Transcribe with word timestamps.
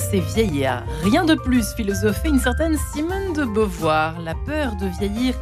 C'est 0.00 0.20
vieillir. 0.20 0.84
Rien 1.02 1.24
de 1.24 1.34
plus, 1.34 1.72
philosophée 1.74 2.28
une 2.28 2.38
certaine 2.38 2.76
Simone 2.92 3.32
de 3.34 3.44
Beauvoir. 3.44 4.20
La 4.20 4.34
peur 4.34 4.76
de 4.76 4.86
vieillir 4.86 5.34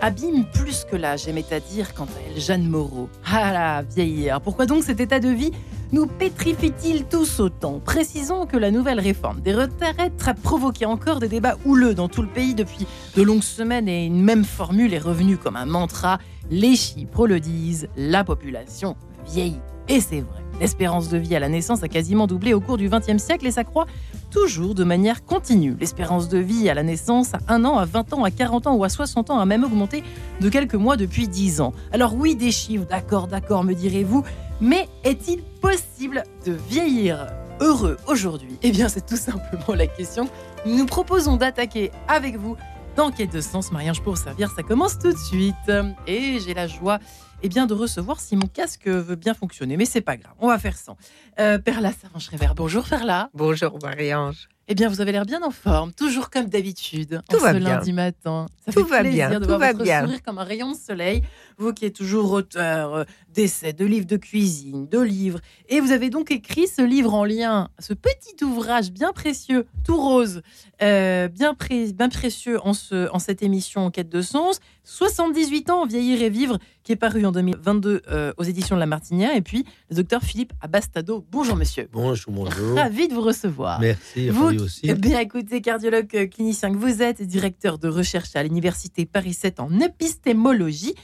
abîme 0.00 0.44
plus 0.52 0.84
que 0.84 0.94
l'âge, 0.94 1.26
aimait 1.26 1.52
à 1.52 1.58
dire 1.58 1.94
quant 1.94 2.04
à 2.04 2.08
elle 2.28 2.40
Jeanne 2.40 2.68
Moreau. 2.68 3.08
Ah 3.26 3.52
là, 3.52 3.82
vieillir. 3.82 4.40
Pourquoi 4.40 4.66
donc 4.66 4.84
cet 4.84 5.00
état 5.00 5.18
de 5.18 5.28
vie 5.28 5.50
nous 5.92 6.06
pétrifie-t-il 6.06 7.06
tous 7.06 7.40
autant? 7.40 7.80
Précisons 7.84 8.46
que 8.46 8.56
la 8.56 8.70
nouvelle 8.70 9.00
réforme 9.00 9.40
des 9.40 9.54
retraites 9.54 10.28
a 10.28 10.34
provoqué 10.34 10.86
encore 10.86 11.18
des 11.18 11.28
débats 11.28 11.56
houleux 11.64 11.94
dans 11.94 12.08
tout 12.08 12.22
le 12.22 12.28
pays 12.28 12.54
depuis 12.54 12.86
de 13.16 13.22
longues 13.22 13.42
semaines 13.42 13.88
et 13.88 14.06
une 14.06 14.22
même 14.22 14.44
formule 14.44 14.94
est 14.94 14.98
revenue 14.98 15.38
comme 15.38 15.56
un 15.56 15.66
mantra. 15.66 16.18
Les 16.50 16.76
chiffres 16.76 17.26
le 17.26 17.40
disent, 17.40 17.88
la 17.96 18.22
population 18.22 18.96
vieillit. 19.26 19.60
Et 19.88 20.00
c'est 20.00 20.20
vrai. 20.20 20.40
L'espérance 20.60 21.08
de 21.08 21.18
vie 21.18 21.34
à 21.34 21.40
la 21.40 21.48
naissance 21.48 21.82
a 21.82 21.88
quasiment 21.88 22.26
doublé 22.26 22.54
au 22.54 22.60
cours 22.60 22.76
du 22.76 22.88
XXe 22.88 23.20
siècle 23.20 23.46
et 23.46 23.50
s'accroît 23.50 23.86
toujours 24.30 24.74
de 24.74 24.84
manière 24.84 25.24
continue. 25.24 25.76
L'espérance 25.80 26.28
de 26.28 26.38
vie 26.38 26.68
à 26.68 26.74
la 26.74 26.84
naissance 26.84 27.34
à 27.34 27.38
1 27.48 27.64
an, 27.64 27.76
à 27.76 27.84
20 27.84 28.12
ans, 28.12 28.24
à 28.24 28.30
40 28.30 28.68
ans 28.68 28.74
ou 28.74 28.84
à 28.84 28.88
60 28.88 29.30
ans 29.30 29.40
a 29.40 29.46
même 29.46 29.64
augmenté 29.64 30.04
de 30.40 30.48
quelques 30.48 30.76
mois 30.76 30.96
depuis 30.96 31.26
10 31.26 31.60
ans. 31.60 31.72
Alors 31.92 32.14
oui, 32.14 32.36
des 32.36 32.52
chiffres, 32.52 32.86
d'accord, 32.88 33.26
d'accord, 33.26 33.64
me 33.64 33.74
direz-vous, 33.74 34.22
mais 34.60 34.88
est-il 35.02 35.42
possible 35.60 36.22
de 36.46 36.52
vieillir 36.52 37.26
heureux 37.60 37.96
aujourd'hui? 38.06 38.56
Eh 38.62 38.70
bien, 38.70 38.88
c'est 38.88 39.04
tout 39.04 39.16
simplement 39.16 39.74
la 39.76 39.88
question 39.88 40.26
que 40.64 40.68
nous 40.68 40.86
proposons 40.86 41.36
d'attaquer 41.36 41.90
avec 42.06 42.36
vous 42.36 42.56
dans 42.96 43.10
Quête 43.10 43.32
de 43.32 43.40
Sens. 43.40 43.72
Mariage 43.72 44.02
pour 44.02 44.16
servir, 44.18 44.50
ça 44.54 44.62
commence 44.62 44.98
tout 45.00 45.12
de 45.12 45.18
suite. 45.18 45.72
Et 46.06 46.38
j'ai 46.38 46.54
la 46.54 46.68
joie 46.68 47.00
eh 47.44 47.48
bien, 47.50 47.66
de 47.66 47.74
recevoir 47.74 48.20
si 48.20 48.36
mon 48.36 48.46
casque 48.46 48.86
veut 48.86 49.16
bien 49.16 49.34
fonctionner. 49.34 49.76
Mais 49.76 49.84
c'est 49.84 50.00
pas 50.00 50.16
grave, 50.16 50.32
on 50.40 50.48
va 50.48 50.58
faire 50.58 50.78
sans. 50.78 50.96
Euh, 51.38 51.58
Perla 51.58 51.92
Sarange-Révert, 51.92 52.54
bonjour 52.54 52.84
Perla. 52.88 53.28
Bonjour 53.34 53.78
Marie-Ange. 53.82 54.48
Eh 54.66 54.74
bien, 54.74 54.88
vous 54.88 55.02
avez 55.02 55.12
l'air 55.12 55.26
bien 55.26 55.42
en 55.42 55.50
forme, 55.50 55.92
toujours 55.92 56.30
comme 56.30 56.46
d'habitude, 56.46 57.20
tout 57.28 57.38
va 57.38 57.52
ce 57.52 57.58
bien. 57.58 57.68
lundi 57.76 57.92
matin. 57.92 58.46
Ça 58.64 58.72
tout 58.72 58.86
fait 58.86 59.00
plaisir 59.00 59.28
bien, 59.28 59.40
de 59.40 59.44
voir 59.46 59.58
va 59.58 59.72
votre 59.72 59.84
bien. 59.84 60.04
sourire 60.04 60.22
comme 60.22 60.38
un 60.38 60.44
rayon 60.44 60.72
de 60.72 60.76
soleil. 60.76 61.22
Vous 61.58 61.72
qui 61.72 61.84
êtes 61.86 61.94
toujours 61.94 62.32
auteur 62.32 62.94
euh, 62.94 63.04
d'essais, 63.32 63.72
de 63.72 63.84
livres 63.84 64.06
de 64.06 64.16
cuisine, 64.16 64.86
de 64.88 65.00
livres. 65.00 65.40
Et 65.68 65.80
vous 65.80 65.92
avez 65.92 66.10
donc 66.10 66.30
écrit 66.30 66.66
ce 66.66 66.82
livre 66.82 67.14
en 67.14 67.24
lien, 67.24 67.68
ce 67.78 67.94
petit 67.94 68.42
ouvrage 68.44 68.90
bien 68.92 69.12
précieux, 69.12 69.66
tout 69.84 69.96
rose, 69.96 70.42
euh, 70.82 71.28
bien, 71.28 71.54
pré 71.54 71.92
bien 71.92 72.08
précieux 72.08 72.58
en, 72.66 72.72
ce, 72.74 73.08
en 73.12 73.18
cette 73.18 73.42
émission 73.42 73.90
Quête 73.90 74.08
de 74.08 74.20
Sens. 74.22 74.60
78 74.86 75.70
ans, 75.70 75.86
vieillir 75.86 76.20
et 76.22 76.28
vivre, 76.28 76.58
qui 76.82 76.92
est 76.92 76.96
paru 76.96 77.24
en 77.24 77.32
2022 77.32 78.02
euh, 78.08 78.32
aux 78.36 78.42
éditions 78.42 78.76
de 78.76 78.80
La 78.80 78.86
Martinière. 78.86 79.34
Et 79.34 79.40
puis, 79.40 79.64
le 79.90 79.96
docteur 79.96 80.22
Philippe 80.22 80.52
Abastado. 80.60 81.24
Bonjour, 81.30 81.56
monsieur. 81.56 81.88
Bonjour, 81.90 82.30
bonjour. 82.32 82.76
Ravi 82.76 83.08
de 83.08 83.14
vous 83.14 83.22
recevoir. 83.22 83.80
Merci, 83.80 84.28
Vous, 84.28 84.60
aussi. 84.60 84.80
eh 84.84 84.94
bien 84.94 85.20
écoutez, 85.20 85.62
cardiologue 85.62 86.08
euh, 86.14 86.26
clinicien 86.26 86.70
que 86.70 86.76
vous 86.76 87.00
êtes, 87.00 87.22
directeur 87.22 87.78
de 87.78 87.88
recherche 87.88 88.36
à 88.36 88.42
l'Université 88.42 89.06
Paris 89.06 89.32
7 89.32 89.58
en 89.60 89.70
épistémologie 89.80 90.94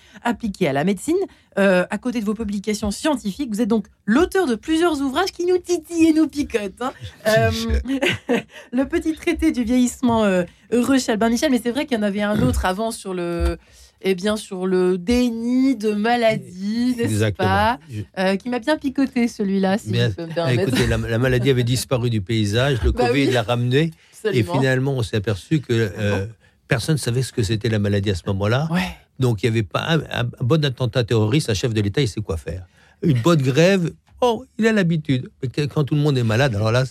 appliquée 0.40 0.68
à 0.68 0.72
la 0.72 0.84
médecine. 0.84 1.16
Euh, 1.58 1.84
à 1.90 1.98
côté 1.98 2.20
de 2.20 2.24
vos 2.24 2.34
publications 2.34 2.90
scientifiques, 2.90 3.50
vous 3.52 3.60
êtes 3.60 3.68
donc 3.68 3.86
l'auteur 4.06 4.46
de 4.46 4.54
plusieurs 4.54 5.00
ouvrages 5.02 5.32
qui 5.32 5.44
nous 5.44 5.58
titillent 5.58 6.08
et 6.08 6.12
nous 6.12 6.28
picotent. 6.28 6.80
hein. 6.80 6.92
Euh, 7.26 7.50
le 8.72 8.84
petit 8.86 9.12
traité 9.14 9.52
du 9.52 9.62
vieillissement 9.64 10.24
euh, 10.24 10.44
heureux 10.72 10.98
chez 10.98 11.12
Albin 11.12 11.28
Michel, 11.28 11.50
mais 11.50 11.60
c'est 11.62 11.70
vrai 11.70 11.84
qu'il 11.86 11.96
y 11.98 12.00
en 12.00 12.02
avait 12.04 12.22
un 12.22 12.40
autre 12.48 12.64
avant 12.64 12.90
sur 12.92 13.12
le, 13.12 13.58
eh 14.00 14.14
bien, 14.14 14.36
sur 14.36 14.66
le 14.66 14.96
déni 14.96 15.76
de 15.76 15.92
maladie, 15.92 16.94
n'est-ce 16.96 17.02
Exactement. 17.10 17.48
pas? 17.48 17.78
Euh, 18.18 18.36
Qui 18.36 18.48
m'a 18.48 18.58
bien 18.60 18.78
picoté 18.78 19.28
celui-là, 19.28 19.76
si 19.76 19.94
je 19.94 20.08
peux 20.08 20.24
me 20.24 20.30
ah, 20.30 20.34
permettre. 20.34 20.62
écoutez, 20.68 20.86
la, 20.86 20.96
la 20.96 21.18
maladie 21.18 21.50
avait 21.50 21.64
disparu 21.64 22.08
du 22.08 22.22
paysage, 22.22 22.78
le 22.84 22.92
Bah 22.92 23.08
Covid 23.08 23.26
oui. 23.26 23.32
l'a 23.32 23.42
ramené, 23.42 23.90
et 24.32 24.42
finalement, 24.42 24.92
on 24.94 25.02
s'est 25.02 25.16
aperçu 25.16 25.60
que 25.60 25.72
euh, 25.72 26.26
personne 26.68 26.94
ne 26.94 27.00
savait 27.00 27.22
ce 27.22 27.32
que 27.32 27.42
c'était 27.42 27.68
la 27.68 27.78
maladie 27.78 28.10
à 28.10 28.14
ce 28.14 28.22
moment-là. 28.28 28.68
Ouais. 28.70 28.96
Donc, 29.20 29.42
il 29.42 29.46
n'y 29.50 29.58
avait 29.58 29.62
pas 29.62 29.98
un, 30.10 30.24
bon 30.40 30.64
attentat 30.64 31.04
terroriste, 31.04 31.50
un 31.50 31.54
chef 31.54 31.74
de 31.74 31.80
l'État, 31.80 32.00
il 32.00 32.08
sait 32.08 32.22
quoi 32.22 32.38
faire. 32.38 32.66
Une 33.02 33.20
bonne 33.20 33.42
grève, 33.42 33.92
oh, 34.20 34.44
il 34.58 34.66
a 34.66 34.72
l'habitude. 34.72 35.30
Mais 35.42 35.66
quand 35.68 35.84
tout 35.84 35.94
le 35.94 36.00
monde 36.00 36.18
est 36.18 36.24
malade, 36.24 36.54
alors 36.54 36.72
là, 36.72 36.84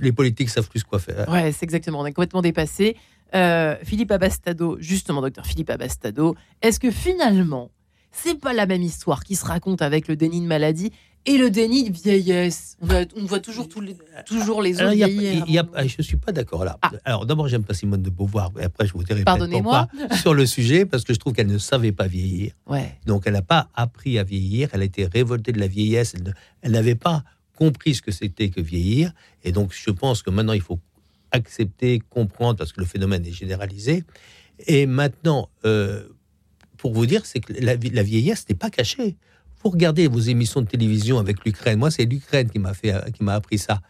les 0.00 0.12
politiques 0.12 0.50
savent 0.50 0.68
plus 0.68 0.82
quoi 0.82 0.98
faire. 0.98 1.28
Ouais, 1.28 1.52
c'est 1.52 1.64
exactement. 1.64 2.00
On 2.00 2.06
est 2.06 2.12
complètement 2.12 2.42
dépassé. 2.42 2.96
Euh, 3.34 3.76
Philippe 3.84 4.10
Abastado, 4.10 4.76
justement, 4.80 5.20
docteur 5.22 5.46
Philippe 5.46 5.70
Abastado, 5.70 6.36
est-ce 6.62 6.80
que 6.80 6.90
finalement, 6.90 7.70
c'est 8.10 8.38
pas 8.40 8.52
la 8.52 8.66
même 8.66 8.82
histoire 8.82 9.22
qui 9.22 9.36
se 9.36 9.44
raconte 9.44 9.82
avec 9.82 10.08
le 10.08 10.16
déni 10.16 10.40
de 10.40 10.46
maladie 10.46 10.90
et 11.26 11.38
le 11.38 11.50
déni 11.50 11.90
de 11.90 11.96
vieillesse 11.96 12.76
On 12.80 12.86
voit, 12.86 13.02
on 13.16 13.24
voit 13.24 13.40
toujours, 13.40 13.68
tous 13.68 13.80
les, 13.80 13.96
toujours 14.26 14.62
les 14.62 14.78
Alors, 14.80 14.92
autres 14.92 14.96
il 14.96 15.00
y 15.00 15.58
a- 15.58 15.62
y 15.62 15.64
nous. 15.82 15.88
je 15.88 15.94
ne 15.98 16.02
suis 16.02 16.16
pas 16.16 16.32
d'accord 16.32 16.64
là. 16.64 16.78
Ah. 16.82 16.92
Alors, 17.04 17.26
d'abord, 17.26 17.48
j'aime 17.48 17.64
pas 17.64 17.74
Simone 17.74 18.02
de 18.02 18.10
Beauvoir, 18.10 18.52
et 18.60 18.64
après, 18.64 18.86
je 18.86 18.92
vous 18.92 19.02
dirai 19.04 19.24
Pardonnez-moi. 19.24 19.88
sur 20.20 20.34
le 20.34 20.46
sujet, 20.46 20.86
parce 20.86 21.04
que 21.04 21.12
je 21.12 21.18
trouve 21.18 21.32
qu'elle 21.32 21.46
ne 21.48 21.58
savait 21.58 21.92
pas 21.92 22.06
vieillir. 22.06 22.52
Ouais. 22.66 22.98
Donc, 23.06 23.24
elle 23.26 23.32
n'a 23.34 23.42
pas 23.42 23.68
appris 23.74 24.18
à 24.18 24.22
vieillir. 24.24 24.68
Elle 24.72 24.82
a 24.82 24.84
été 24.84 25.06
révoltée 25.06 25.52
de 25.52 25.58
la 25.60 25.66
vieillesse. 25.66 26.14
Elle, 26.62 26.70
n'avait 26.72 26.94
pas 26.94 27.24
compris 27.56 27.94
ce 27.94 28.02
que 28.02 28.10
c'était 28.12 28.48
que 28.50 28.60
vieillir. 28.60 29.12
Et 29.44 29.52
donc, 29.52 29.72
je 29.74 29.90
pense 29.90 30.22
que 30.22 30.30
maintenant, 30.30 30.52
il 30.52 30.60
faut 30.62 30.78
accepter, 31.32 32.00
comprendre, 32.10 32.56
parce 32.56 32.72
que 32.72 32.80
le 32.80 32.86
phénomène 32.86 33.24
est 33.26 33.32
généralisé. 33.32 34.04
Et 34.66 34.86
maintenant, 34.86 35.48
euh, 35.64 36.04
pour 36.76 36.92
vous 36.94 37.06
dire, 37.06 37.26
c'est 37.26 37.40
que 37.40 37.52
la, 37.52 37.74
la 37.74 38.02
vieillesse 38.02 38.46
n'est 38.48 38.54
pas 38.54 38.70
cachée. 38.70 39.16
Vous 39.62 39.70
regardez 39.70 40.06
vos 40.08 40.18
émissions 40.20 40.60
de 40.62 40.66
télévision 40.66 41.18
avec 41.18 41.44
l'Ukraine. 41.44 41.78
Moi, 41.78 41.90
c'est 41.90 42.04
l'Ukraine 42.04 42.48
qui 42.50 42.58
m'a 42.58 42.74
fait, 42.74 42.94
qui 43.12 43.22
m'a 43.24 43.34
appris 43.34 43.58
ça. 43.58 43.80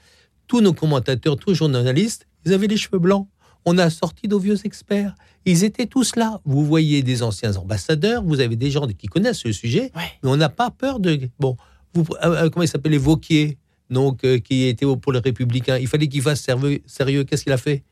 Tous 0.46 0.60
nos 0.60 0.72
commentateurs, 0.72 1.36
tous 1.36 1.50
les 1.50 1.56
journalistes, 1.56 2.26
ils 2.44 2.52
avaient 2.52 2.66
les 2.68 2.76
cheveux 2.76 2.98
blancs. 2.98 3.28
On 3.64 3.76
a 3.78 3.90
sorti 3.90 4.28
nos 4.28 4.38
vieux 4.38 4.64
experts. 4.64 5.14
Ils 5.44 5.64
étaient 5.64 5.86
tous 5.86 6.14
là. 6.16 6.40
Vous 6.44 6.64
voyez 6.64 7.02
des 7.02 7.22
anciens 7.24 7.56
ambassadeurs, 7.56 8.22
vous 8.22 8.38
avez 8.40 8.54
des 8.56 8.70
gens 8.70 8.86
qui 8.86 9.08
connaissent 9.08 9.44
le 9.44 9.52
sujet, 9.52 9.90
Ouais. 9.96 10.02
mais 10.22 10.30
on 10.30 10.36
n'a 10.36 10.48
pas 10.48 10.70
peur 10.70 11.00
de. 11.00 11.28
Bon, 11.40 11.56
vous, 11.92 12.04
euh, 12.22 12.44
euh, 12.44 12.50
comment 12.50 12.62
il 12.62 12.68
s'appelle 12.68 12.92
les 12.92 12.98
Vauquier, 12.98 13.58
donc 13.90 14.24
euh, 14.24 14.38
qui 14.38 14.64
était 14.64 14.84
au- 14.84 14.96
pour 14.96 15.12
les 15.12 15.18
Républicains. 15.18 15.78
Il 15.78 15.88
fallait 15.88 16.06
qu'il 16.06 16.22
fasse 16.22 16.40
sérieux. 16.42 16.80
sérieux. 16.86 17.24
Qu'est-ce 17.24 17.42
qu'il 17.42 17.52
a 17.52 17.58
fait? 17.58 17.82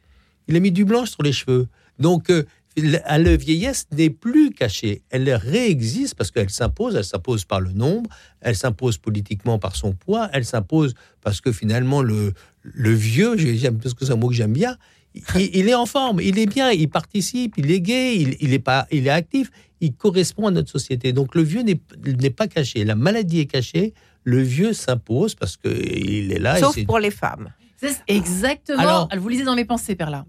Il 0.47 0.55
a 0.55 0.61
mis 0.61 0.71
du 0.71 0.84
blanc 0.84 1.07
sur 1.07 1.23
les 1.25 1.33
cheveux. 1.33 1.67
Donc, 1.99 2.31
euh, 2.31 2.45
la, 2.77 3.19
la 3.19 3.37
vieillesse 3.37 3.87
n'est 3.93 4.11
plus 4.11 4.51
cachée. 4.51 5.03
Elle 5.11 5.31
réexiste 5.33 6.15
parce 6.17 6.31
qu'elle 6.31 6.51
s'impose. 6.51 6.97
Elle 6.97 7.05
s'impose 7.05 7.45
par 7.45 7.61
le 7.61 7.73
nombre. 7.73 8.11
Elle 8.41 8.57
s'impose 8.57 8.99
politiquement 8.99 9.59
par 9.59 9.77
son 9.77 9.93
poids. 9.93 10.29
Elle 10.33 10.45
s'impose 10.45 10.95
parce 11.23 11.41
que 11.41 11.53
finalement 11.53 12.03
le 12.03 12.33
le 12.63 12.93
vieux, 12.93 13.37
j'aime 13.37 13.79
parce 13.79 13.95
que 13.95 14.05
c'est 14.07 14.13
un 14.13 14.17
mot 14.17 14.29
que 14.29 14.34
j'aime 14.34 14.53
bien. 14.55 14.77
Il, 15.37 15.51
il 15.55 15.69
est 15.69 15.75
en 15.75 15.87
forme, 15.87 16.21
il 16.21 16.39
est 16.39 16.47
bien, 16.47 16.71
il 16.73 16.89
participe, 16.89 17.55
il 17.59 17.71
est 17.71 17.81
gay, 17.81 18.17
il, 18.17 18.37
il 18.41 18.53
est 18.53 18.59
pas, 18.59 18.87
il 18.91 19.07
est 19.07 19.11
actif, 19.11 19.51
il 19.81 19.93
correspond 19.95 20.47
à 20.47 20.51
notre 20.51 20.71
société. 20.71 21.13
Donc 21.13 21.34
le 21.37 21.43
vieux 21.43 21.63
n'est 21.63 22.31
pas 22.31 22.49
caché, 22.49 22.84
la 22.84 22.95
maladie 22.97 23.41
est 23.41 23.47
cachée, 23.47 23.93
le 24.25 24.41
vieux 24.43 24.73
s'impose 24.73 25.34
parce 25.37 25.57
que 25.57 25.69
il 25.69 26.33
est 26.33 26.39
là. 26.41 26.57
et 26.59 26.61
Sauf 26.63 26.75
c'est- 26.75 26.84
pour 26.84 26.99
les 26.99 27.11
femmes. 27.13 27.53
Exactement. 28.09 28.79
Alors- 28.81 29.09
vous 29.17 29.29
lisez 29.29 29.45
dans 29.45 29.55
mes 29.55 29.65
pensées, 29.67 29.95
Perla. 29.95 30.25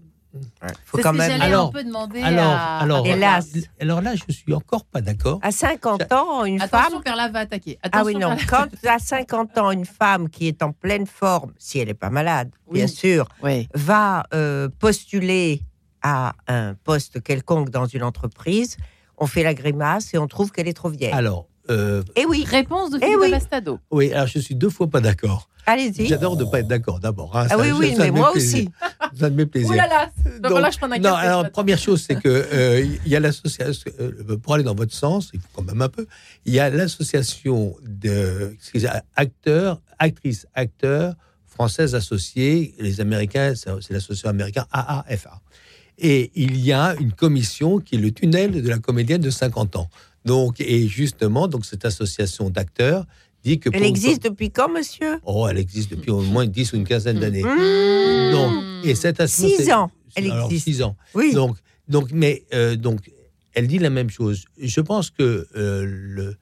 Faut 0.84 0.96
C'est 0.98 1.02
quand 1.02 1.12
ce 1.12 1.18
que 1.18 1.22
même. 1.28 1.40
Alors- 1.40 1.68
un 1.68 1.72
peu 1.72 1.84
demander 1.84 2.20
alors, 2.22 2.44
à- 2.44 2.78
alors, 2.80 3.06
Hélas. 3.06 3.48
alors 3.80 4.00
là, 4.00 4.12
je 4.14 4.32
suis 4.32 4.52
encore 4.54 4.84
pas 4.84 5.00
d'accord. 5.00 5.38
À 5.42 5.50
50 5.50 6.12
ans, 6.12 6.44
une 6.44 6.60
Attention, 6.60 6.90
femme. 6.90 7.02
Perla 7.02 7.28
va 7.28 7.38
attaquer. 7.40 7.78
Ah 7.82 8.02
oui, 8.04 8.16
Attention, 8.16 8.30
non. 8.30 8.36
Perla- 8.36 8.68
Quand 8.82 8.88
à 8.90 8.98
50 8.98 9.58
ans, 9.58 9.70
une 9.70 9.84
femme 9.84 10.28
qui 10.28 10.48
est 10.48 10.62
en 10.62 10.72
pleine 10.72 11.06
forme, 11.06 11.52
si 11.58 11.78
elle 11.78 11.88
n'est 11.88 11.94
pas 11.94 12.10
malade, 12.10 12.50
Oui. 12.66 12.78
bien 12.78 12.86
sûr, 12.86 13.26
Ouais. 13.42 13.68
va 13.74 14.24
euh, 14.34 14.68
postuler 14.78 15.62
à 16.02 16.34
un 16.48 16.74
poste 16.74 17.22
quelconque 17.22 17.70
dans 17.70 17.86
une 17.86 18.02
entreprise, 18.02 18.76
on 19.18 19.26
fait 19.26 19.42
la 19.42 19.54
grimace 19.54 20.12
et 20.14 20.18
on 20.18 20.26
trouve 20.26 20.52
qu'elle 20.52 20.68
est 20.68 20.72
trop 20.74 20.90
vieille. 20.90 21.12
Alors, 21.12 21.46
euh, 21.70 22.02
Eh 22.16 22.24
oui, 22.26 22.44
Réponse 22.48 22.90
de 22.90 22.98
Eh 22.98 23.04
Philippe 23.04 23.18
oui. 23.20 23.26
Abastado. 23.28 23.78
oui, 23.90 24.12
alors 24.12 24.26
je 24.26 24.38
suis 24.38 24.54
deux 24.54 24.70
fois 24.70 24.86
pas 24.88 25.00
d'accord. 25.00 25.48
allez-y. 25.66 26.06
J'adore 26.06 26.36
ne 26.36 26.44
pas 26.44 26.60
être 26.60 26.68
d'accord 26.68 27.00
d'abord. 27.00 27.36
hein. 27.36 27.46
Ah 27.46 27.56
Ça- 27.56 27.58
oui, 27.58 27.70
oui, 27.72 27.94
ça 27.96 28.04
mais 28.04 28.10
moi 28.12 28.30
plaisir. 28.32 28.68
aussi. 28.68 29.18
Ça 29.18 29.30
me 29.30 29.36
fait 29.38 29.46
plaisir. 29.46 29.70
Oh 29.72 29.76
là 29.76 29.86
là, 29.88 30.10
Donc, 30.40 30.62
que 30.64 30.72
je 30.72 30.78
prenne 30.78 30.92
un 30.92 30.98
Non, 30.98 31.14
alors 31.14 31.50
première 31.50 31.78
chose, 31.78 32.04
c'est 32.06 32.20
que 32.20 32.28
euh, 32.28 32.84
il 33.04 33.10
y 33.10 33.16
a 33.16 33.20
l'association 33.20 33.90
euh, 34.00 34.36
pour 34.36 34.54
aller 34.54 34.62
dans 34.64 34.74
votre 34.74 34.94
sens, 34.94 35.30
il 35.34 35.40
faut 35.40 35.48
quand 35.54 35.62
même 35.64 35.82
un 35.82 35.88
peu. 35.88 36.06
Il 36.44 36.52
y 36.54 36.60
a 36.60 36.70
l'association 36.70 37.74
de 37.82 38.54
acteurs, 39.16 39.80
actrices, 39.98 40.46
acteurs 40.54 41.14
françaises 41.46 41.94
associées. 41.94 42.74
Les 42.78 43.00
Américains, 43.00 43.54
c'est 43.56 43.70
c'est 43.80 43.92
l'association 43.94 44.28
américaine 44.28 44.64
AAFA. 44.72 45.40
Et 45.98 46.30
il 46.34 46.58
y 46.60 46.72
a 46.72 46.94
une 47.00 47.12
commission 47.12 47.78
qui 47.78 47.94
est 47.94 47.98
le 47.98 48.10
tunnel 48.12 48.62
de 48.62 48.68
la 48.68 48.78
comédienne 48.78 49.20
de 49.22 49.30
50 49.30 49.76
ans. 49.76 49.88
Donc, 50.26 50.60
et 50.60 50.86
justement, 50.88 51.48
donc 51.48 51.64
cette 51.64 51.84
association 51.84 52.50
d'acteurs 52.50 53.06
dit 53.44 53.58
que 53.60 53.70
Elle 53.72 53.84
existe 53.84 54.22
depuis 54.24 54.50
quand, 54.50 54.68
monsieur? 54.68 55.20
Oh, 55.24 55.46
elle 55.48 55.58
existe 55.58 55.90
depuis 55.90 56.10
au 56.10 56.20
moins 56.20 56.42
une 56.44 56.50
dix 56.50 56.72
ou 56.72 56.76
une 56.76 56.84
quinzaine 56.84 57.20
d'années. 57.20 57.44
Mmh. 57.44 58.32
Donc, 58.32 58.52
et 58.84 58.94
cette 58.94 59.20
association, 59.20 59.56
Six 59.64 59.72
ans, 59.72 59.90
elle 60.16 60.30
alors, 60.30 60.46
existe. 60.46 60.64
six 60.64 60.82
ans. 60.82 60.96
Oui. 61.14 61.32
Donc, 61.32 61.56
donc, 61.88 62.10
mais 62.12 62.44
euh, 62.52 62.74
donc, 62.76 63.10
elle 63.54 63.68
dit 63.68 63.78
la 63.78 63.90
même 63.90 64.10
chose. 64.10 64.44
Je 64.60 64.80
pense 64.80 65.10
que 65.10 65.46
euh, 65.56 65.84
le 65.86 66.36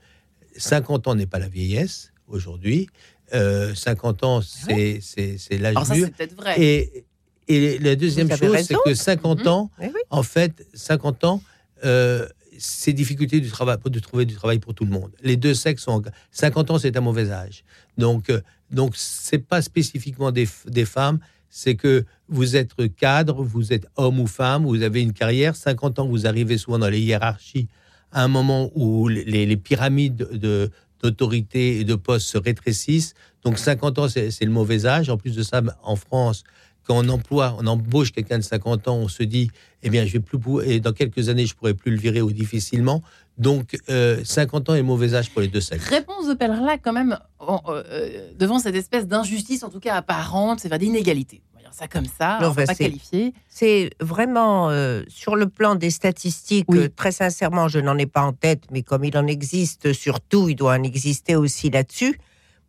50 0.57 1.07
ans 1.09 1.15
n'est 1.15 1.27
pas 1.27 1.39
la 1.39 1.49
vieillesse. 1.49 2.11
aujourd'hui. 2.27 2.89
Euh, 3.35 3.75
50 3.75 4.25
ans, 4.25 4.41
c'est 4.41 4.99
c'est- 5.03 5.37
c'est 5.39 5.59
l'âge 5.59 5.77
Alors 5.77 5.87
ça, 5.87 5.95
mûr. 5.95 6.07
c'est 6.07 6.17
peut-être 6.17 6.37
vrai. 6.37 6.55
Et, 6.59 7.05
et 7.49 7.79
la 7.79 7.97
deuxième 7.97 8.31
chose, 8.35 8.57
c'est 8.67 8.77
que 8.85 8.95
50 8.95 9.41
Mhm. 9.41 9.47
ans, 9.49 9.71
Eh 9.83 9.87
oui. 9.89 10.01
en 10.09 10.23
fait, 10.23 10.67
50 10.73 11.25
ans, 11.25 11.43
euh, 11.85 12.27
c'est 12.59 12.93
difficulté 12.93 13.41
du 13.41 13.51
travail, 13.51 13.79
de 13.85 13.99
trouver 13.99 14.25
du 14.25 14.35
travail 14.35 14.59
pour 14.59 14.75
tout 14.75 14.85
le 14.85 14.91
monde. 14.91 15.11
Les 15.23 15.37
deux 15.37 15.55
sexes 15.55 15.85
sont. 15.85 16.03
50 16.31 16.71
ans, 16.71 16.79
c'est 16.79 16.97
un 16.97 17.01
mauvais 17.01 17.31
âge. 17.31 17.65
Donc, 17.99 18.31
euh, 18.31 18.41
donc 18.71 18.95
c'est 18.97 19.39
pas 19.39 19.63
spécifiquement 19.63 20.33
des, 20.33 20.49
des 20.67 20.85
femmes, 20.85 21.19
c'est 21.49 21.77
que 21.77 22.05
vous 22.29 22.57
êtes 22.57 22.75
cadre, 22.97 23.45
vous 23.45 23.73
êtes 23.73 23.87
homme 23.97 24.21
ou 24.21 24.27
femme, 24.27 24.65
vous 24.65 24.83
avez 24.83 25.03
une 25.03 25.13
carrière. 25.13 25.55
50 25.55 26.01
ans, 26.01 26.07
vous 26.07 26.27
arrivez 26.27 26.59
souvent 26.59 26.79
dans 26.79 26.89
les 26.89 27.01
hiérarchies 27.01 27.69
à 28.11 28.23
un 28.23 28.29
moment 28.29 28.71
où 28.75 29.09
les, 29.09 29.47
les 29.47 29.57
pyramides 29.57 30.29
de 30.33 30.71
d'autorité 31.03 31.81
et 31.81 31.85
de 31.85 31.97
poste 31.97 32.29
se 32.29 32.39
rétrécissent. 32.39 33.15
Donc 33.45 33.59
50 33.59 33.99
ans, 33.99 34.09
c'est 34.09 34.31
c'est 34.31 34.47
le 34.47 34.51
mauvais 34.51 34.87
âge. 34.87 35.11
En 35.11 35.19
plus 35.19 35.37
de 35.37 35.43
ça, 35.43 35.61
en 35.83 35.97
France, 35.97 36.45
quand 36.87 36.97
on 37.05 37.09
emploie, 37.09 37.57
on 37.59 37.67
embauche 37.67 38.13
quelqu'un 38.13 38.39
de 38.39 38.45
50 38.45 38.89
ans, 38.89 38.97
on 38.97 39.09
se 39.09 39.23
dit, 39.23 39.51
eh 39.83 39.91
bien, 39.91 40.05
je 40.07 40.13
vais 40.13 40.21
plus 40.21 40.39
et 40.67 40.81
dans 40.81 40.93
quelques 40.93 41.29
années, 41.29 41.47
je 41.47 41.55
pourrai 41.55 41.75
plus 41.75 41.91
le 41.91 41.99
virer 41.99 42.21
ou 42.23 42.31
difficilement. 42.33 43.03
Donc, 43.39 43.77
euh, 43.91 44.21
50 44.25 44.71
ans 44.71 44.75
est 44.75 44.83
mauvais 44.83 45.15
âge 45.15 45.31
pour 45.31 45.41
les 45.41 45.49
deux 45.49 45.61
sexes. 45.61 45.89
Réponse 45.89 46.29
de 46.29 46.35
Pellerla, 46.35 46.79
quand 46.79 46.93
même, 46.93 47.19
en- 47.41 47.61
euh, 47.69 47.83
euh, 47.89 48.31
devant 48.39 48.59
cette 48.61 48.77
espèce 48.77 49.07
d'injustice, 49.09 49.65
en 49.65 49.71
tout 49.71 49.81
cas 49.81 49.97
apparente, 49.97 50.61
c'est-à-dire 50.61 50.89
d'inégalité. 50.89 51.43
On 51.53 51.57
va 51.57 51.63
dire 51.63 51.75
ça 51.75 51.89
comme 51.89 52.07
ça, 52.07 52.39
Non, 52.41 52.51
on 52.51 52.55
pas 52.55 52.67
c'est- 52.67 52.77
qualifier. 52.77 53.35
C'est 53.49 53.91
vraiment 54.01 54.71
euh, 54.71 55.03
sur 55.09 55.35
le 55.35 55.49
plan 55.49 55.75
des 55.75 55.91
statistiques, 55.91 56.67
Oui. 56.69 56.79
euh, 56.79 56.89
très 56.95 57.11
sincèrement, 57.11 57.67
je 57.67 57.81
n'en 57.81 57.99
ai 57.99 58.07
pas 58.07 58.23
en 58.23 58.33
tête, 58.33 58.65
mais 58.71 58.83
comme 58.83 59.05
il 59.05 59.17
en 59.19 59.27
existe 59.27 59.93
surtout, 59.93 60.49
il 60.49 60.55
doit 60.55 60.75
en 60.75 60.83
exister 60.85 61.35
aussi 61.35 61.71
là-dessus. 61.71 62.19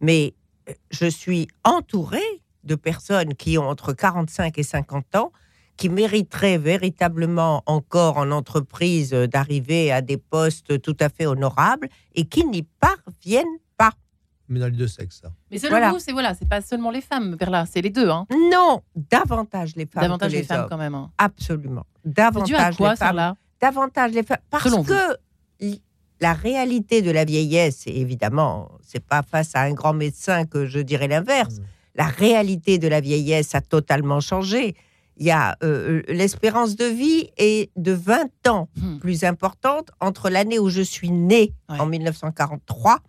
Mais 0.01 0.33
euh, 0.67 0.73
je 0.89 1.05
suis 1.05 1.47
entourée 1.63 2.41
de 2.65 2.75
personnes 2.75 3.33
qui 3.35 3.57
ont 3.57 3.67
entre 3.69 3.93
45 3.93 4.57
et 4.57 4.63
50 4.63 5.15
ans, 5.15 5.31
qui 5.77 5.89
mériteraient 5.89 6.57
véritablement 6.57 7.63
encore 7.65 8.17
en 8.17 8.31
entreprise 8.31 9.13
euh, 9.13 9.27
d'arriver 9.27 9.91
à 9.91 10.01
des 10.01 10.17
postes 10.17 10.81
tout 10.81 10.95
à 10.99 11.09
fait 11.09 11.25
honorables 11.25 11.89
et 12.15 12.25
qui 12.25 12.45
n'y 12.45 12.63
parviennent 12.63 13.45
pas. 13.77 13.91
Mais 14.47 14.59
dans 14.59 14.67
les 14.67 14.71
deux 14.77 14.87
sexes, 14.87 15.19
ça. 15.21 15.31
Mais 15.51 15.57
selon 15.57 15.71
Voilà. 15.71 15.91
vous, 15.91 15.99
c'est 15.99 16.11
voilà, 16.13 16.33
c'est 16.33 16.47
pas 16.47 16.61
seulement 16.61 16.91
les 16.91 17.01
femmes, 17.01 17.35
Perla, 17.37 17.65
c'est 17.65 17.81
les 17.81 17.89
deux. 17.89 18.09
Hein. 18.09 18.25
Non, 18.51 18.81
davantage 18.95 19.75
les 19.75 19.85
femmes 19.85 20.03
Davantage 20.03 20.29
que 20.31 20.35
les 20.35 20.41
les 20.41 20.47
femmes 20.47 20.61
hommes. 20.61 20.69
quand 20.69 20.77
même. 20.77 20.95
hein. 20.95 21.11
Absolument. 21.17 21.83
C'est 22.03 22.09
dû 22.11 22.13
à 22.21 22.23
Davantage 22.31 22.77
quoi, 22.77 22.91
les 22.91 22.95
femmes. 22.97 23.15
là 23.15 23.35
davantage 23.61 24.11
les 24.11 24.21
femmes. 24.23 24.37
Parce 24.51 24.65
Selon 24.65 24.83
que 24.83 25.17
la 26.21 26.33
réalité 26.33 27.01
de 27.01 27.11
la 27.11 27.25
vieillesse, 27.25 27.87
et 27.87 27.99
évidemment, 27.99 28.69
c'est 28.81 29.03
pas 29.03 29.21
face 29.23 29.55
à 29.55 29.61
un 29.61 29.73
grand 29.73 29.93
médecin 29.93 30.45
que 30.45 30.65
je 30.65 30.79
dirais 30.79 31.07
l'inverse. 31.07 31.55
Mm. 31.59 31.63
La 31.95 32.05
réalité 32.07 32.77
de 32.77 32.87
la 32.87 32.99
vieillesse 33.01 33.55
a 33.55 33.61
totalement 33.61 34.19
changé. 34.19 34.75
Il 35.17 35.25
y 35.25 35.31
a 35.31 35.55
euh, 35.63 36.01
l'espérance 36.09 36.75
de 36.75 36.85
vie 36.85 37.29
est 37.37 37.71
de 37.77 37.93
20 37.93 38.47
ans 38.47 38.67
Hmm. 38.75 38.97
plus 38.99 39.23
importante 39.23 39.89
entre 40.01 40.29
l'année 40.29 40.59
où 40.59 40.69
je 40.69 40.81
suis 40.81 41.09
née 41.09 41.53
Ouais. 41.69 41.79
en 41.79 41.85
1943 41.85 42.99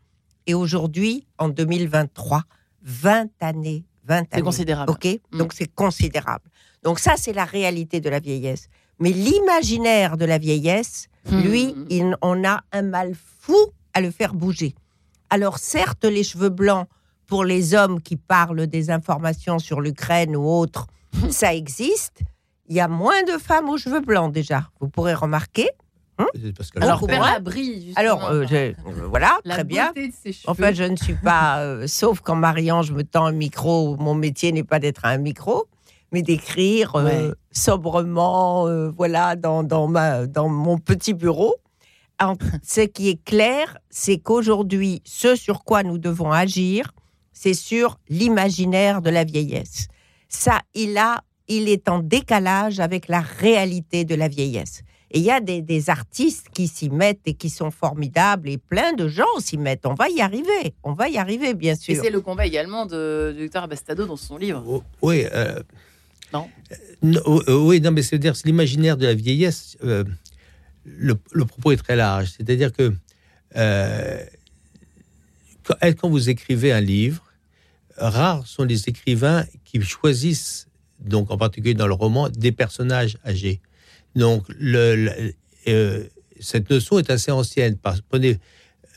et 0.47 0.55
aujourd'hui 0.55 1.27
en 1.39 1.49
2023. 1.49 2.43
20 2.83 3.29
années. 3.41 3.85
20 4.05 4.21
C'est 4.31 4.35
années. 4.35 4.43
considérable. 4.45 4.93
OK? 4.93 5.05
Mm. 5.33 5.39
Donc 5.39 5.53
c'est 5.53 5.67
considérable. 5.75 6.45
Donc 6.85 7.01
ça, 7.01 7.15
c'est 7.17 7.33
la 7.33 7.45
réalité 7.45 8.01
de 8.01 8.09
la 8.09 8.21
vieillesse. 8.21 8.69
Mais 9.01 9.11
l'imaginaire 9.11 10.17
de 10.17 10.25
la 10.25 10.39
vieillesse, 10.39 11.09
Hmm. 11.29 11.41
lui, 11.41 11.75
il- 11.91 12.17
on 12.23 12.45
a 12.45 12.63
un 12.71 12.83
mal 12.83 13.15
fou 13.41 13.57
à 13.95 14.01
le 14.01 14.13
faire 14.13 14.33
bouger. 14.33 14.77
Alors 15.29 15.59
certes, 15.59 16.05
les 16.05 16.23
cheveux 16.23 16.51
blancs, 16.51 16.87
pour 17.27 17.45
les 17.45 17.75
hommes 17.75 18.01
qui 18.01 18.17
parlent 18.17 18.67
des 18.67 18.91
informations 18.91 19.59
sur 19.59 19.81
l'Ukraine 19.81 20.37
ou 20.37 20.47
autres, 20.49 20.87
ça 21.31 21.55
existe. 21.55 22.21
Il 22.69 22.75
y 22.77 22.81
a 22.81 22.89
moins 22.89 23.23
de 23.23 23.39
femmes 23.39 23.69
aux 23.69 23.79
cheveux 23.79 24.01
blancs 24.01 24.33
déjà. 24.33 24.69
Vous 24.81 24.89
pourrez 24.89 25.15
remarquer. 25.15 25.69
Peut-être 26.33 26.57
parce 26.57 26.71
que 26.71 26.81
Alors, 26.83 27.07
brille. 27.43 27.89
justement, 27.89 27.95
Alors, 28.01 28.25
euh, 28.31 28.47
je- 28.49 28.55
euh, 28.57 28.73
voilà, 29.11 29.39
la 29.45 29.55
très 29.57 29.65
bien. 29.65 29.93
En 30.47 30.55
fait, 30.55 30.75
je 30.75 30.85
ne 30.85 30.97
suis 30.97 31.15
pas, 31.15 31.59
euh, 31.61 31.87
sauf 31.87 32.21
quand 32.21 32.35
Marie-Ange 32.35 32.91
me 32.93 33.05
tend 33.05 33.27
un 33.27 33.33
micro, 33.33 33.97
mon 33.99 34.15
métier 34.15 34.51
n'est 34.51 34.65
pas 34.65 34.79
d'être 34.79 35.05
à 35.05 35.11
un 35.11 35.19
micro, 35.19 35.67
mais 36.13 36.23
d'écrire 36.23 36.97
euh, 36.97 37.05
Ouais. 37.05 37.35
sobrement, 37.53 38.67
euh, 38.67 38.91
voilà, 38.97 39.37
dans, 39.37 39.63
dans, 39.63 39.89
ma, 39.89 40.27
dans 40.27 40.49
mon 40.49 40.79
petit 40.79 41.13
bureau. 41.15 41.55
En- 42.21 42.35
ce 42.63 42.81
qui 42.81 43.11
est 43.11 43.23
clair, 43.23 43.77
c'est 43.91 44.19
qu'aujourd'hui, 44.19 45.03
ce 45.05 45.37
sur 45.37 45.65
quoi 45.65 45.83
nous 45.83 45.99
devons 45.99 46.33
agir, 46.33 46.93
c'est 47.39 47.53
sur 47.55 47.99
l'imaginaire 48.09 49.03
de 49.03 49.11
la 49.11 49.25
vieillesse. 49.25 49.89
Ça, 50.29 50.63
il, 50.75 50.97
a, 50.97 51.23
il 51.49 51.69
est 51.69 51.87
en 51.89 51.99
décalage 51.99 52.81
avec 52.81 53.09
la 53.09 53.21
réalité 53.21 54.07
de 54.07 54.15
la 54.15 54.27
vieillesse. 54.29 54.81
Et 55.11 55.19
il 55.19 55.25
y 55.25 55.31
a 55.31 55.41
des, 55.41 55.61
des 55.61 55.91
artistes 55.91 56.47
qui 56.53 56.67
s'y 56.67 56.89
mettent 56.91 57.21
et 57.27 57.35
qui 57.35 57.51
sont 57.51 57.71
formidables 57.71 58.49
et 58.49 58.59
plein 58.59 58.93
de 58.95 59.07
gens 59.07 59.35
s'y 59.39 59.59
mettent. 59.59 59.85
On 59.87 59.95
va 59.95 60.09
y 60.09 60.21
arriver. 60.21 60.75
On 60.83 60.95
va 60.95 61.09
y 61.11 61.19
arriver, 61.19 61.53
bien 61.55 61.75
Et 61.75 61.77
sûr. 61.77 62.03
c'est 62.03 62.11
le 62.11 62.21
combat 62.23 62.47
également 62.47 62.87
de, 62.87 63.33
de 63.37 63.43
Victor 63.43 63.63
Abastado 63.65 64.07
dans 64.07 64.17
son 64.17 64.37
livre. 64.39 64.65
Oh, 64.67 64.83
Oui. 65.03 65.25
euh, 65.33 65.63
Non. 66.33 66.49
euh, 66.73 66.77
non, 67.03 67.21
euh, 67.49 67.55
oui, 67.69 67.81
non, 67.83 67.93
mais 67.93 68.03
c'est-à-dire 68.03 68.35
c'est 68.35 68.47
l'imaginaire 68.47 68.97
de 68.97 69.07
la 69.07 69.15
vieillesse. 69.15 69.77
euh, 69.85 70.03
le, 70.85 71.15
le 71.33 71.45
propos 71.45 71.71
est 71.73 71.77
très 71.77 71.97
large. 71.97 72.33
C'est-à-dire 72.37 72.73
que 72.73 72.93
euh, 73.57 74.25
quand, 75.65 75.77
quand 75.99 76.09
vous 76.11 76.29
écrivez 76.31 76.73
un 76.73 76.81
livre, 76.81 77.23
rares 77.99 78.47
sont 78.47 78.65
les 78.65 78.89
écrivains 78.89 79.45
qui 79.65 79.81
choisissent, 79.83 80.69
donc 81.01 81.31
en 81.31 81.37
particulier 81.37 81.75
dans 81.75 81.87
le 81.87 81.95
roman, 81.95 82.29
des 82.29 82.53
personnages 82.53 83.19
âgés. 83.25 83.61
Donc 84.15 84.45
le, 84.59 84.97
le- 84.97 85.35
euh, 85.69 86.05
cette 86.41 86.71
notion 86.71 86.99
est 86.99 87.11
assez 87.11 87.31
ancienne. 87.31 87.77
Parce, 87.77 88.01
prenez 88.01 88.39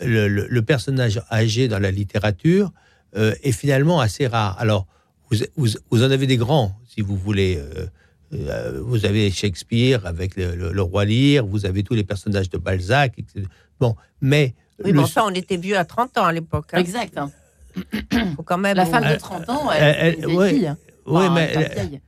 le, 0.02 0.28
le- 0.28 0.48
le 0.48 0.62
personnage 0.62 1.22
âgé 1.32 1.68
dans 1.68 1.80
la 1.80 1.92
littérature 1.92 2.72
euh, 3.16 3.34
est 3.44 3.52
finalement 3.52 4.00
assez 4.00 4.28
rare. 4.28 4.56
Alors 4.60 4.88
vous, 5.30 5.38
vous, 5.56 5.68
vous 5.90 6.04
en 6.04 6.12
avez 6.12 6.28
des 6.28 6.38
grands, 6.38 6.78
si 6.88 7.02
vous 7.02 7.18
voulez. 7.18 7.58
euh, 7.58 7.86
euh, 8.32 8.80
vous 8.84 9.06
avez 9.08 9.32
Shakespeare 9.32 10.06
avec 10.06 10.36
le, 10.36 10.56
le- 10.56 10.72
le 10.72 10.82
roi 10.84 11.04
Lear, 11.04 11.44
vous 11.48 11.66
avez 11.66 11.82
tous 11.82 11.96
les 11.96 12.04
personnages 12.04 12.50
de 12.52 12.60
Balzac, 12.60 13.14
etc. 13.18 13.46
Bon, 13.80 13.96
mais 14.22 14.54
Oui, 14.84 14.92
le- 14.92 14.98
mais 14.98 15.04
enfin, 15.04 15.24
on 15.26 15.34
était 15.34 15.58
vieux 15.58 15.76
à 15.78 15.84
30 15.84 16.16
ans 16.20 16.26
à 16.26 16.32
l'époque. 16.32 16.68
hein. 16.74 16.78
Exact. 16.78 17.18
hein. 17.18 17.32
Faut 18.36 18.44
quand 18.44 18.58
même 18.58 18.76
La 18.76 18.86
femme 18.86 19.04
de 19.04 19.10
Euh, 19.10 19.18
30 19.18 19.50
ans, 19.50 19.72
elle- 19.72 19.84
elle, 19.84 19.96
elle- 20.00 20.14
c'est 20.16 20.20
une 20.22 20.26
vieille 20.28 20.38
ouais. 20.38 20.50
fille. 20.50 20.74
oui, 21.06 21.16
Enfin, 21.24 21.34
mais 21.34 21.52
elle 21.54 21.72
vieille. 21.90 22.02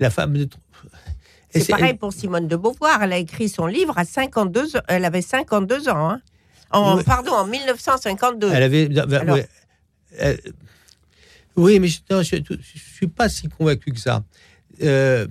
la 0.00 0.10
femme 0.10 0.32
de 0.36 0.48
C'est 1.50 1.68
pareil 1.68 1.94
pour 1.94 2.12
Simone 2.12 2.48
de 2.48 2.56
Beauvoir. 2.56 3.02
Elle 3.02 3.12
a 3.12 3.18
écrit 3.18 3.48
son 3.48 3.66
livre 3.66 3.96
à 3.96 4.04
52 4.04 4.76
ans. 4.76 4.80
Elle 4.88 5.04
avait 5.04 5.22
52 5.22 5.88
ans. 5.88 6.10
hein. 6.10 6.20
En, 6.70 6.96
Oui. 6.98 7.04
Pardon, 7.04 7.32
en 7.32 7.46
1952. 7.46 8.50
Elle 8.52 8.62
avait. 8.64 8.98
Alors- 8.98 9.36
ouais, 9.36 9.46
euh, 10.20 10.36
oui, 11.56 11.78
mais 11.78 11.86
je 11.88 12.00
ne 12.10 12.22
suis 12.24 13.06
pas 13.06 13.28
si 13.28 13.48
convaincu 13.48 13.92
que 13.92 14.00
ça. 14.00 14.24
Euh, 14.82 15.28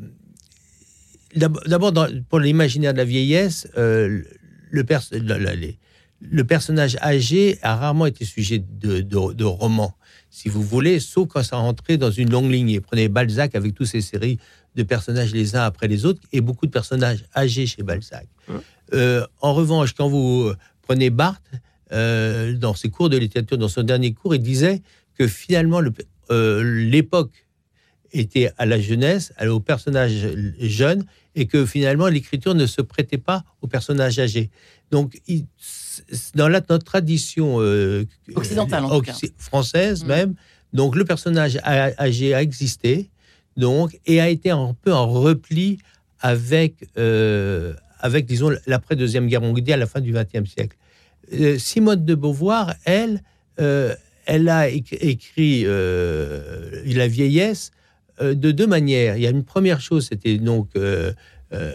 d'ab- 1.35 1.59
D'abord, 1.67 1.91
pour 2.29 2.39
l'imaginaire 2.39 2.93
de 2.93 2.99
la 2.99 3.03
vieillesse, 3.05 3.67
euh, 3.77 4.21
le, 4.71 4.83
pers- 4.85 5.01
la- 5.11 5.37
la- 5.37 5.55
les- 5.55 5.77
le 6.32 6.44
personnage 6.44 6.98
âgé 7.01 7.60
a 7.62 7.75
rarement 7.75 8.06
été 8.06 8.25
sujet 8.25 8.60
de, 8.60 9.01
de, 9.01 9.34
de 9.34 9.44
roman, 9.44 9.96
si 10.30 10.50
vous 10.50 10.63
voulez, 10.63 11.00
sauf 11.00 11.27
quand 11.27 11.44
ça 11.44 11.58
rentrait 11.58 11.98
dans 11.98 12.12
une 12.12 12.30
longue 12.32 12.50
lignée. 12.51 12.80
Prenez 12.80 13.08
Balzac 13.10 13.56
avec 13.56 13.75
toutes 13.75 13.88
ces 13.88 14.01
séries 14.01 14.39
de 14.75 14.84
personnages 14.84 15.34
les 15.34 15.56
uns 15.56 15.62
après 15.63 15.88
les 15.88 16.06
autres, 16.06 16.22
et 16.32 16.42
beaucoup 16.42 16.65
de 16.65 16.72
personnages 16.72 17.25
âgés 17.36 17.68
chez 17.68 17.84
Balzac. 17.84 18.27
Euh, 18.94 19.25
en 19.42 19.53
revanche, 19.53 19.94
quand 19.94 20.08
vous 20.10 20.46
euh, 20.48 20.58
prenez 20.82 21.10
Barthes, 21.10 21.42
euh, 21.92 22.53
dans 22.58 22.74
ses 22.74 22.89
cours 22.89 23.10
de 23.10 23.18
littérature, 23.18 23.58
dans 23.58 23.68
son 23.68 23.84
dernier 23.84 24.13
cours, 24.13 24.34
il 24.34 24.42
disait 24.42 24.82
que 25.18 25.27
finalement, 25.27 25.80
le- 25.80 25.94
euh, 26.32 26.63
l'époque 26.89 27.46
était 28.12 28.51
à 28.58 28.65
la 28.65 28.80
jeunesse, 28.80 29.34
aux 29.48 29.60
personnages 29.60 30.27
jeunes, 30.60 31.06
et 31.36 31.46
que 31.48 31.65
finalement, 31.65 32.08
l'écriture 32.08 32.56
ne 32.56 32.65
se 32.65 32.82
prêtait 32.82 33.18
pas 33.18 33.44
aux 33.62 33.68
personnages 33.68 34.20
âgés. 34.20 34.50
Donc, 34.92 35.20
il- 35.27 35.46
dans 36.35 36.47
la, 36.47 36.59
notre 36.69 36.85
tradition 36.85 37.57
euh, 37.59 38.05
Occidentale, 38.35 38.85
en 38.85 39.00
tout 39.01 39.12
occi- 39.12 39.31
française 39.38 40.03
Mm. 40.03 40.07
même, 40.07 40.33
donc 40.73 40.95
le 40.95 41.05
personnage 41.05 41.59
a- 41.63 41.91
existé, 42.41 43.09
donc, 43.57 44.00
et 44.05 44.19
a 44.21 44.29
été 44.29 44.50
un 44.50 44.75
peu 44.81 44.93
en 44.93 45.07
repli 45.07 45.77
avec, 46.19 46.75
euh, 46.97 47.73
avec 48.00 48.25
disons, 48.25 48.51
l'après-deuxième 48.65 49.27
guerre 49.27 49.41
mondiale 49.41 49.79
à 49.79 49.83
la 49.85 49.88
fin 49.88 50.01
du 50.01 50.12
XXe 50.13 50.50
siècle. 50.50 50.77
Euh, 51.33 51.57
Simone 51.59 52.03
de 52.05 52.15
Beauvoir, 52.15 52.73
elle, 52.85 53.21
euh, 53.59 53.93
elle 54.25 54.50
a 54.50 54.69
éc- 54.69 54.97
écrit 55.00 55.63
euh, 55.65 56.81
La 56.85 57.07
vieillesse 57.07 57.71
euh, 58.21 58.33
de 58.35 58.51
deux 58.51 58.67
manières. 58.67 59.15
Il 59.17 59.23
y 59.23 59.27
a 59.27 59.29
une 59.31 59.43
première 59.43 59.81
chose, 59.81 60.07
c'était 60.09 60.38
donc 60.38 60.69
euh, 60.75 61.12
euh, 61.53 61.71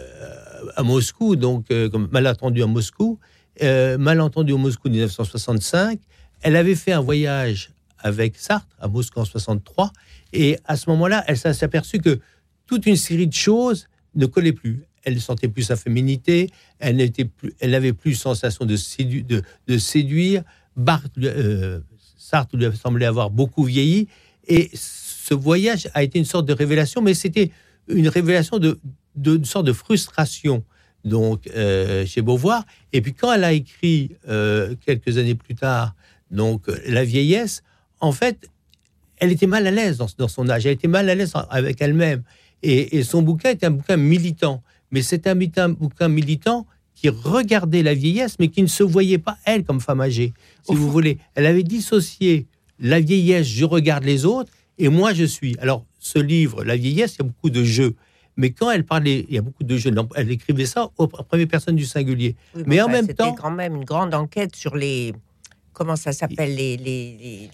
à 0.75 0.83
Moscou, 0.83 1.35
donc 1.35 1.65
euh, 1.71 1.89
comme 1.89 2.09
malentendu 2.11 2.61
à 2.63 2.67
Moscou, 2.67 3.17
euh, 3.63 3.97
malentendu 3.97 4.51
au 4.53 4.57
Moscou 4.57 4.89
1965. 4.89 5.99
Elle 6.41 6.55
avait 6.55 6.75
fait 6.75 6.91
un 6.93 7.01
voyage 7.01 7.71
avec 7.99 8.37
Sartre 8.37 8.67
à 8.79 8.87
Moscou 8.87 9.19
en 9.19 9.25
63. 9.25 9.91
Et 10.33 10.57
à 10.65 10.77
ce 10.77 10.89
moment-là, 10.91 11.23
elle 11.27 11.37
s'est 11.37 11.63
aperçue 11.63 11.99
que 11.99 12.19
toute 12.65 12.85
une 12.85 12.95
série 12.95 13.27
de 13.27 13.33
choses 13.33 13.87
ne 14.15 14.25
collaient 14.25 14.53
plus. 14.53 14.83
Elle 15.03 15.15
ne 15.15 15.19
sentait 15.19 15.47
plus 15.47 15.63
sa 15.63 15.75
féminité, 15.75 16.49
elle 16.77 16.97
n'était 16.97 17.25
plus, 17.25 17.53
elle 17.59 17.71
n'avait 17.71 17.93
plus 17.93 18.15
sensation 18.15 18.65
de, 18.65 18.75
sédu- 18.75 19.23
de, 19.23 19.41
de 19.67 19.77
séduire. 19.77 20.43
Euh, 21.17 21.79
Sartre 22.17 22.55
lui 22.57 22.65
semblait 22.77 23.05
avoir 23.05 23.29
beaucoup 23.29 23.63
vieilli. 23.63 24.07
Et 24.47 24.69
ce 24.73 25.33
voyage 25.33 25.89
a 25.93 26.03
été 26.03 26.19
une 26.19 26.25
sorte 26.25 26.45
de 26.45 26.53
révélation, 26.53 27.01
mais 27.01 27.13
c'était 27.13 27.51
une 27.87 28.07
révélation 28.07 28.59
de, 28.59 28.79
de, 29.15 29.43
sorte 29.45 29.65
de 29.65 29.73
frustration 29.73 30.63
donc 31.05 31.47
euh, 31.55 32.05
chez 32.05 32.21
Beauvoir. 32.21 32.65
Et 32.93 33.01
puis 33.01 33.13
quand 33.13 33.31
elle 33.33 33.43
a 33.43 33.53
écrit 33.53 34.11
euh, 34.27 34.75
quelques 34.85 35.17
années 35.17 35.35
plus 35.35 35.55
tard, 35.55 35.95
donc 36.31 36.67
euh, 36.69 36.77
la 36.87 37.03
vieillesse, 37.03 37.63
en 37.99 38.11
fait, 38.11 38.49
elle 39.17 39.31
était 39.31 39.47
mal 39.47 39.65
à 39.67 39.71
l'aise 39.71 39.97
dans, 39.97 40.07
dans 40.17 40.27
son 40.27 40.49
âge. 40.49 40.65
Elle 40.65 40.73
était 40.73 40.87
mal 40.87 41.09
à 41.09 41.15
l'aise 41.15 41.33
avec 41.49 41.81
elle-même. 41.81 42.23
Et, 42.63 42.97
et 42.97 43.03
son 43.03 43.21
bouquin 43.21 43.51
était 43.51 43.65
un 43.65 43.71
bouquin 43.71 43.97
militant. 43.97 44.61
Mais 44.91 45.01
c'était 45.01 45.29
un 45.31 45.35
bouquin, 45.35 45.69
bouquin 45.69 46.07
militant 46.07 46.65
qui 46.95 47.09
regardait 47.09 47.83
la 47.83 47.93
vieillesse, 47.93 48.35
mais 48.39 48.49
qui 48.49 48.61
ne 48.61 48.67
se 48.67 48.83
voyait 48.83 49.17
pas 49.17 49.37
elle 49.45 49.63
comme 49.63 49.79
femme 49.79 50.01
âgée. 50.01 50.33
Si 50.63 50.71
Au 50.71 50.75
vous 50.75 50.85
fond- 50.87 50.91
voulez, 50.91 51.17
elle 51.35 51.45
avait 51.45 51.63
dissocié 51.63 52.45
la 52.79 52.99
vieillesse, 52.99 53.47
je 53.47 53.65
regarde 53.65 54.03
les 54.03 54.25
autres, 54.25 54.51
et 54.77 54.89
moi 54.89 55.13
je 55.13 55.23
suis. 55.25 55.55
Alors, 55.59 55.85
ce 55.99 56.19
livre, 56.19 56.63
La 56.63 56.75
vieillesse, 56.77 57.15
il 57.15 57.17
y 57.19 57.21
a 57.21 57.25
beaucoup 57.25 57.49
de 57.49 57.63
jeux. 57.63 57.95
Mais 58.39 58.51
quand 58.51 58.71
elle 58.71 58.85
parlait, 58.85 59.25
il 59.27 59.35
y 59.35 59.37
a 59.37 59.41
beaucoup 59.41 59.65
de 59.65 59.75
jeux. 59.75 59.89
Non, 59.91 60.07
Elle 60.15 60.31
écrivait 60.31 60.65
ça 60.65 60.89
aux 60.97 61.07
première 61.07 61.47
personne 61.47 61.75
du 61.75 61.85
singulier. 61.85 62.37
Oui, 62.55 62.63
Mais 62.65 62.81
en 62.81 62.87
même 62.87 63.01
c'était 63.07 63.15
temps- 63.15 63.35
quand 63.35 63.51
même 63.51 63.75
une 63.75 63.83
grande 63.83 64.13
enquête 64.13 64.55
sur 64.55 64.77
les. 64.77 65.13
Comment 65.73 65.97
ça 65.97 66.13
s'appelle 66.13 66.55
les, 66.55 66.77
les, 66.77 67.17
les- 67.21 67.49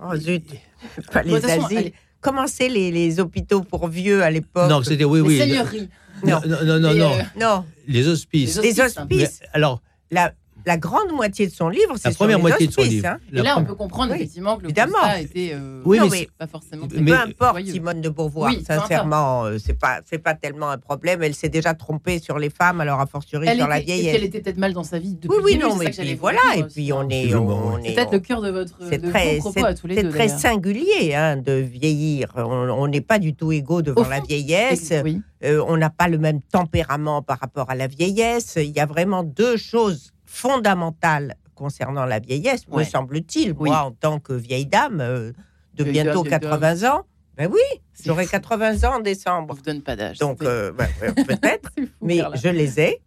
Oh 0.00 0.16
zut, 0.16 0.44
pas 1.12 1.22
les 1.22 1.40
façon, 1.40 1.64
asiles. 1.66 1.92
Comment 2.20 2.48
c'est 2.48 2.68
les, 2.68 2.90
les 2.90 3.20
hôpitaux 3.20 3.62
pour 3.62 3.86
vieux 3.86 4.22
à 4.24 4.30
l'époque 4.30 4.68
Non, 4.68 4.82
c'était 4.82 5.04
oui, 5.04 5.20
Les 5.20 5.26
oui. 5.28 5.38
seigneuries. 5.38 5.88
Non, 6.24 6.40
non, 6.46 6.64
non, 6.64 6.80
non, 6.80 6.90
Et, 6.92 6.98
non. 6.98 7.12
euh, 7.12 7.22
Non, 7.40 7.64
Les 7.86 8.08
hospices. 8.08 8.56
Les 8.56 8.62
les 8.72 8.80
hospices. 8.80 9.06
Mais, 9.08 9.22
hospices. 9.22 9.40
alors, 9.52 9.80
La, 10.10 10.32
la 10.66 10.76
grande 10.76 11.12
moitié 11.12 11.46
de 11.46 11.52
son 11.52 11.68
livre, 11.68 11.94
c'est 11.96 12.08
la 12.08 12.10
sur 12.12 12.18
première 12.18 12.36
les 12.38 12.42
moitié 12.42 12.66
de 12.66 12.72
son 12.72 12.82
livre. 12.82 13.06
hein. 13.08 13.18
Et 13.32 13.42
là, 13.42 13.54
on 13.58 13.64
peut 13.64 13.74
comprendre 13.74 14.12
Oui, 14.12 14.18
effectivement 14.18 14.56
que 14.56 14.62
le 14.62 14.66
évidemment. 14.68 14.92
constat 14.94 15.20
était 15.20 15.50
euh, 15.54 15.80
Oui, 15.84 15.98
Non, 15.98 16.04
mais 16.10 16.20
mais- 16.20 16.28
pas 16.38 16.46
forcément 16.46 16.86
très 16.86 17.00
mais- 17.00 17.10
Peu 17.12 17.16
importe 17.18 17.50
joyeux. 17.52 17.72
Simone 17.72 18.00
de 18.00 18.08
Beauvoir, 18.08 18.50
Oui, 18.52 18.64
sincèrement, 18.66 19.44
euh, 19.46 19.56
c'est 19.58 19.78
pas 19.78 20.00
c'est 20.04 20.18
pas 20.18 20.34
tellement 20.34 20.70
un 20.70 20.78
problème. 20.78 21.22
Elle 21.22 21.34
s'est 21.34 21.48
déjà 21.48 21.74
trompée 21.74 22.18
sur 22.18 22.38
les 22.38 22.50
femmes, 22.50 22.80
alors 22.80 23.00
a 23.00 23.06
fortiori 23.06 23.46
Elle 23.48 23.58
sur 23.58 23.66
la 23.68 23.80
vieillesse. 23.80 24.12
qu'elle 24.14 24.24
était 24.24 24.40
peut-être 24.40 24.58
mal 24.58 24.72
dans 24.74 24.84
sa 24.84 24.98
vie 24.98 25.14
depuis 25.14 25.28
Oui, 25.28 25.36
le 25.38 25.44
oui, 25.44 25.58
non, 25.58 25.76
mais 25.76 25.90
puis 25.90 26.14
voilà, 26.14 26.40
et 26.56 26.64
puis 26.64 26.92
hein. 26.92 26.96
on 27.04 27.08
est, 27.08 27.34
on 27.34 27.74
oui. 27.76 27.80
est- 27.84 27.88
C'est 27.88 27.94
peut-être 27.94 28.12
le 28.12 28.20
cœur 28.20 28.40
de 28.42 28.50
votre 28.50 28.74
c'est 28.90 28.98
très, 29.10 29.40
c'est- 29.40 29.64
à 29.64 29.74
tous 29.74 29.86
les 29.86 29.94
c'est 29.96 30.02
deux. 30.02 30.10
très 30.10 30.28
singulier 30.28 31.14
hein, 31.14 31.36
de 31.36 31.52
vieillir. 31.52 32.32
On 32.36 32.88
n'est 32.88 33.00
pas 33.00 33.18
du 33.18 33.34
tout 33.34 33.52
égaux 33.52 33.82
devant 33.82 34.08
la 34.08 34.20
vieillesse. 34.20 34.92
Oui. 35.04 35.22
Euh, 35.44 35.62
on 35.68 35.76
n'a 35.76 35.90
pas 35.90 36.08
le 36.08 36.18
même 36.18 36.40
tempérament 36.42 37.22
par 37.22 37.38
rapport 37.38 37.70
à 37.70 37.74
la 37.76 37.86
vieillesse. 37.86 38.54
Il 38.56 38.70
y 38.76 38.80
a 38.80 38.86
vraiment 38.86 39.22
deux 39.22 39.56
choses 39.56 40.12
fondamentales 40.28 41.34
concernant 41.54 42.04
la 42.04 42.20
vieillesse, 42.20 42.68
me 42.68 42.84
semble-t-il. 42.84 43.52
Oui. 43.58 43.70
Moi, 43.70 43.78
en 43.80 43.90
tant 43.90 44.20
que 44.20 44.32
vieille 44.32 44.66
dame 44.66 45.00
euh, 45.00 45.32
de 45.74 45.82
Vieille 45.84 46.04
bientôt 46.04 46.22
dame, 46.22 46.40
vieille 46.40 46.50
80 46.60 46.90
ans, 46.94 47.06
ben 47.36 47.48
oui, 47.52 47.60
j'aurai 48.04 48.24
fou. 48.24 48.32
80 48.32 48.84
ans 48.88 48.94
en 48.94 48.98
On 48.98 49.00
décembre. 49.00 49.54
vous 49.54 49.62
donne 49.62 49.82
pas 49.82 49.96
d'âge. 49.96 50.18
Donc, 50.18 50.42
euh, 50.42 50.72
ben, 50.72 50.88
ouais, 51.00 51.12
peut-être, 51.24 51.70
mais 52.02 52.18
Carla. 52.18 52.36
je 52.36 52.48
les 52.48 52.80
ai. 52.80 53.02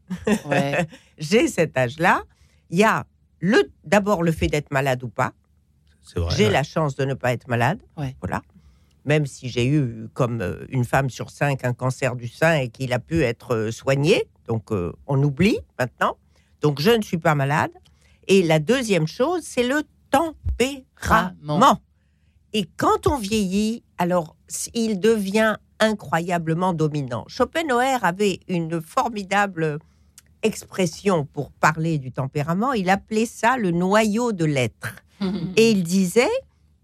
Ouais. 0.46 0.88
J'ai 1.18 1.48
cet 1.48 1.78
âge-là. 1.78 2.24
Il 2.70 2.80
y 2.80 2.84
a 2.84 3.06
le 3.40 3.70
d'abord 3.84 4.24
le 4.24 4.32
fait 4.32 4.48
d'être 4.48 4.72
malade 4.72 5.04
ou 5.04 5.10
pas. 5.10 5.34
J'ai 6.36 6.50
la 6.50 6.64
chance 6.64 6.96
de 6.96 7.06
ne 7.06 7.14
pas 7.14 7.32
être 7.34 7.48
malade. 7.48 7.80
Ouais. 7.98 8.16
Voilà. 8.20 8.42
Même 9.06 9.26
si 9.26 9.50
j'ai 9.50 9.66
eu, 9.68 10.08
comme 10.14 10.42
euh, 10.42 10.66
une 10.70 10.86
femme 10.86 11.10
sur 11.10 11.30
cinq, 11.30 11.64
un 11.64 11.74
cancer 11.74 12.16
du 12.16 12.28
sein 12.28 12.56
et 12.56 12.70
qu'il 12.70 12.92
a 12.94 13.00
pu 13.00 13.24
être 13.24 13.70
soigné. 13.72 14.28
Donc, 14.48 14.72
euh, 14.72 14.92
on 15.08 15.22
oublie 15.24 15.58
maintenant. 15.80 16.18
Donc, 16.62 16.80
je 16.82 16.92
ne 16.92 17.02
suis 17.02 17.18
pas 17.18 17.36
malade. 17.36 17.72
Et 18.28 18.44
la 18.44 18.60
deuxième 18.60 19.08
chose, 19.08 19.42
c'est 19.44 19.68
le 19.68 19.84
tempérament. 20.12 21.80
Et 22.54 22.70
quand 22.78 23.08
on 23.08 23.18
vieillit, 23.18 23.84
alors, 23.98 24.36
il 24.74 25.00
devient 25.00 25.56
incroyablement 25.80 26.74
dominant. 26.74 27.26
Schopenhauer 27.28 27.98
avait 28.04 28.40
une 28.48 28.82
formidable 28.82 29.80
expression 30.44 31.26
pour 31.26 31.52
parler 31.52 31.98
du 31.98 32.12
tempérament. 32.12 32.74
Il 32.74 32.90
appelait 32.90 33.26
ça 33.26 33.58
le 33.58 33.72
noyau 33.72 34.32
de 34.32 34.46
l'être. 34.46 34.96
Et 35.56 35.72
il 35.72 35.84
disait, 35.84 36.30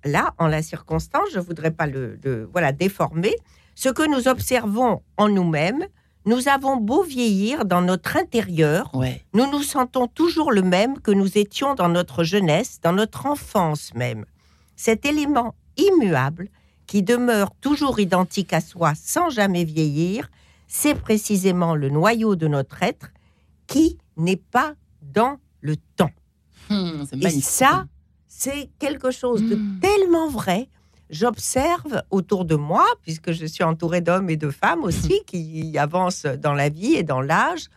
là, 0.06 0.34
en 0.38 0.48
la 0.48 0.62
circonstance, 0.62 1.28
je 1.34 1.40
ne 1.40 1.44
voudrais 1.44 1.72
pas 1.72 1.88
le, 1.88 2.20
le- 2.24 2.50
voilà, 2.52 2.72
déformer, 2.72 3.36
ce 3.76 3.90
que 3.90 4.08
nous 4.10 4.28
observons 4.28 5.02
en 5.18 5.28
nous-mêmes, 5.30 5.86
nous 6.28 6.48
avons 6.48 6.76
beau 6.78 7.02
vieillir 7.04 7.66
dans 7.66 7.82
notre 7.82 8.18
intérieur, 8.18 8.94
Ouais. 8.94 9.24
nous 9.34 9.50
nous 9.50 9.64
sentons 9.64 10.08
toujours 10.08 10.52
le 10.52 10.62
même 10.62 11.00
que 11.00 11.12
nous 11.12 11.38
étions 11.38 11.74
dans 11.74 11.90
notre 11.90 12.24
jeunesse, 12.24 12.80
dans 12.84 12.94
notre 12.94 13.26
enfance 13.26 13.94
même. 13.96 14.26
Cet 14.76 15.06
élément 15.06 15.56
immuable, 15.78 16.50
qui 16.86 17.02
demeure 17.04 17.52
toujours 17.60 18.00
identique 18.00 18.54
à 18.54 18.62
soi 18.62 18.94
sans 18.96 19.30
jamais 19.30 19.64
vieillir, 19.66 20.30
c'est 20.68 20.96
précisément 20.96 21.76
le 21.76 21.90
noyau 21.90 22.36
de 22.36 22.48
notre 22.48 22.84
être 22.84 23.10
qui 23.68 23.98
n'est 24.18 24.42
pas 24.58 24.74
dans 25.02 25.38
le 25.62 25.76
temps. 25.98 26.12
Hum, 26.70 27.06
Et 27.22 27.30
ça, 27.42 27.86
c'est 28.28 28.70
quelque 28.80 29.12
chose 29.12 29.42
de 29.44 29.56
Mm. 29.56 29.80
tellement 29.82 30.30
vrai. 30.30 30.70
J'observe 31.10 32.04
autour 32.12 32.46
de 32.46 32.56
moi, 32.56 32.86
puisque 33.02 33.32
je 33.32 33.46
suis 33.46 33.64
entourée 33.64 34.02
d'hommes 34.02 34.30
et 34.30 34.38
de 34.38 34.50
femmes 34.50 34.84
aussi 34.84 35.22
qui 35.26 35.78
avancent 35.78 36.26
dans 36.26 36.54
la 36.54 36.70
vie 36.70 36.96
et 36.96 37.04
dans 37.04 37.22
l'âge, 37.22 37.70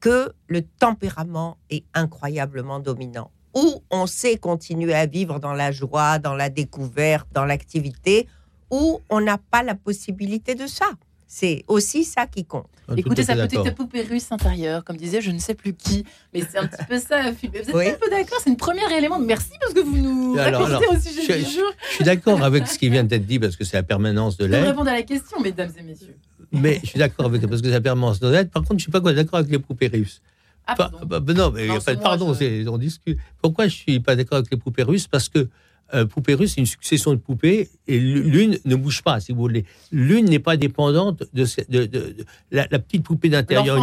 que 0.00 0.32
le 0.48 0.62
tempérament 0.62 1.56
est 1.70 1.84
incroyablement 1.94 2.80
dominant. 2.80 3.30
Où 3.54 3.82
on 3.90 4.06
sait 4.06 4.36
continuer 4.36 4.94
à 4.94 5.06
vivre 5.06 5.40
dans 5.40 5.54
la 5.54 5.72
joie, 5.72 6.18
dans 6.18 6.34
la 6.34 6.50
découverte, 6.50 7.26
dans 7.32 7.44
l'activité, 7.44 8.28
où 8.70 9.00
on 9.10 9.20
n'a 9.20 9.38
pas 9.38 9.62
la 9.62 9.74
possibilité 9.74 10.54
de 10.54 10.66
ça. 10.66 10.86
C'est 11.28 11.64
aussi 11.66 12.04
ça 12.04 12.26
qui 12.26 12.44
compte. 12.44 12.66
À 12.88 12.94
Écoutez 12.96 13.24
sa 13.24 13.34
petite 13.34 13.74
poupée 13.74 14.02
russe 14.02 14.30
intérieure, 14.30 14.84
comme 14.84 14.96
disait 14.96 15.20
je 15.20 15.32
ne 15.32 15.40
sais 15.40 15.54
plus 15.54 15.74
qui. 15.74 16.04
Mais 16.32 16.42
c'est 16.48 16.58
un 16.58 16.66
petit 16.68 16.84
peu 16.88 17.00
ça. 17.00 17.32
Vous 17.32 17.46
êtes 17.58 17.74
Oui. 17.74 17.88
un 17.88 17.94
peu 17.94 18.08
d'accord 18.08 18.38
C'est 18.42 18.50
une 18.50 18.56
première 18.56 18.90
élément. 18.92 19.18
Merci 19.18 19.50
parce 19.60 19.74
que 19.74 19.80
vous 19.80 19.96
nous 19.96 20.38
Alors, 20.38 20.66
alors, 20.66 20.82
au 20.88 20.94
sujet 20.96 21.40
je- 21.40 21.44
du 21.44 21.50
jour. 21.50 21.68
Je 21.90 21.94
suis 21.96 22.04
d'accord 22.04 22.44
avec 22.44 22.68
ce 22.68 22.78
qui 22.78 22.88
vient 22.88 23.02
d'être 23.02 23.26
dit 23.26 23.40
parce 23.40 23.56
que 23.56 23.64
c'est 23.64 23.76
la 23.76 23.82
permanence 23.82 24.36
de 24.36 24.44
Vous 24.44 24.52
l'air. 24.52 24.66
répondre 24.66 24.88
à 24.88 24.94
la 24.94 25.02
question, 25.02 25.40
mesdames 25.40 25.72
et 25.76 25.82
messieurs. 25.82 26.16
Mais 26.52 26.78
je 26.84 26.90
suis 26.90 26.98
d'accord 26.98 27.26
avec 27.26 27.44
parce 27.44 27.60
que 27.60 27.66
c'est 27.66 27.72
la 27.74 27.80
permanence 27.80 28.20
de 28.20 28.28
l'air. 28.28 28.48
Par 28.48 28.62
contre, 28.62 28.76
je 28.78 28.82
suis 28.82 28.92
pas 28.92 29.00
quoi 29.00 29.12
d'accord 29.12 29.40
avec 29.40 29.50
les 29.50 29.58
poupées 29.58 29.88
russes. 29.88 30.22
Ah, 30.68 30.76
Pas- 30.76 30.90
pardon. 30.90 31.06
bah, 31.06 31.18
bah, 31.20 31.32
non, 31.32 31.50
mais 31.50 31.66
Non, 31.66 31.80
pas 31.80 31.96
pardon, 31.96 32.34
je- 32.34 32.68
on 32.68 32.78
discute. 32.78 33.18
Pourquoi 33.42 33.66
je 33.66 33.74
suis 33.74 33.98
pas 34.00 34.14
d'accord 34.14 34.38
avec 34.38 34.50
les 34.52 34.56
poupées 34.56 34.82
russes? 34.84 35.08
Parce 35.08 35.28
que 35.28 35.48
euh, 35.94 36.04
poupée 36.06 36.34
russe, 36.34 36.52
c'est 36.54 36.60
une 36.60 36.66
succession 36.66 37.12
de 37.12 37.18
poupées 37.18 37.68
et 37.86 37.98
l'une 37.98 38.58
ne 38.64 38.74
bouge 38.74 39.02
pas, 39.02 39.20
si 39.20 39.32
vous 39.32 39.38
voulez. 39.40 39.64
L'une 39.92 40.24
n'est 40.26 40.38
pas 40.40 40.56
dépendante 40.56 41.22
de, 41.32 41.44
ce- 41.44 41.60
de- 41.68 41.84
de- 41.86 41.86
de- 41.86 42.24
la, 42.50 42.66
la 42.70 42.78
petite 42.78 43.02
poupée 43.04 43.28
d'intérieur. 43.28 43.76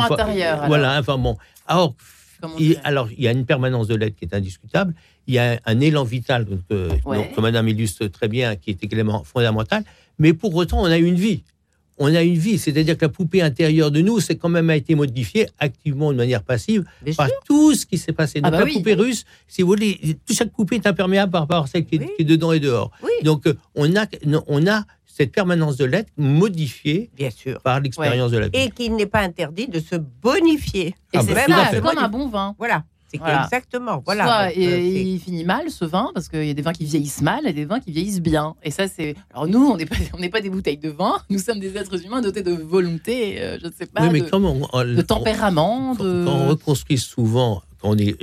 Alors. 0.58 0.68
Voilà, 0.68 1.00
enfin 1.00 1.18
bon. 1.18 1.38
Alors, 1.68 1.96
il, 2.60 2.78
alors, 2.84 3.10
il 3.12 3.24
y 3.24 3.28
a 3.28 3.32
une 3.32 3.46
permanence 3.46 3.88
de 3.88 3.96
l'aide 3.96 4.16
qui 4.16 4.26
est 4.26 4.34
indiscutable. 4.34 4.94
Il 5.28 5.34
y 5.36 5.40
a 5.40 5.60
un, 5.66 5.80
élan 5.80 6.04
vital 6.04 6.44
donc, 6.44 6.60
euh, 6.72 6.90
Ouais. 7.06 7.16
donc, 7.18 7.34
que 7.34 7.40
Madame 7.40 7.70
illustre 7.70 8.06
très 8.08 8.28
bien, 8.28 8.58
qui 8.58 8.72
est 8.72 8.84
également 8.84 9.24
fondamental. 9.24 9.84
Mais 10.20 10.34
pour 10.34 10.54
autant, 10.56 10.82
on 10.82 10.86
a 10.86 10.98
une 10.98 11.16
vie. 11.16 11.44
On 11.98 12.14
a 12.16 12.22
une 12.24 12.38
vie, 12.38 12.58
c'est-à-dire 12.58 12.98
que 12.98 13.06
la 13.06 13.10
poupée 13.10 13.42
intérieure 13.42 13.92
de 13.92 14.02
nous, 14.02 14.20
c'est 14.20 14.36
quand 14.36 14.50
même 14.50 14.70
a 14.70 14.76
été 14.76 14.96
modifiée 14.96 15.48
activement 15.60 16.12
de 16.12 16.18
manière 16.18 16.42
passive 16.44 16.84
Bien 17.04 17.14
par 17.14 17.28
sûr. 17.28 17.36
tout 17.46 17.74
ce 17.76 17.86
qui 17.86 17.98
s'est 17.98 18.14
passé. 18.14 18.40
Ah 18.42 18.50
Donc 18.50 18.52
bah 18.54 18.60
la 18.60 18.66
oui. 18.66 18.74
poupée 18.74 18.96
russe, 18.96 19.26
si 19.48 19.62
vous 19.62 19.68
voulez, 19.68 20.00
toute 20.26 20.36
chaque 20.36 20.52
poupée 20.52 20.76
est 20.78 20.88
imperméable 20.88 21.32
par 21.32 21.42
rapport 21.42 21.64
à 21.66 21.68
celle 21.68 21.86
qui 21.86 21.96
est, 21.96 22.00
Oui. 22.00 22.08
qui 22.16 22.24
est 22.24 22.26
dedans 22.26 22.52
et 22.52 22.60
dehors. 22.60 22.92
Oui, 23.04 23.12
Donc 23.24 23.46
euh, 23.48 23.54
on 23.76 23.96
a, 23.96 24.06
on 24.48 24.66
a 24.68 24.86
cette 25.06 25.32
permanence 25.32 25.78
de 25.78 25.86
l'être 25.86 26.10
modifiée 26.18 27.12
bien 27.16 27.30
sûr. 27.30 27.62
par 27.62 27.80
l'expérience 27.80 28.32
de 28.32 28.40
la 28.40 28.48
vie. 28.48 28.58
Et 28.58 28.70
qu'il 28.72 28.96
n'est 28.96 29.06
pas 29.06 29.22
interdit 29.22 29.68
de 29.68 29.80
se 29.80 29.96
bonifier. 29.96 30.88
Et 31.14 31.18
Ah 31.18 31.22
c'est 31.24 31.34
bah, 31.36 31.80
comme 31.82 31.98
un 32.00 32.10
bon 32.10 32.28
vin. 32.28 32.56
Voilà. 32.58 32.84
C'est 33.14 33.20
que- 33.20 33.24
Voilà. 33.24 33.44
exactement. 33.46 34.02
Voilà. 34.06 34.24
Soit 34.26 34.48
Donc, 34.48 34.58
et- 34.58 34.74
euh, 34.74 34.80
il 35.14 35.20
finit 35.20 35.44
mal 35.44 35.70
ce 35.70 35.86
vin 35.86 36.10
parce 36.16 36.30
qu'il 36.30 36.46
y 36.46 36.50
a 36.50 36.54
des 36.56 36.62
vins 36.64 36.74
qui 36.74 36.86
vieillissent 36.86 37.22
mal 37.22 37.46
et 37.46 37.54
des 37.54 37.66
vins 37.66 37.80
qui 37.80 37.92
vieillissent 37.92 38.22
bien. 38.22 38.56
Et 38.64 38.72
ça, 38.72 38.88
c'est. 38.88 39.16
Alors 39.32 39.48
nous, 39.48 39.64
on 39.68 39.78
n'est 39.78 39.86
pas, 39.86 39.96
on 40.14 40.18
n'est 40.20 40.30
pas 40.30 40.42
des 40.42 40.50
bouteilles 40.50 40.78
de 40.78 40.90
vin. 40.90 41.14
Nous 41.30 41.38
sommes 41.40 41.60
des 41.60 41.78
êtres 41.78 42.04
humains 42.04 42.22
dotés 42.22 42.42
de 42.42 42.54
volonté, 42.54 43.40
euh, 43.40 43.60
je 43.62 43.68
ne 43.68 43.72
sais 43.72 43.86
pas, 43.86 44.02
oui, 44.04 44.10
mais 44.12 44.22
de, 44.22 44.30
comme 44.30 44.46
on, 44.46 44.68
on- 44.74 44.84
de 44.84 45.02
tempérament, 45.04 45.96
quand, 45.96 46.04
de. 46.04 46.26
quand 46.26 46.32
on 46.34 46.48
reconstruit 46.48 46.98
souvent, 46.98 47.62
quand 47.80 47.92
on 47.92 47.98
est 47.98 48.16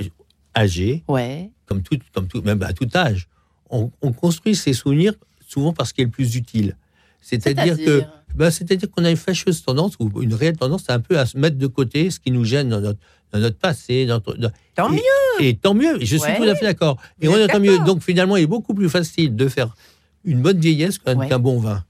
âgé, 0.55 1.03
Ouais. 1.07 1.49
comme 1.65 1.81
tout, 1.81 1.97
comme 2.13 2.27
tout, 2.27 2.41
même 2.41 2.61
à 2.63 2.73
tout 2.73 2.87
âge, 2.93 3.29
on, 3.69 3.91
on 4.01 4.11
construit 4.11 4.55
ses 4.55 4.73
souvenirs 4.73 5.13
souvent 5.47 5.71
parce 5.71 5.93
qu'il 5.93 6.01
est 6.01 6.05
le 6.05 6.11
plus 6.11 6.35
utile. 6.35 6.75
C'est-à-dire 7.21 7.77
que 7.77 7.83
C'est-à-dire 7.85 8.11
Ben, 8.35 8.49
C'est-à-dire 8.49 8.89
qu'on 8.89 9.03
a 9.03 9.09
une 9.11 9.17
fâcheuse 9.17 9.61
tendance, 9.61 9.93
ou 9.99 10.21
une 10.21 10.33
réelle 10.33 10.55
tendance, 10.57 10.89
un 10.89 10.99
peu 11.01 11.19
à 11.19 11.25
se 11.25 11.37
mettre 11.37 11.57
de 11.57 11.67
côté 11.67 12.09
ce 12.09 12.17
qui 12.19 12.31
nous 12.31 12.45
gêne 12.45 12.69
dans 12.69 12.79
notre, 12.79 12.99
dans 13.31 13.39
notre 13.39 13.57
passé. 13.57 14.05
Dans 14.05 14.15
notre- 14.15 14.35
dans- 14.35 14.51
Tant 14.75 14.91
et- 14.91 14.95
mieux. 14.95 15.45
Et 15.45 15.55
tant 15.55 15.73
mieux, 15.73 15.97
je 15.99 16.17
suis 16.17 16.21
Ouais. 16.21 16.37
tout 16.37 16.43
à 16.43 16.55
fait 16.55 16.65
d'accord. 16.65 16.97
Et 17.21 17.27
on 17.27 17.35
est 17.37 17.47
tant 17.47 17.59
mieux. 17.59 17.79
Donc 17.79 18.01
finalement, 18.03 18.37
il 18.37 18.43
est 18.43 18.47
beaucoup 18.47 18.73
plus 18.73 18.89
facile 18.89 19.35
de 19.35 19.47
faire 19.47 19.75
une 20.23 20.41
bonne 20.41 20.59
vieillesse 20.59 20.97
qu'un 20.97 21.17
Ouais. 21.17 21.27
qu'un 21.29 21.39
bon 21.39 21.59
vin. 21.59 21.83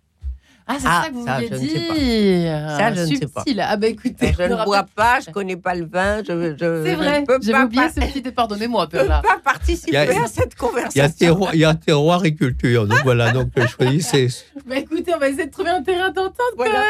Ah, 0.72 0.78
c'est 0.80 0.88
Ah, 0.88 1.02
ça 1.04 1.10
que 1.10 1.14
vous 1.16 1.26
ça, 1.26 1.36
vouliez 1.36 1.48
je 1.50 1.54
ne 1.54 1.60
dire. 1.60 2.70
Ça, 2.78 2.94
je 2.94 3.00
ne 3.02 3.06
sais 3.06 3.28
pas. 3.28 3.42
Subtil. 3.42 3.66
Ah 3.68 3.78
bah 3.78 3.88
écoutez, 3.88 4.34
Je 4.38 4.44
ne 4.44 4.50
rappelle- 4.54 4.66
bois 4.66 4.86
pas, 4.96 5.20
je 5.20 5.30
connais 5.32 5.56
pas 5.58 5.76
le 5.76 5.86
vin, 5.86 6.20
je, 6.20 6.24
je, 6.58 6.84
C'est 6.84 6.92
je 6.92 6.96
vrai, 6.96 7.22
ne 7.22 7.26
peux 7.26 7.38
j'avais 7.42 7.52
pas, 7.54 7.66
oublié 7.66 7.82
pas- 7.84 7.90
ce 7.92 8.00
petit 8.00 8.32
pardonnez-moi, 8.32 8.88
je 8.92 8.98
peux 8.98 9.06
Perla. 9.06 9.22
pas 9.22 9.40
participer 9.44 9.98
a- 9.98 10.02
à 10.02 10.28
cette 10.28 10.38
Il 10.38 10.40
y 10.40 10.44
a 10.44 10.56
conversation. 10.56 11.10
terroir, 11.18 11.56
il 11.56 11.60
y 11.60 11.66
a 11.66 11.74
terroir 11.76 12.26
et 12.26 12.34
culture. 12.36 12.88
Donc 12.88 13.00
voilà, 13.04 13.32
donc 13.32 13.50
euh, 13.58 13.68
choisissez. 13.68 14.28
Bah 14.68 14.78
écoutez, 14.78 15.14
on 15.14 15.18
va 15.18 15.28
essayer 15.30 15.48
de 15.48 15.52
trouver 15.52 15.70
un 15.72 15.82
terrain 15.82 16.12
d'entente 16.12 16.36
Voilà. 16.56 16.84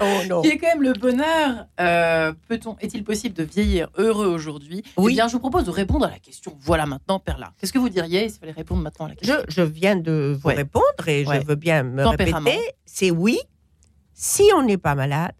Oh 0.00 0.04
non. 0.28 0.42
qui 0.42 0.48
est 0.48 0.58
quand 0.58 0.68
même 0.68 0.82
le 0.82 0.92
bonheur. 0.94 1.66
Euh, 1.80 2.32
Peut-on, 2.48 2.76
est-il 2.80 3.04
possible 3.04 3.34
de 3.34 3.44
vieillir 3.44 3.88
heureux 3.98 4.26
aujourd'hui? 4.26 4.82
Oui. 4.96 5.12
Eh 5.12 5.14
bien, 5.16 5.28
je 5.28 5.32
vous 5.32 5.38
propose 5.38 5.64
de 5.64 5.70
répondre 5.70 6.06
à 6.06 6.10
la 6.10 6.18
question. 6.18 6.56
Voilà 6.60 6.86
maintenant, 6.86 7.18
Perla. 7.18 7.52
Qu'est-ce 7.60 7.72
que 7.72 7.78
vous 7.78 7.88
diriez 7.90 8.28
s'il 8.28 8.40
fallait 8.40 8.52
répondre 8.52 8.82
maintenant 8.82 9.06
à 9.06 9.08
la 9.10 9.14
Je, 9.20 9.26
question? 9.32 9.44
je 9.48 9.62
viens 9.62 9.96
de 9.96 10.36
vous 10.40 10.48
Ouais. 10.48 10.54
répondre 10.54 10.84
et 11.06 11.26
Ouais. 11.26 11.40
je 11.40 11.46
veux 11.46 11.54
bien 11.54 11.82
me 11.82 12.06
répéter. 12.06 12.32
C'est 12.90 13.10
oui, 13.10 13.27
si 14.14 14.42
on 14.54 14.62
n'est 14.62 14.78
pas 14.78 14.94
malade, 14.94 15.34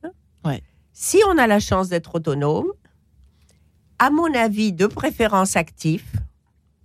Ouais. 0.45 0.63
si 0.93 1.19
on 1.29 1.39
a 1.39 1.47
la 1.47 1.61
chance 1.61 1.89
d'être 1.89 2.15
autonome, 2.17 2.73
à 3.99 4.11
mon 4.11 4.33
avis, 4.35 4.73
de 4.73 4.87
préférence 4.87 5.57
actif. 5.57 6.05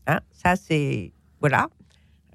Hein, 0.07 0.19
ça, 0.31 0.55
c'est. 0.55 1.13
Voilà. 1.39 1.69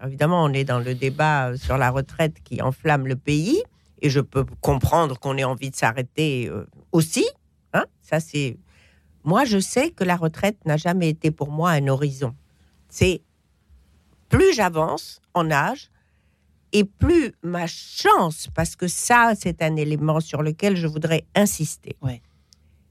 Évidemment, 0.05 0.45
on 0.45 0.53
est 0.53 0.65
dans 0.65 0.79
le 0.79 0.95
débat 0.95 1.57
sur 1.57 1.77
la 1.77 1.91
retraite 1.91 2.37
qui 2.45 2.63
enflamme 2.63 3.07
le 3.09 3.17
pays. 3.17 3.61
Et 4.01 4.11
je 4.11 4.21
peux 4.21 4.45
comprendre 4.61 5.19
qu'on 5.19 5.37
ait 5.37 5.45
envie 5.45 5.71
de 5.71 5.77
s'arrêter 5.77 6.49
euh, 6.49 6.65
aussi. 6.93 7.27
Hein, 7.73 7.85
ça, 8.01 8.21
c'est. 8.21 8.57
Moi, 9.25 9.45
je 9.45 9.59
sais 9.59 9.91
que 9.91 10.05
la 10.05 10.15
retraite 10.17 10.65
n'a 10.65 10.77
jamais 10.77 11.09
été 11.09 11.33
pour 11.33 11.51
moi 11.51 11.71
un 11.73 11.89
horizon. 11.89 12.35
C'est 12.89 13.21
plus 14.29 14.55
j'avance 14.55 15.21
en 15.35 15.51
âge 15.51 15.91
et 16.73 16.85
plus 16.85 17.33
ma 17.43 17.67
chance, 17.67 18.49
parce 18.55 18.77
que 18.77 18.89
ça, 18.89 19.33
c'est 19.39 19.63
un 19.63 19.77
élément 19.77 20.21
sur 20.21 20.43
lequel 20.43 20.77
je 20.77 20.87
voudrais 20.87 21.25
insister. 21.35 21.97
Ouais. 22.03 22.23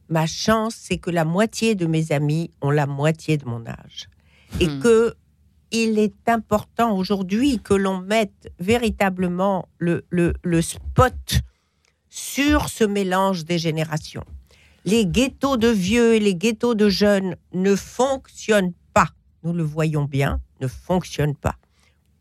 Ma 0.09 0.25
chance, 0.25 0.75
c'est 0.79 0.97
que 0.97 1.09
la 1.11 1.25
moitié 1.25 1.75
de 1.75 1.85
mes 1.85 2.11
amis 2.11 2.49
ont 2.61 2.71
la 2.71 2.85
moitié 2.87 3.37
de 3.37 3.45
mon 3.45 3.65
âge. 3.67 4.07
Et 4.59 4.67
Hmm. 4.67 4.79
que 4.79 5.13
il 5.71 5.99
est 5.99 6.29
important 6.29 6.95
aujourd'hui 6.97 7.59
que 7.59 7.73
l'on 7.73 7.99
mette 7.99 8.53
véritablement 8.59 9.67
le, 9.79 10.05
le, 10.09 10.33
le 10.41 10.61
spot 10.61 11.41
sur 12.09 12.69
ce 12.69 12.85
mélange 12.85 13.43
des 13.43 13.57
générations. 13.59 14.23
Les 14.85 15.05
ghettos 15.05 15.57
de 15.57 15.67
vieux 15.67 16.15
et 16.15 16.19
les 16.21 16.35
ghettos 16.35 16.73
de 16.73 16.87
jeunes 16.87 17.35
ne 17.53 17.75
fonctionnent 17.75 18.71
pas. 18.93 19.09
Nous 19.43 19.51
le 19.51 19.63
voyons 19.63 20.05
bien, 20.05 20.39
ne 20.61 20.67
fonctionnent 20.67 21.35
pas. 21.35 21.57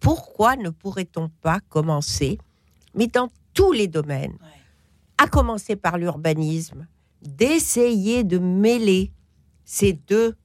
Pourquoi 0.06 0.54
ne 0.54 0.70
pourrait-on 0.70 1.30
pas 1.42 1.58
commencer, 1.68 2.38
mais 2.94 3.08
dans 3.08 3.28
tous 3.54 3.72
les 3.72 3.88
domaines, 3.88 4.38
Ouais. 4.40 4.62
à 5.18 5.26
commencer 5.26 5.74
par 5.74 5.98
l'urbanisme, 5.98 6.86
d'essayer 7.22 8.22
de 8.22 8.38
mêler 8.38 9.10
ces 9.64 9.94
deux 9.94 10.36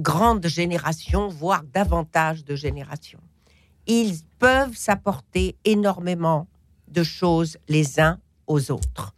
grandes 0.00 0.48
générations, 0.48 1.28
voire 1.28 1.62
davantage 1.72 2.44
de 2.44 2.56
générations? 2.56 3.20
Ils 3.86 4.16
peuvent 4.40 4.74
s'apporter 4.76 5.54
énormément 5.64 6.48
de 6.88 7.04
choses 7.04 7.58
les 7.68 8.00
uns 8.00 8.18
aux 8.48 8.72
autres. 8.72 9.14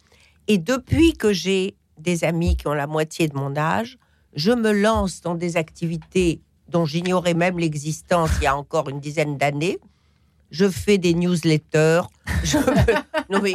Et 0.48 0.58
depuis 0.58 1.14
que 1.14 1.32
j'ai 1.32 1.78
des 1.96 2.24
amis 2.24 2.58
qui 2.58 2.66
ont 2.68 2.74
la 2.74 2.86
moitié 2.86 3.26
de 3.26 3.36
mon 3.38 3.56
âge, 3.56 3.96
je 4.34 4.52
me 4.52 4.70
lance 4.70 5.22
dans 5.22 5.34
des 5.34 5.56
activités 5.56 6.42
dont 6.70 6.84
j'ignorais 6.84 7.34
même 7.34 7.58
l'existence 7.58 8.30
il 8.40 8.44
y 8.44 8.46
a 8.46 8.56
encore 8.56 8.88
une 8.88 9.00
dizaine 9.00 9.36
d'années. 9.36 9.78
Je 10.50 10.68
fais 10.68 10.98
des 10.98 11.14
newsletters. 11.14 12.02
Je, 12.42 12.58
non 13.30 13.40
mais, 13.40 13.52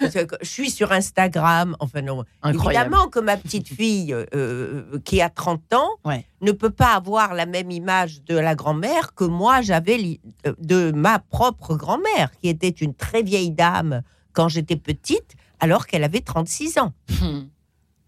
je 0.00 0.26
suis 0.42 0.70
sur 0.70 0.90
Instagram. 0.90 1.76
Enfin 1.80 2.00
non, 2.00 2.24
Incroyable. 2.42 2.86
Évidemment 2.86 3.08
que 3.10 3.18
ma 3.20 3.36
petite 3.36 3.68
fille, 3.68 4.14
euh, 4.14 4.24
euh, 4.34 4.98
qui 5.04 5.20
a 5.20 5.28
30 5.28 5.74
ans, 5.74 5.90
Ouais. 6.04 6.24
ne 6.40 6.52
peut 6.52 6.70
pas 6.70 6.94
avoir 6.94 7.34
la 7.34 7.44
même 7.44 7.70
image 7.70 8.22
de 8.24 8.38
la 8.38 8.54
grand-mère 8.54 9.14
que 9.14 9.24
moi 9.24 9.60
j'avais 9.60 10.18
euh, 10.46 10.54
de 10.58 10.92
ma 10.92 11.18
propre 11.18 11.74
grand-mère, 11.74 12.30
qui 12.40 12.48
était 12.48 12.68
une 12.70 12.94
très 12.94 13.22
vieille 13.22 13.50
dame 13.50 14.02
quand 14.32 14.48
j'étais 14.48 14.76
petite, 14.76 15.34
alors 15.58 15.86
qu'elle 15.86 16.04
avait 16.04 16.20
36 16.20 16.78
ans. 16.78 16.94
Hmm. 17.20 17.48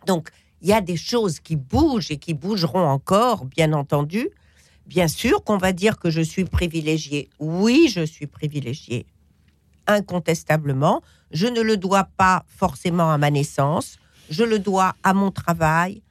Donc, 0.06 0.30
il 0.62 0.68
y 0.68 0.72
a 0.72 0.80
des 0.80 0.96
choses 0.96 1.38
qui 1.40 1.56
bougent 1.56 2.10
et 2.10 2.16
qui 2.16 2.32
bougeront 2.32 2.86
encore, 2.88 3.44
bien 3.44 3.72
entendu. 3.74 4.30
Bien 4.92 5.08
sûr 5.08 5.42
qu'on 5.42 5.56
va 5.56 5.72
dire 5.72 5.98
que 5.98 6.10
je 6.10 6.20
suis 6.20 6.44
privilégiée. 6.44 7.30
Oui, 7.38 7.90
je 7.90 8.04
suis 8.04 8.26
privilégiée. 8.26 9.06
Incontestablement. 9.86 11.00
Je 11.30 11.46
ne 11.46 11.62
le 11.62 11.78
dois 11.78 12.10
pas 12.18 12.44
forcément 12.46 13.10
à 13.10 13.16
ma 13.16 13.30
naissance. 13.30 13.96
Je 14.28 14.44
le 14.44 14.58
dois 14.58 14.94
à 15.02 15.14
mon 15.14 15.30
travail, 15.30 16.02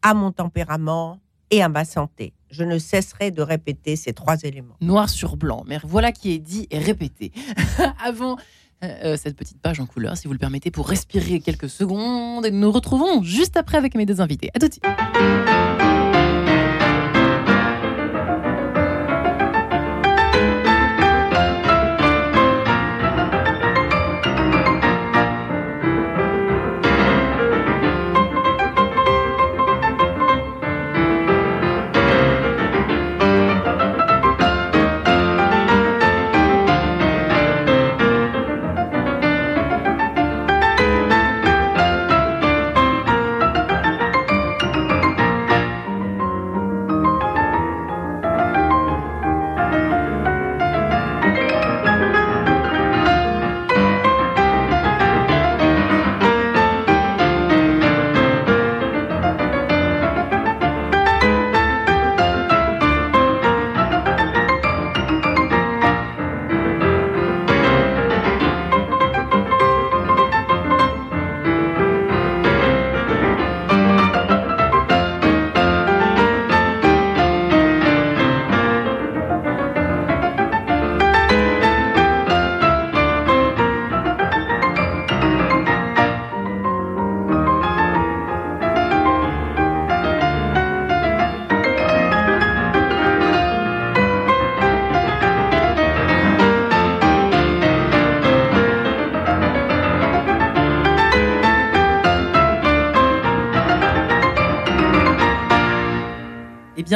à 0.00 0.14
mon 0.14 0.32
tempérament 0.32 1.20
et 1.50 1.62
à 1.62 1.68
ma 1.68 1.84
santé. 1.84 2.32
Je 2.50 2.64
ne 2.64 2.78
cesserai 2.78 3.32
de 3.32 3.42
répéter 3.42 3.96
ces 3.96 4.14
trois 4.14 4.42
éléments. 4.44 4.76
Noir 4.80 5.10
sur 5.10 5.36
blanc. 5.36 5.62
Mais 5.66 5.78
voilà 5.84 6.10
qui 6.10 6.32
est 6.32 6.38
dit 6.38 6.68
et 6.70 6.78
répété. 6.78 7.32
Avant 8.02 8.38
euh, 8.82 8.94
euh, 9.04 9.16
cette 9.18 9.36
petite 9.36 9.60
page 9.60 9.78
en 9.78 9.84
couleur, 9.84 10.16
si 10.16 10.26
vous 10.26 10.32
le 10.32 10.38
permettez, 10.38 10.70
pour 10.70 10.88
respirer 10.88 11.40
quelques 11.40 11.68
secondes. 11.68 12.46
Et 12.46 12.50
nous 12.50 12.60
nous 12.60 12.72
retrouvons 12.72 13.22
juste 13.22 13.58
après 13.58 13.76
avec 13.76 13.94
mes 13.94 14.06
deux 14.06 14.22
invités. 14.22 14.48
À 14.54 14.58
tout 14.58 14.68
de 14.68 14.72
suite. 14.72 15.61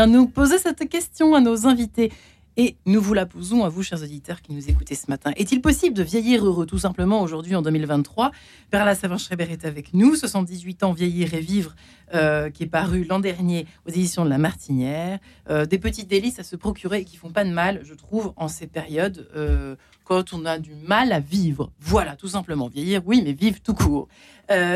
Nous 0.04 0.26
poser 0.26 0.59
cette 0.59 0.87
question 0.90 1.35
à 1.35 1.40
nos 1.40 1.66
invités. 1.66 2.12
Et 2.59 2.76
nous 2.87 3.01
vous 3.01 3.14
la 3.14 3.27
posons 3.27 3.64
à 3.64 3.68
vous, 3.68 3.83
chers 3.83 4.01
auditeurs 4.01 4.40
qui 4.40 4.53
nous 4.53 4.70
écoutez 4.70 4.94
ce 4.94 5.07
matin. 5.09 5.33
Est-il 5.37 5.61
possible 5.61 5.94
de 5.96 6.05
vieillir 6.05 6.46
heureux, 6.46 6.66
tout 6.66 6.79
simplement, 6.79 7.20
aujourd'hui, 7.20 7.57
en 7.57 7.62
2023 7.62 8.31
Perla 8.70 8.94
Savin-Schreiber 8.94 9.49
est 9.51 9.64
avec 9.64 9.92
nous, 9.92 10.14
78 10.14 10.85
ans, 10.85 10.92
vieillir 10.92 11.35
et 11.35 11.40
vivre, 11.40 11.75
euh, 12.14 12.51
qui 12.51 12.62
est 12.62 12.68
paru 12.68 13.03
l'an 13.03 13.18
dernier 13.18 13.66
aux 13.87 13.90
éditions 13.90 14.25
de 14.25 14.31
La 14.31 14.38
Martinière. 14.38 15.18
Euh, 15.51 15.66
des 15.66 15.79
petites 15.79 16.07
délices 16.07 16.38
à 16.38 16.44
se 16.44 16.55
procurer 16.55 17.05
qui 17.05 17.16
font 17.16 17.31
pas 17.31 17.44
de 17.44 17.51
mal, 17.51 17.81
je 17.83 17.94
trouve, 17.94 18.33
en 18.37 18.46
ces 18.46 18.68
périodes 18.68 19.29
euh, 19.35 19.75
quand 20.05 20.33
on 20.33 20.44
a 20.44 20.61
du 20.61 20.77
mal 20.87 21.11
à 21.11 21.18
vivre. 21.18 21.72
Voilà, 21.81 22.14
tout 22.14 22.29
simplement. 22.29 22.68
Vieillir, 22.68 23.03
oui, 23.05 23.22
mais 23.25 23.33
vivre 23.33 23.59
tout 23.61 23.75
court. 23.75 24.07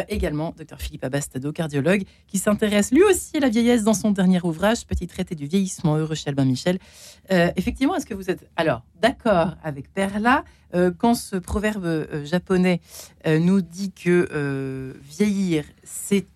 Également, 0.09 0.53
docteur 0.59 0.81
Philippe 0.81 1.05
Abastado, 1.05 1.53
cardiologue, 1.53 2.03
qui 2.27 2.39
s'intéresse 2.39 2.91
lui 2.91 3.05
aussi 3.05 3.37
à 3.37 3.41
la 3.41 3.49
vieillesse 3.49 3.85
dans 3.85 3.95
son 3.95 4.11
dernier 4.11 4.41
ouvrage, 4.43 4.85
Petit 4.85 5.07
traité 5.07 5.37
du 5.37 5.47
vieillissement 5.47 5.95
heureux 5.95 6.17
chez 6.17 6.29
Albin 6.29 6.45
Michel. 6.45 6.81
Effectivement, 7.29 7.95
est-ce 8.01 8.07
que 8.07 8.15
vous 8.15 8.31
êtes 8.31 8.49
alors 8.57 8.83
d'accord 9.01 9.55
avec 9.63 9.93
Perla 9.93 10.45
euh, 10.75 10.91
quand 10.97 11.15
ce 11.15 11.37
proverbe 11.37 12.07
japonais 12.25 12.81
nous 13.27 13.61
dit 13.61 13.93
que 13.93 14.95
vieillir, 15.03 15.65
c'est 15.85 16.27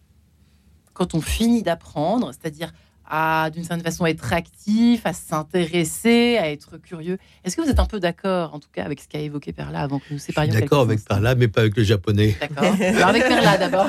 quand 0.92 1.14
on 1.14 1.20
finit 1.20 1.62
d'apprendre, 1.62 2.30
c'est-à-dire 2.32 2.72
à, 3.06 3.50
d'une 3.50 3.64
certaine 3.64 3.84
façon, 3.84 4.06
être 4.06 4.32
actif, 4.32 5.04
à 5.04 5.12
s'intéresser, 5.12 6.38
à 6.38 6.50
être 6.50 6.78
curieux. 6.78 7.18
Est-ce 7.44 7.56
que 7.56 7.60
vous 7.60 7.68
êtes 7.68 7.78
un 7.78 7.86
peu 7.86 8.00
d'accord, 8.00 8.54
en 8.54 8.60
tout 8.60 8.70
cas, 8.72 8.84
avec 8.84 9.00
ce 9.00 9.08
qu'a 9.08 9.18
évoqué 9.18 9.52
Perla 9.52 9.80
avant 9.80 9.98
que 9.98 10.06
nous 10.10 10.18
séparions 10.18 10.54
D'accord 10.54 10.82
avec 10.82 11.04
Perla, 11.04 11.34
mais 11.34 11.48
pas 11.48 11.60
avec 11.60 11.76
le 11.76 11.82
japonais. 11.82 12.36
D'accord. 12.40 12.64
avec 12.64 13.22
Perla 13.22 13.58
d'abord. 13.58 13.88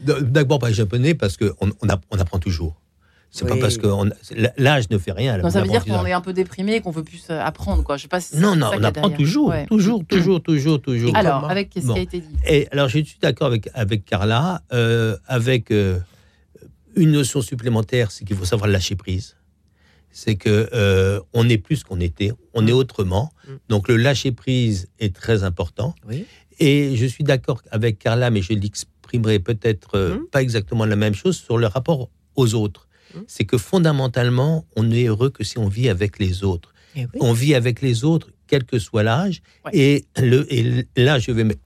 d'abord 0.22 0.58
pas 0.58 0.68
le 0.68 0.74
japonais, 0.74 1.14
parce 1.14 1.36
qu'on 1.36 1.52
on, 1.60 1.88
on 2.10 2.18
apprend 2.18 2.38
toujours. 2.38 2.79
C'est 3.32 3.46
pas 3.46 3.56
parce 3.56 3.78
que 3.78 3.86
l'âge 4.56 4.90
ne 4.90 4.98
fait 4.98 5.12
rien. 5.12 5.38
Non, 5.38 5.50
ça 5.50 5.62
veut 5.62 5.68
dire 5.68 5.84
qu'on 5.84 6.04
est 6.04 6.12
un 6.12 6.20
peu 6.20 6.32
déprimé 6.32 6.76
et 6.76 6.80
qu'on 6.80 6.90
veut 6.90 7.04
plus 7.04 7.26
euh, 7.30 7.40
apprendre, 7.40 7.84
quoi. 7.84 7.96
Je 7.96 8.02
sais 8.02 8.08
pas 8.08 8.20
si 8.20 8.36
non, 8.36 8.56
non, 8.56 8.70
on 8.76 8.82
apprend 8.82 9.10
toujours, 9.10 9.54
toujours, 9.68 10.04
toujours, 10.04 10.42
toujours, 10.42 10.80
toujours. 10.80 11.16
Alors, 11.16 11.48
avec 11.48 11.70
ce 11.74 11.80
qui 11.80 11.98
a 11.98 12.02
été 12.02 12.20
dit. 12.20 12.36
Et 12.48 12.68
alors, 12.72 12.88
je 12.88 12.98
suis 12.98 13.18
d'accord 13.22 13.46
avec 13.46 13.68
avec 13.74 14.04
Carla, 14.04 14.62
euh, 14.72 15.16
avec 15.26 15.70
euh, 15.70 15.98
une 16.96 17.12
notion 17.12 17.40
supplémentaire, 17.42 18.10
c'est 18.10 18.24
qu'il 18.24 18.36
faut 18.36 18.44
savoir 18.44 18.68
lâcher 18.68 18.96
prise. 18.96 19.36
C'est 20.10 20.34
que 20.34 20.68
euh, 20.72 21.20
on 21.32 21.44
n'est 21.44 21.58
plus 21.58 21.84
qu'on 21.84 22.00
était, 22.00 22.32
on 22.52 22.66
est 22.66 22.72
mm. 22.72 22.76
autrement. 22.76 23.32
Mm. 23.46 23.52
Donc 23.68 23.88
le 23.88 23.96
lâcher 23.96 24.32
prise 24.32 24.88
est 24.98 25.14
très 25.14 25.44
important. 25.44 25.94
Et 26.58 26.96
je 26.96 27.06
suis 27.06 27.24
d'accord 27.24 27.62
avec 27.70 27.98
Carla, 27.98 28.30
mais 28.30 28.42
je 28.42 28.52
l'exprimerai 28.52 29.38
peut-être 29.38 29.98
mm. 29.98 30.26
pas 30.32 30.42
exactement 30.42 30.84
la 30.84 30.96
même 30.96 31.14
chose 31.14 31.36
sur 31.36 31.58
le 31.58 31.68
rapport 31.68 32.10
aux 32.34 32.54
autres. 32.54 32.88
C'est 33.26 33.44
que 33.44 33.58
fondamentalement, 33.58 34.64
on 34.76 34.84
n'est 34.84 35.04
heureux 35.04 35.30
que 35.30 35.44
si 35.44 35.58
on 35.58 35.68
vit 35.68 35.88
avec 35.88 36.18
les 36.18 36.44
autres. 36.44 36.72
Eh 36.96 37.06
on 37.20 37.32
vit 37.32 37.54
avec 37.54 37.82
les 37.82 38.04
autres, 38.04 38.28
quel 38.46 38.64
que 38.64 38.78
soit 38.78 39.02
l'âge. 39.02 39.42
Et, 39.72 40.04
le, 40.16 40.46
et 40.52 40.84
là, 40.96 41.18
je 41.18 41.30
vais 41.30 41.44
mettre 41.44 41.60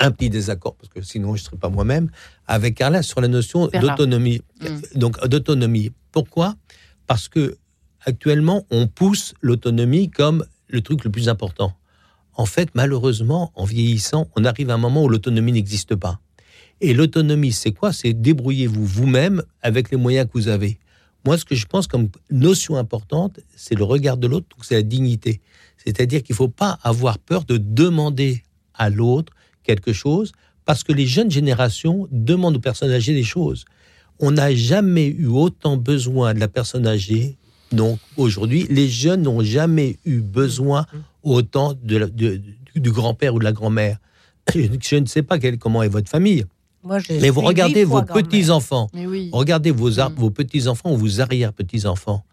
un 0.00 0.10
petit 0.10 0.30
désaccord, 0.30 0.74
parce 0.76 0.88
que 0.88 1.02
sinon 1.02 1.36
je 1.36 1.42
ne 1.42 1.44
serais 1.46 1.56
pas 1.58 1.68
moi-même, 1.68 2.10
avec 2.46 2.74
Carla 2.74 3.02
sur 3.02 3.20
la 3.20 3.28
notion 3.28 3.68
d'autonomie. 3.68 4.40
Mm. 4.60 4.98
Donc 4.98 5.26
d'autonomie. 5.26 5.92
Pourquoi? 6.10 6.56
Parce 7.06 7.28
que 7.28 7.58
actuellement, 8.04 8.66
on 8.70 8.86
pousse 8.86 9.34
l'autonomie 9.40 10.10
comme 10.10 10.44
le 10.68 10.80
truc 10.80 11.04
le 11.04 11.10
plus 11.10 11.28
important. 11.28 11.74
En 12.34 12.46
fait, 12.46 12.70
malheureusement, 12.74 13.52
en 13.54 13.64
vieillissant, 13.64 14.28
on 14.36 14.44
arrive 14.44 14.70
à 14.70 14.74
un 14.74 14.78
moment 14.78 15.04
où 15.04 15.08
l'autonomie 15.08 15.52
n'existe 15.52 15.94
pas. 15.94 16.20
Et 16.80 16.94
l'autonomie, 16.94 17.52
c'est 17.52 17.72
quoi? 17.72 17.92
C'est 17.92 18.12
débrouillez-vous 18.12 18.84
vous-même 18.84 19.42
avec 19.62 19.90
les 19.90 19.96
moyens 19.96 20.26
que 20.26 20.32
vous 20.34 20.48
avez. 20.48 20.78
Moi, 21.26 21.36
ce 21.36 21.44
que 21.44 21.54
je 21.54 21.66
pense 21.66 21.86
comme 21.86 22.08
notion 22.30 22.76
importante, 22.76 23.40
c'est 23.54 23.74
le 23.74 23.84
regard 23.84 24.16
de 24.16 24.26
l'autre, 24.26 24.46
c'est 24.62 24.76
la 24.76 24.82
dignité. 24.82 25.40
C'est-à-dire 25.76 26.22
qu'il 26.22 26.32
ne 26.32 26.38
faut 26.38 26.48
pas 26.48 26.78
avoir 26.82 27.18
peur 27.18 27.44
de 27.44 27.58
demander 27.58 28.42
à 28.74 28.88
l'autre 28.88 29.34
quelque 29.62 29.92
chose 29.92 30.32
parce 30.64 30.82
que 30.82 30.92
les 30.92 31.06
jeunes 31.06 31.30
générations 31.30 32.08
demandent 32.10 32.56
aux 32.56 32.60
personnes 32.60 32.90
âgées 32.90 33.12
des 33.12 33.24
choses. 33.24 33.64
On 34.18 34.30
n'a 34.30 34.54
jamais 34.54 35.06
eu 35.06 35.26
autant 35.26 35.76
besoin 35.76 36.34
de 36.34 36.40
la 36.40 36.48
personne 36.48 36.86
âgée. 36.86 37.36
Donc 37.72 37.98
aujourd'hui, 38.16 38.66
les 38.70 38.88
jeunes 38.88 39.22
n'ont 39.22 39.42
jamais 39.42 39.98
eu 40.04 40.20
besoin 40.20 40.86
autant 41.22 41.74
du 41.74 42.90
grand-père 42.90 43.34
ou 43.34 43.38
de 43.38 43.44
la 43.44 43.52
grand-mère. 43.52 43.98
Je, 44.54 44.96
ne 44.96 45.06
sais 45.06 45.22
pas 45.22 45.38
comment 45.38 45.82
est 45.82 45.88
votre 45.88 46.08
famille. 46.08 46.44
Mais 46.84 47.30
vous 47.30 47.40
regardez 47.40 47.84
vos 47.84 48.02
petits-enfants, 48.02 48.90
regardez 49.32 49.70
vos, 49.70 49.90
mm. 49.90 50.14
vos 50.16 50.30
petits-enfants 50.30 50.92
ou 50.92 50.96
vos 50.96 51.20
arrière-petits-enfants. 51.20 52.24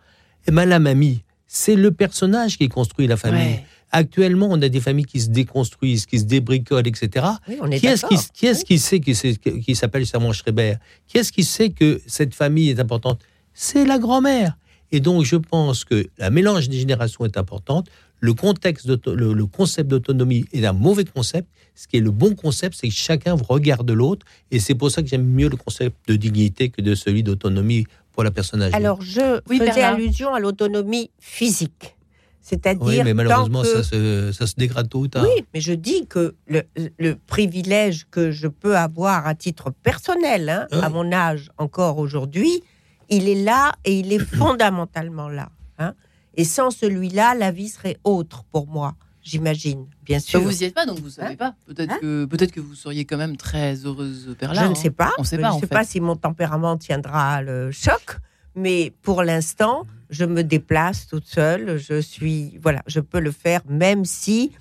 Et 0.47 0.51
bien 0.51 0.65
la 0.65 0.79
mamie, 0.79 1.23
c'est 1.47 1.75
le 1.75 1.91
personnage 1.91 2.57
qui 2.57 2.69
construit 2.69 3.07
la 3.07 3.17
famille. 3.17 3.61
Actuellement, 3.91 4.47
on 4.49 4.61
a 4.61 4.67
des 4.67 4.81
familles 4.81 5.05
qui 5.05 5.21
se 5.21 5.29
déconstruisent, 5.29 6.05
qui 6.05 6.19
se 6.19 6.25
débricolent, 6.25 6.87
etc. 6.87 7.25
qui 7.47 7.87
est-ce 7.87 8.05
qui, 8.05 8.45
est 8.45 8.63
qui, 8.63 8.77
sait 8.77 8.99
qui, 8.99 9.75
s'appelle 9.75 10.05
Sermon 10.05 10.33
Schreiber? 10.33 10.75
Qui 11.07 11.19
est-ce 11.19 11.31
qui 11.31 11.45
sait 11.45 11.69
que 11.69 12.01
cette 12.05 12.35
famille 12.35 12.69
est 12.69 12.79
importante? 12.79 13.21
C'est 13.53 13.85
la 13.85 13.97
grand-mère. 13.97 14.57
Et 14.91 14.99
donc, 14.99 15.23
je 15.23 15.37
pense 15.37 15.85
que 15.85 16.07
la 16.17 16.29
mélange 16.29 16.67
des 16.67 16.77
générations 16.77 17.25
est 17.25 17.37
importante. 17.37 17.87
Le, 18.19 18.33
contexte 18.33 18.87
le, 18.87 19.33
le, 19.33 19.45
concept 19.45 19.89
d'autonomie 19.89 20.45
est 20.51 20.65
un 20.65 20.73
mauvais 20.73 21.05
concept. 21.05 21.47
Ce 21.75 21.87
qui 21.87 21.97
est 21.97 22.01
le 22.01 22.11
bon 22.11 22.35
concept, 22.35 22.75
c'est 22.79 22.87
que 22.87 22.93
chacun 22.93 23.35
regarde 23.35 23.89
l'autre. 23.91 24.25
Et 24.49 24.59
c'est 24.59 24.75
pour 24.75 24.89
ça 24.89 25.03
que 25.03 25.07
j'aime 25.07 25.25
mieux 25.25 25.49
le 25.49 25.57
concept 25.57 25.95
de 26.07 26.15
dignité 26.15 26.69
que 26.69 26.81
de 26.81 26.95
celui 26.95 27.23
d'autonomie 27.23 27.85
pour 28.13 28.23
la 28.23 28.31
personne 28.31 28.63
âgée. 28.63 28.73
Alors, 28.73 29.01
je 29.01 29.39
faisais 29.47 29.83
allusion 29.83 30.33
à 30.33 30.39
l'autonomie 30.39 31.11
physique. 31.19 31.95
C'est-à-dire. 32.41 32.85
Oui, 32.85 33.01
mais 33.03 33.13
malheureusement, 33.13 33.63
ça, 33.63 33.83
se, 33.83 34.31
ça, 34.31 34.47
se, 34.47 34.55
dégrade 34.55 34.87
tôt 34.89 35.01
ou 35.01 35.07
tard. 35.09 35.23
Oui, 35.23 35.43
mais 35.53 35.59
je 35.59 35.73
dis 35.73 36.07
que 36.07 36.33
le, 36.47 36.63
le 36.97 37.15
privilège 37.15 38.07
que 38.09 38.31
je 38.31 38.47
peux 38.47 38.77
avoir 38.77 39.27
à 39.27 39.35
titre 39.35 39.69
personnel, 39.83 40.47
hein, 40.49 40.81
à 40.81 40.87
mon 40.87 41.11
âge 41.11 41.51
encore 41.57 41.97
aujourd'hui, 41.97 42.63
il 43.09 43.27
est 43.27 43.43
là 43.43 43.73
et 43.83 43.99
il 43.99 44.13
est 44.13 44.19
fondamentalement 44.37 45.27
là. 45.27 45.49
Hein. 45.77 45.93
Et 46.37 46.43
sans 46.43 46.71
celui-là, 46.71 47.35
la 47.35 47.51
vie 47.51 47.67
serait 47.67 47.97
autre 48.03 48.43
pour 48.51 48.67
moi, 48.67 48.95
j'imagine, 49.23 49.87
bien 50.03 50.19
sûr. 50.19 50.39
vous 50.39 50.51
n'y 50.51 50.63
êtes 50.63 50.75
pas, 50.75 50.85
donc 50.85 50.99
vous 50.99 51.07
ne 51.07 51.11
savez 51.11 51.33
hein 51.33 51.35
pas. 51.35 51.55
Peut-être 51.65 51.99
que, 51.99 52.25
peut 52.25 52.37
que 52.37 52.59
vous 52.59 52.75
seriez 52.75 53.05
quand 53.05 53.17
même 53.17 53.35
très 53.35 53.73
heureuse 53.85 54.35
père 54.37 54.53
Je 54.53 54.65
ne 54.65 54.75
sais 54.75 54.91
pas. 54.91 55.11
On 55.17 55.23
sait 55.23 55.39
pas, 55.39 55.49
je 55.51 55.55
ne 55.55 55.59
sais 55.61 55.67
pas 55.67 55.83
si 55.83 55.99
mon 55.99 56.15
tempérament 56.15 56.77
tiendra 56.77 57.41
le 57.41 57.71
choc, 57.71 58.19
mais 58.55 58.93
pour 59.01 59.23
l'instant, 59.23 59.85
je 60.11 60.25
me 60.25 60.43
déplace 60.43 61.07
toute 61.07 61.25
seule, 61.25 61.77
je 61.77 61.99
suis, 61.99 62.57
voilà, 62.61 62.83
je 62.85 62.99
peux 62.99 63.19
le 63.19 63.31
faire, 63.31 63.61
même 63.67 64.05
si 64.05 64.51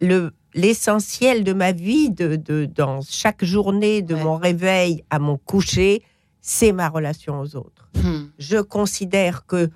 le 0.00 0.32
l'essentiel 0.54 1.44
de 1.44 1.52
ma 1.52 1.72
vie, 1.72 2.10
de, 2.10 2.36
de, 2.36 2.64
dans 2.64 3.00
chaque 3.02 3.44
journée, 3.44 4.02
de 4.02 4.14
mon 4.14 4.36
réveil 4.36 5.04
à 5.10 5.18
mon 5.18 5.36
coucher, 5.36 6.02
c'est 6.40 6.72
ma 6.72 6.88
relation 6.88 7.40
aux 7.40 7.56
autres. 7.56 7.88
Hmm. 7.94 8.26
Je 8.38 8.58
considère 8.58 9.46
que 9.46 9.70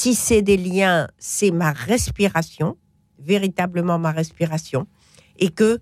tisser 0.00 0.40
des 0.40 0.56
liens, 0.56 1.08
c'est 1.18 1.50
ma 1.50 1.72
respiration, 1.72 2.78
véritablement 3.18 3.98
ma 3.98 4.12
respiration, 4.12 4.86
et 5.38 5.50
que 5.50 5.78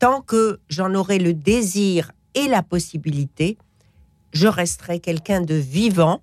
tant 0.00 0.22
que 0.22 0.58
j'en 0.68 0.92
aurai 0.96 1.20
le 1.20 1.34
désir 1.34 2.10
et 2.34 2.48
la 2.48 2.64
possibilité, 2.64 3.58
je 4.32 4.48
resterai 4.48 4.98
quelqu'un 4.98 5.40
de 5.40 5.54
vivant, 5.54 6.20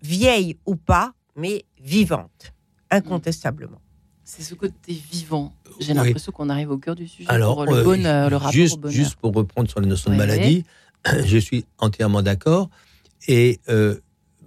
vieille 0.00 0.58
ou 0.64 0.76
pas, 0.76 1.12
mais 1.34 1.64
vivante, 1.82 2.52
incontestablement. 2.92 3.80
C'est 4.22 4.44
ce 4.44 4.54
côté 4.54 4.92
vivant. 4.92 5.52
J'ai 5.80 5.92
l'impression 5.92 6.30
qu'on 6.30 6.50
arrive 6.50 6.70
au 6.70 6.78
cœur 6.78 6.94
du 6.94 7.08
sujet. 7.08 7.28
Alors, 7.28 7.66
le, 7.66 7.82
bonheur, 7.82 8.30
le 8.30 8.36
rapport 8.36 8.52
juste, 8.52 8.76
au 8.76 8.78
bonheur. 8.82 8.94
Juste 8.94 9.16
pour 9.16 9.32
reprendre 9.34 9.68
sur 9.68 9.80
la 9.80 9.88
notion 9.88 10.12
de 10.12 10.16
maladie, 10.16 10.64
je 11.24 11.36
suis 11.36 11.64
entièrement 11.78 12.22
d'accord. 12.22 12.70
Et 13.26 13.58
euh, 13.68 13.98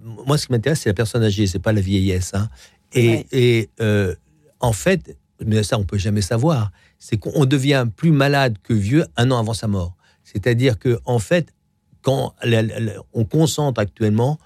moi, 0.04 0.38
ce 0.38 0.46
qui 0.46 0.52
m'intéresse, 0.52 0.80
c'est 0.80 0.90
la 0.90 0.94
personne 0.94 1.22
âgée, 1.22 1.46
c'est 1.46 1.58
pas 1.58 1.72
la 1.72 1.80
vieillesse. 1.80 2.32
Hein. 2.34 2.48
Et, 2.92 3.26
et 3.32 3.70
euh, 3.80 4.14
en 4.60 4.72
fait, 4.72 5.16
mais 5.44 5.62
ça, 5.62 5.78
on 5.78 5.84
peut 5.84 5.98
jamais 5.98 6.22
savoir. 6.22 6.70
C'est 6.98 7.16
qu'on 7.16 7.44
devient 7.44 7.86
plus 7.94 8.12
malade 8.12 8.56
que 8.62 8.72
vieux 8.72 9.06
un 9.16 9.30
an 9.30 9.38
avant 9.38 9.54
sa 9.54 9.66
mort. 9.66 9.96
C'est-à-dire 10.22 10.78
que, 10.78 11.00
en 11.04 11.18
fait, 11.18 11.52
quand 12.02 12.34
on 13.12 13.24
concentre 13.24 13.80
actuellement 13.80 14.38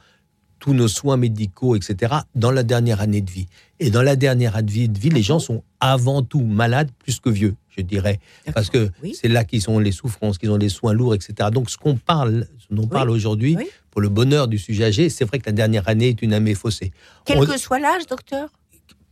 tous 0.59 0.75
nos 0.75 0.88
soins 0.88 1.16
médicaux, 1.16 1.77
etc., 1.77 2.14
dans 2.35 2.51
la 2.51 2.62
dernière 2.62 3.01
année 3.01 3.21
de 3.21 3.31
vie. 3.31 3.47
Et 3.81 3.90
dans 3.90 4.03
la 4.03 4.16
dernière 4.16 4.57
année 4.57 4.88
de 4.88 4.99
vie, 4.99 5.09
les 5.09 5.23
gens 5.23 5.38
sont 5.38 5.62
avant 5.81 6.23
tout 6.23 6.42
malades 6.42 6.90
plus 6.99 7.21
que 7.21 7.31
vieux, 7.31 7.55
je 7.77 7.83
dirais. 7.83 8.18
Parce 8.55 8.71
que 8.71 8.90
c'est 9.14 9.29
là 9.29 9.44
qu'ils 9.44 9.71
ont 9.71 9.79
les 9.79 9.92
souffrances, 9.92 10.37
qu'ils 10.37 10.51
ont 10.51 10.57
les 10.57 10.68
soins 10.68 10.92
lourds, 10.92 11.14
etc. 11.14 11.51
Donc, 11.53 11.71
ce 11.71 11.77
qu'on 11.77 11.97
parle, 11.97 12.49
ce 12.59 12.75
dont 12.75 12.85
on 12.85 12.88
parle 12.88 13.11
aujourd'hui, 13.11 13.57
pour 13.99 14.03
le 14.05 14.11
bonheur 14.11 14.47
du 14.47 14.59
sujet 14.59 14.85
âgé, 14.85 15.09
c'est 15.09 15.25
vrai 15.25 15.41
que 15.41 15.47
la 15.47 15.53
dernière 15.53 15.89
année 15.89 16.11
est 16.11 16.23
une 16.23 16.33
année 16.33 16.55
faussée. 16.55 16.93
Quel 17.25 17.45
que 17.45 17.59
soit 17.59 17.81
l'âge, 17.81 18.07
docteur? 18.07 18.49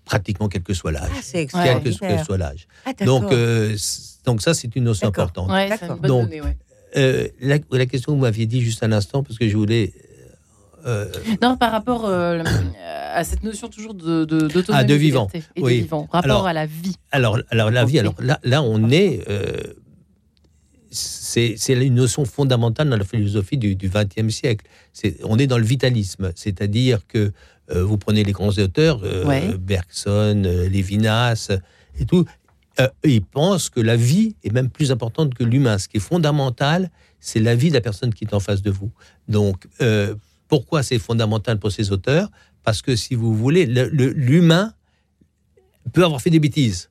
Pratiquement 0.05 0.49
quel 0.49 0.63
que 0.63 0.75
soit 0.75 0.93
l'âge. 0.93 1.11
Ah, 1.13 1.19
c'est 1.21 1.47
quel 1.47 1.83
que 1.83 1.91
soit 1.91 2.39
l'âge. 2.39 2.69
Ah, 2.85 2.93
donc, 3.05 3.33
euh, 3.33 3.77
donc, 4.25 4.43
ça, 4.43 4.55
c'est 4.55 4.77
une 4.77 4.85
notion 4.85 5.09
importante. 5.09 5.51
donc, 6.03 6.31
euh, 6.97 7.27
la, 7.41 7.59
la, 7.73 7.87
question 7.87 8.13
que 8.13 8.17
vous 8.17 8.23
m'aviez 8.23 8.47
dit 8.47 8.61
juste 8.61 8.85
un 8.85 8.93
instant, 8.93 9.25
parce 9.25 9.41
que 9.41 9.49
je 9.49 9.57
voulais 9.57 9.93
euh, 10.87 11.07
non, 11.43 11.57
par 11.57 11.73
rapport 11.73 12.05
euh, 12.05 12.45
à 13.13 13.25
cette 13.25 13.43
notion 13.43 13.67
toujours 13.67 13.95
de 13.95 14.25
d'autonomie, 14.25 14.69
ah, 14.71 14.85
de 14.85 14.95
vivant, 14.95 15.29
et 15.57 15.63
de 15.63 15.67
vivant, 15.67 16.07
rapport 16.13 16.47
à 16.47 16.53
la 16.53 16.67
vie. 16.67 16.95
Alors, 17.11 17.41
alors 17.51 17.73
la 17.73 17.85
vie, 17.85 17.99
alors 17.99 18.15
là, 18.21 18.39
là, 18.45 18.63
on 18.63 18.89
est, 18.91 19.29
euh, 19.29 19.75
c'est 21.57 21.73
une 21.75 21.95
notion 21.95 22.25
fondamentale 22.25 22.89
dans 22.89 22.97
la 22.97 23.05
philosophie 23.05 23.59
du 23.59 23.77
XXe 23.77 24.35
siècle. 24.35 24.67
On 25.25 25.39
est 25.39 25.47
dans 25.47 25.59
le 25.59 25.65
vitalisme, 25.65 26.33
c'est-à-dire 26.35 27.07
que 27.07 27.33
vous 27.69 27.99
prenez 27.99 28.23
les 28.25 28.33
grands 28.33 28.57
auteurs, 28.59 29.01
Bergson, 29.59 30.43
Lévinas 30.71 31.51
et 31.99 32.05
tout, 32.05 32.25
euh, 32.81 32.89
ils 33.05 33.23
pensent 33.23 33.71
que 33.71 33.81
la 33.81 33.97
vie 33.97 34.37
est 34.45 34.53
même 34.53 34.71
plus 34.71 34.93
importante 34.93 35.35
que 35.35 35.45
l'humain. 35.45 35.79
Ce 35.79 35.89
qui 35.89 35.97
est 35.97 36.01
fondamental, 36.01 36.91
c'est 37.21 37.41
la 37.41 37.55
vie 37.55 37.71
de 37.71 37.75
la 37.75 37.81
personne 37.81 38.13
qui 38.13 38.25
est 38.25 38.35
en 38.35 38.41
face 38.41 38.63
de 38.63 38.71
vous. 38.71 38.91
Donc, 39.29 39.67
euh, 39.81 40.15
pourquoi 40.49 40.83
c'est 40.83 40.99
fondamental 40.99 41.59
pour 41.59 41.73
ces 41.73 41.91
auteurs? 41.91 42.31
Parce 42.63 42.83
que 42.83 42.95
si 42.97 43.15
vous 43.15 43.35
voulez, 43.35 43.67
l'humain 43.67 44.73
peut 45.93 46.05
avoir 46.05 46.21
fait 46.21 46.31
des 46.31 46.41
bêtises. 46.41 46.91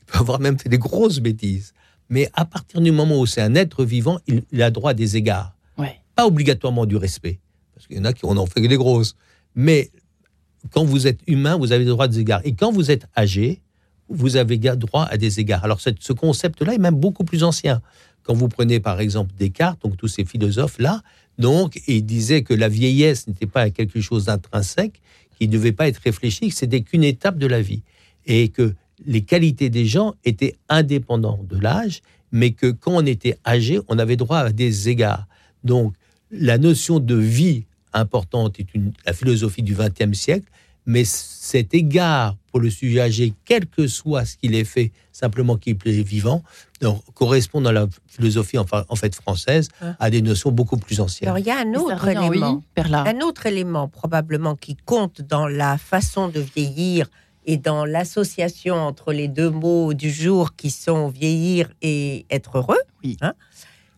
Il 0.00 0.06
peut 0.06 0.18
avoir 0.18 0.40
même 0.40 0.58
fait 0.58 0.68
des 0.68 0.78
grosses 0.78 1.20
bêtises. 1.20 1.74
Mais 2.10 2.28
à 2.34 2.44
partir 2.44 2.80
du 2.80 2.90
moment 2.90 3.18
où 3.18 3.26
c'est 3.26 3.40
un 3.40 3.54
être 3.54 3.84
vivant, 3.84 4.18
il, 4.26 4.62
a 4.62 4.70
droit 4.70 4.90
à 4.90 4.94
des 4.94 5.16
égards. 5.16 5.54
Pas 6.16 6.26
obligatoirement 6.26 6.84
du 6.84 6.96
respect. 6.96 7.38
Parce 7.74 7.86
qu'il 7.86 7.96
y 7.96 8.00
en 8.00 8.04
a 8.04 8.12
qui 8.12 8.26
en 8.26 8.36
ont 8.36 8.46
fait 8.46 8.60
des 8.60 8.76
grosses. 8.76 9.14
Mais 9.54 9.90
quand 10.70 10.84
vous 10.84 11.06
êtes 11.06 11.20
humain, 11.26 11.56
vous 11.56 11.72
avez 11.72 11.84
droit 11.86 12.04
à 12.04 12.08
des 12.08 12.18
égards. 12.18 12.40
Et 12.44 12.52
quand 12.52 12.72
vous 12.72 12.90
êtes 12.90 13.06
âgé, 13.16 13.62
vous 14.10 14.36
avez 14.36 14.58
droit 14.58 15.04
à 15.04 15.16
des 15.16 15.40
égards. 15.40 15.64
Alors 15.64 15.80
ce 15.80 16.12
concept-là 16.12 16.74
est 16.74 16.78
même 16.78 16.96
beaucoup 16.96 17.24
plus 17.24 17.44
ancien. 17.44 17.80
Quand 18.22 18.34
vous 18.34 18.48
prenez 18.48 18.80
par 18.80 19.00
exemple 19.00 19.32
Descartes, 19.38 19.80
donc 19.82 19.96
tous 19.96 20.08
ces 20.08 20.24
philosophes-là, 20.24 21.02
donc 21.38 21.80
ils 21.86 22.04
disaient 22.04 22.42
que 22.42 22.52
la 22.52 22.68
vieillesse 22.68 23.28
n'était 23.28 23.46
pas 23.46 23.70
quelque 23.70 24.00
chose 24.00 24.26
d'intrinsèque, 24.26 25.00
qui 25.38 25.48
ne 25.48 25.52
devait 25.52 25.72
pas 25.72 25.88
être 25.88 26.00
réfléchi, 26.04 26.50
que 26.50 26.54
c'était 26.54 26.82
qu'une 26.82 27.04
étape 27.04 27.38
de 27.38 27.46
la 27.46 27.62
vie. 27.62 27.82
Et 28.26 28.48
que 28.48 28.74
les 29.06 29.22
qualités 29.22 29.70
des 29.70 29.86
gens 29.86 30.14
étaient 30.24 30.56
indépendantes 30.68 31.46
de 31.46 31.58
l'âge, 31.58 32.02
mais 32.32 32.52
que 32.52 32.70
quand 32.70 32.92
on 32.92 33.06
était 33.06 33.36
âgé, 33.46 33.80
on 33.88 33.98
avait 33.98 34.16
droit 34.16 34.38
à 34.38 34.52
des 34.52 34.88
égards. 34.88 35.26
Donc 35.64 35.94
la 36.30 36.58
notion 36.58 37.00
de 37.00 37.14
vie 37.14 37.64
importante 37.92 38.60
est 38.60 38.74
une, 38.74 38.92
la 39.04 39.12
philosophie 39.12 39.62
du 39.62 39.74
XXe 39.74 40.16
siècle, 40.16 40.46
mais 40.86 41.04
cet 41.04 41.74
égard 41.74 42.36
pour 42.50 42.60
le 42.60 42.70
sujet 42.70 43.00
âgé, 43.00 43.32
quel 43.44 43.66
que 43.66 43.86
soit 43.86 44.24
ce 44.24 44.36
qu'il 44.36 44.54
ait 44.54 44.64
fait, 44.64 44.92
simplement 45.12 45.56
qu'il 45.56 45.76
est 45.84 46.02
vivant, 46.02 46.42
donc, 46.80 47.02
correspond 47.14 47.60
dans 47.60 47.72
la 47.72 47.86
philosophie 48.06 48.58
en, 48.58 48.64
fait 48.96 49.14
française 49.14 49.68
ah. 49.82 49.94
à 50.00 50.10
des 50.10 50.22
notions 50.22 50.50
beaucoup 50.50 50.78
plus 50.78 51.00
anciennes. 51.00 51.28
Alors 51.28 51.38
il 51.38 51.46
y 51.46 51.50
a 51.50 51.58
un 51.58 51.74
autre 51.74 52.08
élément, 52.08 52.62
un 52.76 53.20
autre 53.20 53.46
élément 53.46 53.88
probablement 53.88 54.56
qui 54.56 54.76
compte 54.76 55.20
dans 55.20 55.46
la 55.46 55.78
façon 55.78 56.28
de 56.28 56.40
vieillir 56.40 57.08
et 57.44 57.56
dans 57.56 57.84
l'association 57.84 58.74
entre 58.74 59.12
les 59.12 59.28
deux 59.28 59.50
mots 59.50 59.94
du 59.94 60.10
jour 60.10 60.54
qui 60.56 60.70
sont 60.70 61.08
vieillir 61.08 61.70
et 61.82 62.26
être 62.30 62.58
heureux. 62.58 62.80
Oui. 63.02 63.16
Hein, 63.20 63.34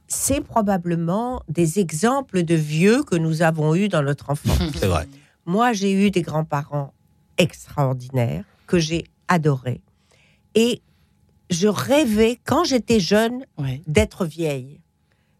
c'est 0.07 0.43
probablement 0.43 1.43
des 1.49 1.79
exemples 1.79 2.43
de 2.43 2.55
vieux 2.55 3.03
que 3.03 3.17
nous 3.17 3.43
avons 3.43 3.75
eus 3.75 3.89
dans 3.89 4.03
notre 4.03 4.31
enfance. 4.31 4.59
C'est 4.79 4.87
vrai. 4.87 5.09
Moi, 5.47 5.73
j'ai 5.73 5.93
eu 5.93 6.11
des 6.11 6.23
grands-parents 6.23 6.93
extraordinaires 7.39 8.45
que 8.67 8.79
j'ai 8.79 9.05
adorés. 9.29 9.81
Et 10.55 10.83
je 11.51 11.67
rêvais, 11.69 12.39
quand 12.45 12.65
j'étais 12.65 13.01
jeune, 13.01 13.45
d'être 13.87 14.25
vieille. 14.25 14.81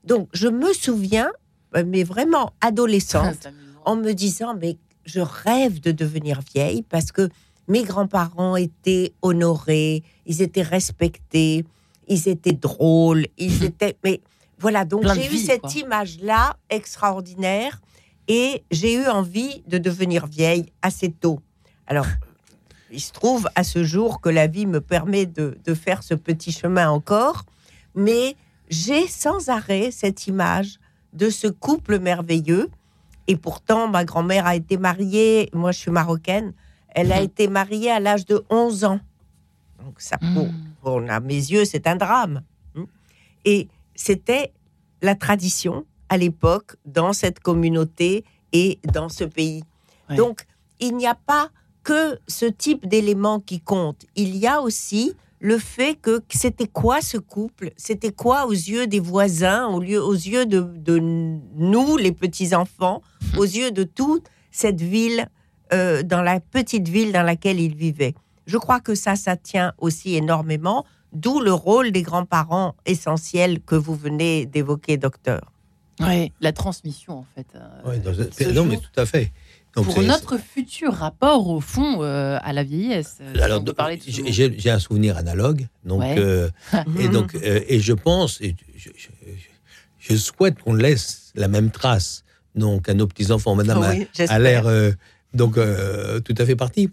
Donc, 0.05 0.29
je 0.33 0.49
me 0.49 0.73
souviens, 0.73 1.31
euh, 1.77 1.85
mais 1.87 2.03
vraiment 2.03 2.53
adolescente, 2.61 3.49
en 3.85 3.97
me 3.97 4.13
disant, 4.13 4.55
mais 4.55 4.79
je 5.05 5.21
rêve 5.21 5.81
de 5.81 5.93
devenir 5.93 6.41
vieille 6.55 6.83
parce 6.83 7.13
que 7.13 7.29
mes 7.69 7.83
grands-parents 7.83 8.57
étaient 8.57 9.13
honorés, 9.23 10.03
ils 10.27 10.43
étaient 10.43 10.63
respectés, 10.63 11.65
ils 12.09 12.29
étaient 12.29 12.53
drôles, 12.53 13.27
ils 13.39 13.65
étaient... 13.65 13.97
Mais 14.05 14.21
voilà, 14.59 14.85
donc 14.85 15.07
j'ai 15.15 15.27
eu 15.27 15.39
cette 15.39 15.75
image-là 15.75 16.57
extraordinaire 16.71 17.81
et 18.29 18.63
j'ai 18.71 18.95
eu 18.95 19.07
envie 19.07 19.63
de 19.67 19.79
devenir 19.79 20.27
vieille 20.27 20.67
assez 20.83 21.11
tôt. 21.11 21.41
Alors, 21.87 22.07
il 22.93 23.01
se 23.01 23.13
trouve 23.13 23.49
à 23.55 23.65
ce 23.65 23.83
jour 23.83 24.21
que 24.21 24.29
la 24.29 24.47
vie 24.47 24.67
me 24.67 24.81
permet 24.81 25.27
de, 25.27 25.57
faire 25.75 26.03
ce 26.03 26.15
petit 26.15 26.53
chemin 26.53 26.91
encore, 26.91 27.45
mais 27.95 28.37
j'ai 28.69 29.09
sans 29.09 29.49
arrêt 29.49 29.91
cette 29.91 30.27
image 30.27 30.79
de 31.13 31.31
ce 31.31 31.49
couple 31.49 31.99
merveilleux. 31.99 32.71
Et 33.27 33.37
pourtant, 33.37 33.89
ma 33.89 34.05
grand-mère 34.05 34.47
a 34.47 34.57
été 34.57 34.77
mariée, 34.77 35.51
moi 35.53 35.73
je 35.73 35.79
suis 35.79 35.91
marocaine, 35.91 36.53
elle 36.95 37.13
a 37.13 37.19
mhm. 37.19 37.25
été 37.25 37.49
mariée 37.49 37.91
à 37.91 38.01
l'âge 38.01 38.27
de 38.27 38.45
11 38.51 38.85
ans. 38.85 39.01
Donc 39.85 40.01
ça, 40.01 40.19
pour, 40.83 41.01
mhm. 41.01 41.11
à 41.11 41.21
mes 41.21 41.35
yeux, 41.35 41.65
c'est 41.65 41.87
un 41.87 41.97
drame. 41.97 42.43
Hmm. 42.75 42.85
Et 43.45 43.69
c'était 43.95 44.53
la 45.01 45.15
tradition 45.15 45.85
à 46.09 46.17
l'époque 46.17 46.77
dans 46.85 47.13
cette 47.13 47.41
communauté 47.41 48.25
et 48.53 48.79
dans 48.93 49.09
ce 49.09 49.25
pays. 49.25 49.65
Donc, 50.17 50.45
il 50.79 50.97
n'y 50.97 51.07
a 51.07 51.15
pas 51.15 51.51
que 51.83 52.19
ce 52.29 52.45
type 52.45 52.87
d'éléments 52.87 53.41
qui 53.41 53.61
compte. 53.61 54.05
Il 54.15 54.37
y 54.37 54.47
a 54.47 54.61
aussi 54.61 55.15
le 55.41 55.59
fait 55.59 55.97
que 55.97 56.23
c'était 56.29 56.69
quoi 56.69 57.01
ce 57.01 57.17
couple? 57.17 57.73
C'était 57.77 58.13
quoi 58.13 58.47
aux 58.47 58.53
yeux 58.53 58.87
des 58.87 59.01
voisins, 59.01 59.67
aux, 59.69 59.83
aux 59.83 60.13
yeux 60.13 60.47
de, 60.47 60.99
nous, 61.01 61.97
les 61.97 62.13
petits-enfants, 62.13 63.03
mhm. 63.33 63.39
aux 63.39 63.45
yeux 63.45 63.71
de 63.71 63.83
toute 63.83 64.29
cette 64.51 64.81
ville, 64.81 65.29
euh, 65.73 66.03
dans 66.03 66.23
la 66.23 66.41
petite 66.41 66.89
ville 66.89 67.13
dans 67.13 67.23
laquelle 67.23 67.61
ils 67.61 67.75
vivaient 67.75 68.15
Je 68.47 68.59
crois 68.59 68.81
que 68.81 68.95
ça, 68.95 69.17
ça 69.17 69.37
tient 69.37 69.73
aussi 69.79 70.15
énormément, 70.15 70.85
d'où 71.13 71.41
le 71.41 71.53
rôle 71.53 71.93
des 71.93 72.03
grands-parents 72.03 72.75
essentiels 72.87 73.61
que 73.61 73.75
vous 73.75 73.95
venez 73.95 74.47
d'évoquer, 74.47 74.97
docteur. 74.97 75.53
Oui, 76.01 76.33
la 76.41 76.53
transmission, 76.53 77.19
en 77.19 77.27
fait. 77.35 77.47
Euh, 77.55 77.61
oui, 77.87 78.55
non, 78.55 78.65
mais 78.65 78.79
tout 78.79 79.01
à 79.01 79.07
fait 79.07 79.33
pour 79.73 80.03
notre 80.03 80.39
futur 80.39 80.93
rapport 80.93 81.49
au 81.49 81.61
fond 81.61 82.03
euh, 82.03 82.39
à 82.43 82.53
la 82.53 82.63
vieillesse. 82.63 83.19
Alors, 83.41 83.63
j'ai 83.97 84.71
un 84.71 84.79
souvenir 84.79 85.17
analogue, 85.17 85.67
donc 85.85 86.03
euh, 86.03 86.51
et 86.99 87.09
donc 87.09 87.35
et 87.43 87.81
je 87.81 87.93
pense, 87.93 88.41
et 88.41 88.55
je, 89.99 90.17
souhaite 90.17 90.59
qu'on 90.61 90.75
laisse 90.75 91.33
la 91.35 91.49
même 91.49 91.71
trace, 91.71 92.25
donc 92.55 92.89
à 92.89 92.95
nos 92.95 93.07
petits 93.07 93.33
enfants. 93.33 93.55
Madame 93.55 93.83
a, 93.83 94.39
l'air 94.39 94.65
donc 95.35 95.55
tout 95.55 96.35
à 96.39 96.47
fait 96.47 96.57
partie. 96.57 96.91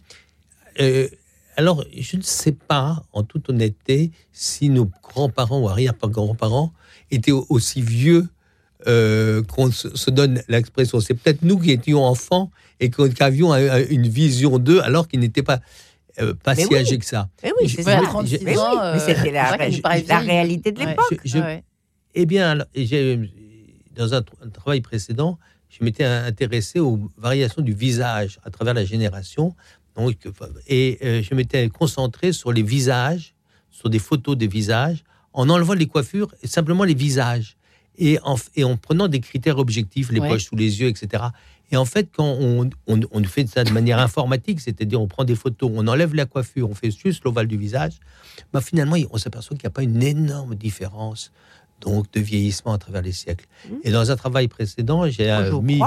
alors, 1.58 1.84
je 1.97 2.17
ne 2.17 2.21
sais 2.21 2.54
pas, 2.54 3.04
en 3.13 3.23
toute 3.23 3.49
honnêteté, 3.49 4.12
si 4.32 4.69
nos 4.69 4.89
grands-parents 5.04 5.60
ou 5.60 5.69
arrière-grands-parents 5.69 6.71
étaient 7.12 7.32
aussi 7.32 7.82
vieux 7.82 8.28
euh, 8.88 9.43
qu'on 9.43 9.71
se 9.71 10.10
donne 10.10 10.41
l'expression. 10.47 11.02
C'est 11.02 11.13
peut-être 11.13 11.41
nous 11.41 11.60
qui 11.60 11.71
étions 11.71 12.02
enfants 12.02 12.49
et 12.80 12.89
qui 12.89 13.02
avions 13.19 13.54
une 13.54 14.08
vision 14.08 14.58
d'eux 14.58 14.80
alors 14.80 15.10
qu'ils 15.10 15.19
n'étaient 15.19 15.43
pas, 15.43 15.60
euh, 16.21 16.34
pas 16.34 16.56
si 16.56 16.73
âgés 16.73 16.97
que 16.97 17.06
ça. 17.06 17.28
Mais 17.43 17.52
oui, 17.60 17.67
c'est 17.67 17.84
ça. 17.84 17.99
Mais, 18.41 18.99
c'était 18.99 19.32
la, 19.32 20.19
réalité 20.19 20.71
de 20.71 20.80
l'époque. 20.80 21.19
Eh 22.15 22.25
bien, 22.25 22.58
dans 23.97 24.13
un, 24.13 24.21
travail 24.54 24.80
précédent, 24.80 25.38
je 25.69 25.84
m'étais 25.84 26.03
intéressé 26.03 26.79
aux 26.79 27.10
variations 27.17 27.62
du 27.62 27.73
visage 27.73 28.39
à 28.43 28.49
travers 28.49 28.73
la 28.73 28.86
génération. 28.86 29.55
Donc, 29.95 30.17
et 30.67 30.97
euh, 31.03 31.21
je 31.21 31.36
m'étais 31.36 31.69
concentré 31.69 32.32
sur 32.32 32.51
les 32.51 32.63
visages, 32.63 33.34
sur 33.69 33.89
des 33.89 33.99
photos 33.99 34.38
des 34.38 34.47
visages, 34.47 35.03
en 35.34 35.49
enlevant 35.49 35.73
les 35.73 35.88
coiffures 35.88 36.34
et 36.41 36.47
simplement 36.47 36.84
les 36.84 36.93
visages 36.93 37.55
et 37.97 38.17
en, 38.23 38.36
et 38.55 38.63
en 38.63 38.77
prenant 38.77 39.08
des 39.08 39.19
critères 39.19 39.58
objectifs, 39.58 40.10
les 40.12 40.19
poches 40.19 40.45
sous 40.45 40.55
les 40.55 40.79
yeux, 40.79 40.88
etc. 40.88 41.23
Et 41.71 41.77
en 41.77 41.86
fait, 41.86 42.10
quand 42.12 42.25
on, 42.25 42.69
on, 42.88 43.23
fait 43.25 43.47
ça 43.47 43.63
de 43.63 43.71
manière 43.71 43.99
informatique, 43.99 44.60
c'est-à-dire 44.60 44.99
on 44.99 45.08
prend 45.08 45.23
des 45.23 45.36
photos, 45.36 45.69
on 45.71 45.86
enlève 45.88 46.15
la 46.15 46.25
coiffure, 46.25 46.69
on 46.69 46.73
fait 46.73 46.89
juste 46.89 47.23
l'ovale 47.25 47.47
du 47.47 47.58
visage, 47.58 47.99
bah 48.51 48.62
finalement, 48.62 48.95
on 49.12 49.17
s'aperçoit 49.17 49.55
qu'il 49.55 49.65
n'y 49.65 49.71
a 49.71 49.75
pas 49.75 49.84
une 49.84 50.01
énorme 50.01 50.55
différence 50.55 51.32
donc 51.82 52.12
de 52.12 52.20
vieillissement 52.20 52.74
à 52.74 52.78
travers 52.78 53.02
les 53.02 53.12
siècles. 53.12 53.46
Mmh. 53.65 53.76
Et 53.84 53.92
dans 53.92 54.12
un 54.12 54.15
travail 54.15 54.48
précédent, 54.48 55.10
j'ai 55.10 55.32
euh, 55.32 55.60
mis, 55.62 55.80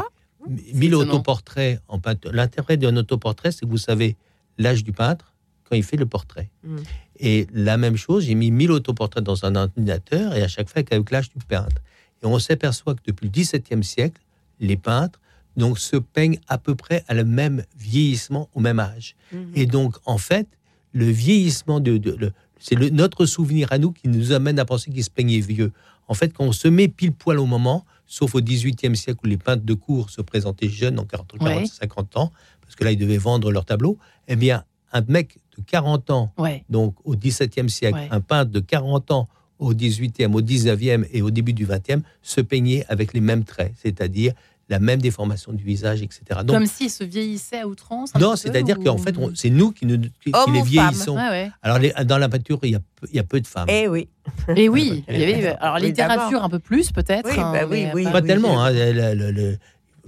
mis 0.75 0.89
l'autoportrait 0.89 1.81
en 1.89 1.99
peinture. 1.99 2.33
L'intérêt 2.33 2.77
d'un 2.77 2.97
autoportrait, 2.97 3.53
c'est 3.53 3.67
que 3.67 3.71
vous 3.71 3.79
savez 3.79 4.17
l'âge 4.59 4.85
du 4.85 4.93
peintre 4.93 5.33
quand 5.65 5.77
il 5.77 5.83
fait 5.83 5.97
le 5.97 6.07
portrait. 6.07 6.51
Mmh. 6.65 6.77
Et 7.19 7.47
la 7.53 7.77
même 7.77 7.97
chose, 7.97 8.25
j'ai 8.25 8.35
mis 8.35 8.51
1000 8.51 8.73
autoportraits 8.73 9.23
dans 9.23 9.45
un 9.45 9.55
ordinateur 9.55 10.35
et 10.35 10.43
à 10.43 10.49
chaque 10.49 10.69
fois 10.69 10.83
avec 10.91 11.11
l'âge 11.11 11.31
du 11.31 11.45
peintre. 11.47 11.77
Et 12.23 12.27
on 12.27 12.39
s'aperçoit 12.39 12.95
que 12.95 13.01
depuis 13.07 13.27
le 13.27 13.31
XVIIe 13.31 13.85
siècle, 13.85 14.21
les 14.61 14.77
peintres 14.77 15.21
donc, 15.57 15.79
se 15.79 15.97
peignent 15.97 16.39
à 16.49 16.59
peu 16.59 16.75
près 16.75 17.05
à 17.09 17.15
le 17.15 17.25
même 17.25 17.65
vieillissement 17.77 18.49
au 18.55 18.61
même 18.61 18.81
âge. 18.81 19.17
Et 19.55 19.67
donc, 19.67 19.97
en 20.05 20.19
fait, 20.19 20.47
le 20.93 21.07
vieillissement, 21.07 21.81
de, 21.81 22.33
c'est 22.62 22.77
notre 22.92 23.27
souvenir 23.27 23.72
à 23.72 23.79
nous 23.79 23.90
qui 23.90 24.09
nous 24.09 24.31
amène 24.31 24.59
à 24.61 24.64
penser 24.64 24.92
qu'ils 24.92 25.03
se 25.03 25.11
peignaient 25.11 25.40
vieux. 25.40 25.72
En 26.07 26.14
fait, 26.14 26.33
quand 26.33 26.44
on 26.44 26.53
se 26.53 26.68
met 26.68 26.87
pile 26.87 27.12
poil 27.12 27.40
au 27.40 27.46
moment, 27.46 27.85
sauf 28.07 28.37
au 28.37 28.40
XVIIIe 28.40 28.96
siècle 28.96 29.18
où 29.25 29.27
les 29.27 29.37
peintres 29.37 29.64
de 29.64 29.75
cour 29.75 30.11
se 30.11 30.20
présentaient 30.22 30.68
jeunes, 30.68 31.01
en 31.01 31.05
40, 31.05 31.38
40 31.38 31.66
50 31.66 32.16
ans, 32.16 32.33
parce 32.61 32.77
que 32.77 32.85
là, 32.85 32.92
ils 32.92 32.96
devaient 32.96 33.18
vendre 33.18 33.51
leur 33.51 33.64
tableau, 33.64 33.98
eh 34.29 34.37
bien, 34.37 34.62
un 34.92 35.03
mec 35.09 35.38
de 35.59 35.62
40 35.66 36.11
ans, 36.11 36.33
donc 36.70 36.94
au 37.05 37.16
XVIIe 37.16 37.68
siècle, 37.68 37.98
un 38.11 38.20
peintre 38.20 38.53
de 38.53 38.61
40 38.61 39.11
ans 39.11 39.29
au 39.59 39.75
18e, 39.75 40.33
au 40.33 40.40
19e 40.40 41.07
et 41.12 41.22
au 41.22 41.31
début 41.31 41.53
du 41.53 41.66
20e 41.66 42.03
se 42.22 42.40
peignait 42.40 42.85
avec 42.88 43.12
les 43.12 43.20
mêmes 43.20 43.44
traits, 43.44 43.72
c'est-à-dire 43.77 44.35
la 44.73 44.79
même 44.81 45.01
déformation 45.01 45.53
du 45.53 45.63
visage, 45.63 46.03
etc. 46.03 46.23
Donc, 46.45 46.57
Comme 46.57 46.67
s'ils 46.67 46.91
se 46.91 47.05
vieillissaient 47.05 47.61
à 47.61 47.69
outrance 47.69 48.15
non, 48.19 48.35
c'est-à-dire 48.37 48.79
ou- 48.81 48.85
qu'en 48.85 48.97
fait, 48.99 49.17
on- 49.19 49.33
c'est 49.35 49.51
nous 49.51 49.71
qui, 49.71 49.85
nous, 49.87 49.99
qui, 49.99 50.33
les 50.53 50.63
vieillissons. 50.63 51.15
Ouais, 51.17 51.29
ouais. 51.29 51.51
Alors, 51.63 51.79
les- 51.79 51.93
dans 52.05 52.19
la 52.19 52.29
peinture, 52.29 52.59
il 52.63 52.71
y 52.71 52.75
a, 52.75 52.79
peu- 52.81 53.07
il 53.11 53.17
y 53.17 53.19
a 53.21 53.23
peu 53.23 53.41
de 53.41 53.47
femmes. 53.47 53.69
Eh 53.69 53.87
oui. 53.87 54.09
Et 54.57 54.69
oui, 54.69 55.05
il 55.09 55.19
y 55.21 55.23
avait, 55.25 55.47
alors 55.61 55.77
Oui, 55.77 55.83
littérature 55.89 56.43
un 56.43 56.49
peu 56.49 56.59
plus 56.59 56.91
peut-être. 56.91 57.29
Oui, 57.31 57.39
hein, 57.39 57.53
bah 57.53 57.67
oui, 57.71 57.87
oui, 57.95 58.05
pas- 58.05 58.13
Pas 58.13 58.21
oui, 58.23 58.27
tellement. 58.27 58.63
Hein, 58.65 58.71
le- 58.73 59.15
le- 59.15 59.31
le- 59.31 59.59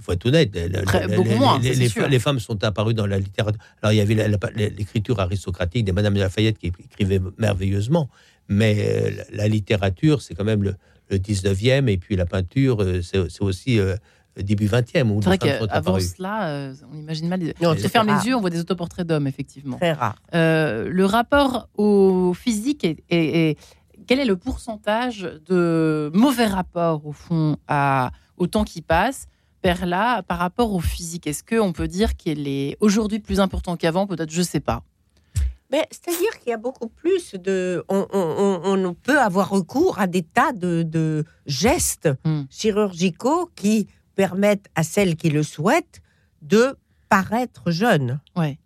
faut 0.01 0.11
être 0.11 0.25
honnête. 0.25 0.51
Très- 0.85 1.07
le- 1.07 1.15
beaucoup 1.15 1.29
les- 1.29 1.35
moins, 1.35 1.59
les, 1.59 2.19
femmes 2.19 2.39
sont 2.39 2.63
apparues 2.63 2.93
dans 2.93 3.05
la 3.05 3.17
littérature. 3.19 3.61
Alors, 3.81 3.93
il 3.93 3.97
y 3.97 4.01
avait 4.01 4.15
l'écriture 4.69 5.19
aristocratique 5.19 5.85
des 5.85 5.91
Madame 5.93 6.15
de 6.15 6.19
Lafayette 6.19 6.57
qui 6.57 6.67
écrivait 6.67 7.21
merveilleusement, 7.37 8.09
mais 8.49 8.75
euh, 8.79 9.11
la, 9.31 9.43
la 9.43 9.47
littérature, 9.47 10.21
c'est 10.21 10.33
quand 10.35 10.43
même 10.43 10.63
le, 10.63 10.75
le 11.09 11.17
19e, 11.17 11.87
et 11.87 11.97
puis 11.97 12.15
la 12.15 12.25
peinture, 12.25 12.81
euh, 12.81 13.01
c'est 13.01 13.29
c'est 13.29 13.41
aussi 13.43 13.79
euh, 13.79 13.95
début 14.43 14.67
20e, 14.67 15.09
où 15.11 15.21
C'est 15.21 15.29
vrai 15.29 15.37
les 15.41 15.67
qu'avant 15.67 15.99
cela, 15.99 16.47
euh, 16.49 16.73
on 16.91 16.97
imagine 16.97 17.27
mal. 17.27 17.39
Non, 17.61 17.71
on 17.71 17.75
c'est 17.77 17.87
ferme 17.89 18.09
rare. 18.09 18.21
les 18.21 18.29
yeux, 18.29 18.35
on 18.35 18.41
voit 18.41 18.49
des 18.49 18.59
autoportraits 18.59 19.05
d'hommes, 19.07 19.27
effectivement. 19.27 19.77
Très 19.77 19.93
rare. 19.93 20.15
Euh, 20.33 20.89
le 20.89 21.05
rapport 21.05 21.69
au 21.77 22.33
physique 22.33 22.83
est, 22.83 23.03
est- 23.09 23.49
est- 23.51 23.57
quel 24.07 24.19
est 24.19 24.25
le 24.25 24.35
pourcentage 24.37 25.21
de 25.47 26.11
mauvais 26.13 26.45
rapport 26.47 27.05
au 27.05 27.11
fond 27.11 27.57
à, 27.67 28.11
au 28.37 28.47
temps 28.47 28.63
qui 28.65 28.81
passe 28.81 29.27
par 29.61 29.85
là 29.85 30.21
par 30.23 30.37
rapport 30.39 30.73
au 30.73 30.79
physique? 30.79 31.25
Est-ce 31.27 31.43
qu'on 31.43 31.71
peut 31.73 31.87
dire 31.87 32.15
qu'il 32.15 32.47
est 32.47 32.77
aujourd'hui 32.81 33.19
plus 33.19 33.39
important 33.39 33.77
qu'avant? 33.77 34.05
Peut-être, 34.05 34.31
je 34.31 34.41
sais 34.41 34.59
pas. 34.59 34.83
Mais 35.71 35.87
c'est-à-dire 35.89 36.37
qu'il 36.39 36.51
y 36.51 36.53
a 36.53 36.57
beaucoup 36.57 36.87
plus 36.87 37.33
de. 37.33 37.83
On, 37.89 38.05
on- 38.13 38.59
on- 38.63 38.85
on 38.85 38.93
peut 38.93 39.19
avoir 39.19 39.49
recours 39.49 39.97
à 39.97 40.05
des 40.05 40.21
tas 40.21 40.51
de, 40.53 40.83
de 40.83 41.23
gestes 41.47 42.07
Hmm. 42.23 42.43
chirurgicaux 42.51 43.49
qui 43.55 43.87
permettent 44.15 44.67
à 44.75 44.83
celles 44.83 45.15
qui 45.15 45.29
le 45.29 45.43
souhaitent 45.43 46.01
de 46.41 46.75
paraître 47.09 47.71
jeunes. 47.71 48.19
Ouais. 48.35 48.57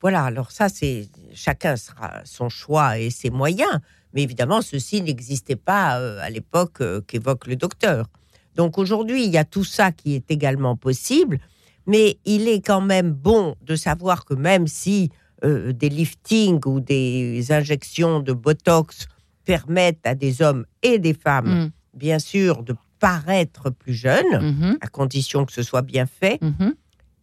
Voilà, 0.00 0.24
alors 0.24 0.50
ça, 0.50 0.68
c'est 0.68 1.08
chacun 1.32 1.76
sera 1.76 2.20
son 2.24 2.48
choix 2.50 2.98
et 2.98 3.10
ses 3.10 3.30
moyens. 3.30 3.80
Mais 4.12 4.22
évidemment, 4.22 4.60
ceci 4.60 5.00
n'existait 5.02 5.56
pas 5.56 5.98
euh, 5.98 6.20
à 6.20 6.28
l'époque 6.30 6.80
euh, 6.82 7.00
qu'évoque 7.00 7.46
le 7.46 7.56
docteur. 7.56 8.06
Donc 8.54 8.78
aujourd'hui, 8.78 9.24
il 9.24 9.30
y 9.30 9.38
a 9.38 9.44
tout 9.44 9.64
ça 9.64 9.92
qui 9.92 10.14
est 10.14 10.30
également 10.30 10.76
possible. 10.76 11.40
Mais 11.86 12.18
il 12.24 12.48
est 12.48 12.60
quand 12.64 12.80
même 12.80 13.12
bon 13.12 13.56
de 13.62 13.76
savoir 13.76 14.24
que 14.24 14.34
même 14.34 14.66
si 14.66 15.10
euh, 15.42 15.72
des 15.72 15.88
liftings 15.88 16.60
ou 16.66 16.80
des 16.80 17.50
injections 17.50 18.20
de 18.20 18.32
Botox 18.32 19.08
permettent 19.44 20.06
à 20.06 20.14
des 20.14 20.42
hommes 20.42 20.64
et 20.82 20.98
des 20.98 21.14
femmes, 21.14 21.64
Mm. 21.64 21.70
bien 21.94 22.18
sûr, 22.18 22.62
de 22.62 22.74
paraître 23.04 23.68
plus 23.70 23.92
jeunes, 23.94 24.38
Mhm. 24.40 24.78
à 24.80 24.86
condition 24.88 25.44
que 25.44 25.52
ce 25.52 25.62
soit 25.62 25.82
bien 25.82 26.06
fait, 26.06 26.38
Mhm. 26.42 26.74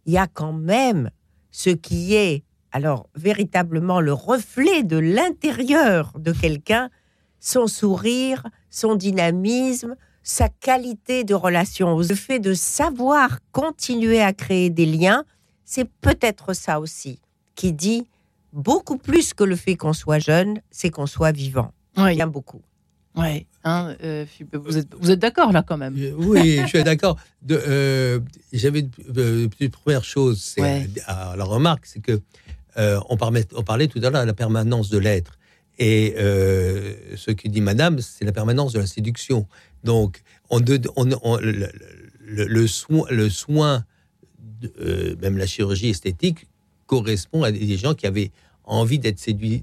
il 0.06 0.12
y 0.12 0.18
a 0.18 0.26
quand 0.28 0.52
même 0.52 1.10
ce 1.50 1.70
qui 1.70 2.14
est, 2.14 2.44
alors, 2.70 3.08
véritablement 3.16 4.00
le 4.00 4.12
reflet 4.12 4.84
de 4.84 4.96
l'intérieur 4.98 6.12
de 6.18 6.32
quelqu'un, 6.32 6.88
son 7.40 7.66
sourire, 7.66 8.44
son 8.70 8.94
dynamisme, 8.94 9.96
sa 10.22 10.48
qualité 10.48 11.24
de 11.24 11.34
relation. 11.34 11.98
Le 11.98 12.14
fait 12.14 12.38
de 12.38 12.54
savoir 12.54 13.40
continuer 13.50 14.22
à 14.22 14.32
créer 14.32 14.70
des 14.70 14.86
liens, 14.86 15.24
c'est 15.64 15.88
peut-être 16.00 16.52
ça 16.54 16.78
aussi 16.78 17.20
qui 17.56 17.72
dit 17.72 18.06
beaucoup 18.52 18.98
plus 18.98 19.34
que 19.34 19.42
le 19.44 19.56
fait 19.56 19.76
qu'on 19.76 19.92
soit 19.92 20.20
jeune, 20.20 20.60
c'est 20.70 20.90
qu'on 20.90 21.06
soit 21.06 21.32
vivant. 21.32 21.72
Ouais. 21.96 22.14
Bien 22.14 22.28
beaucoup. 22.28 22.62
Ouais. 23.16 23.46
Hein, 23.64 23.94
euh, 24.02 24.24
vous 24.54 24.76
êtes, 24.78 24.88
vous 24.98 25.10
êtes 25.10 25.20
d'accord 25.20 25.52
là 25.52 25.62
quand 25.62 25.76
même? 25.76 25.94
Euh, 25.98 26.12
Oui, 26.16 26.58
je 26.62 26.66
suis 26.66 26.82
d'accord. 26.82 27.16
Euh, 27.50 28.18
J'avais 28.52 28.86
euh, 29.16 29.48
une 29.60 29.70
première 29.70 30.04
chose, 30.04 30.40
c'est 30.42 30.60
Ouais. 30.60 30.88
la 31.06 31.44
remarque, 31.44 31.86
c'est 31.86 32.00
que 32.00 32.20
euh, 32.76 32.98
on, 33.08 33.16
parlait, 33.16 33.44
on 33.54 33.62
parlait 33.62 33.86
tout 33.86 33.98
à 34.02 34.10
l'heure 34.10 34.22
de 34.22 34.26
la 34.26 34.34
permanence 34.34 34.88
de 34.90 34.98
l'être. 34.98 35.38
Et 35.78 36.14
ce 36.16 37.30
que 37.30 37.48
dit 37.48 37.60
Madame, 37.60 38.00
c'est 38.00 38.24
la 38.24 38.32
permanence 38.32 38.72
de 38.72 38.80
la 38.80 38.86
séduction. 38.86 39.46
Donc, 39.84 40.22
on, 40.50 40.60
on- 40.96 41.08
on- 41.22 41.36
le, 41.38 41.68
le- 42.24 42.46
le 42.46 42.66
soin, 42.66 43.04
le 43.10 43.28
soin 43.30 43.84
de- 44.60 45.16
même 45.22 45.38
la 45.38 45.46
chirurgie 45.46 45.88
esthétique, 45.90 46.46
correspond 46.86 47.42
à 47.42 47.50
des 47.52 47.76
gens 47.76 47.94
qui 47.94 48.06
avaient 48.06 48.30
envie 48.64 48.98
d'être 48.98 49.18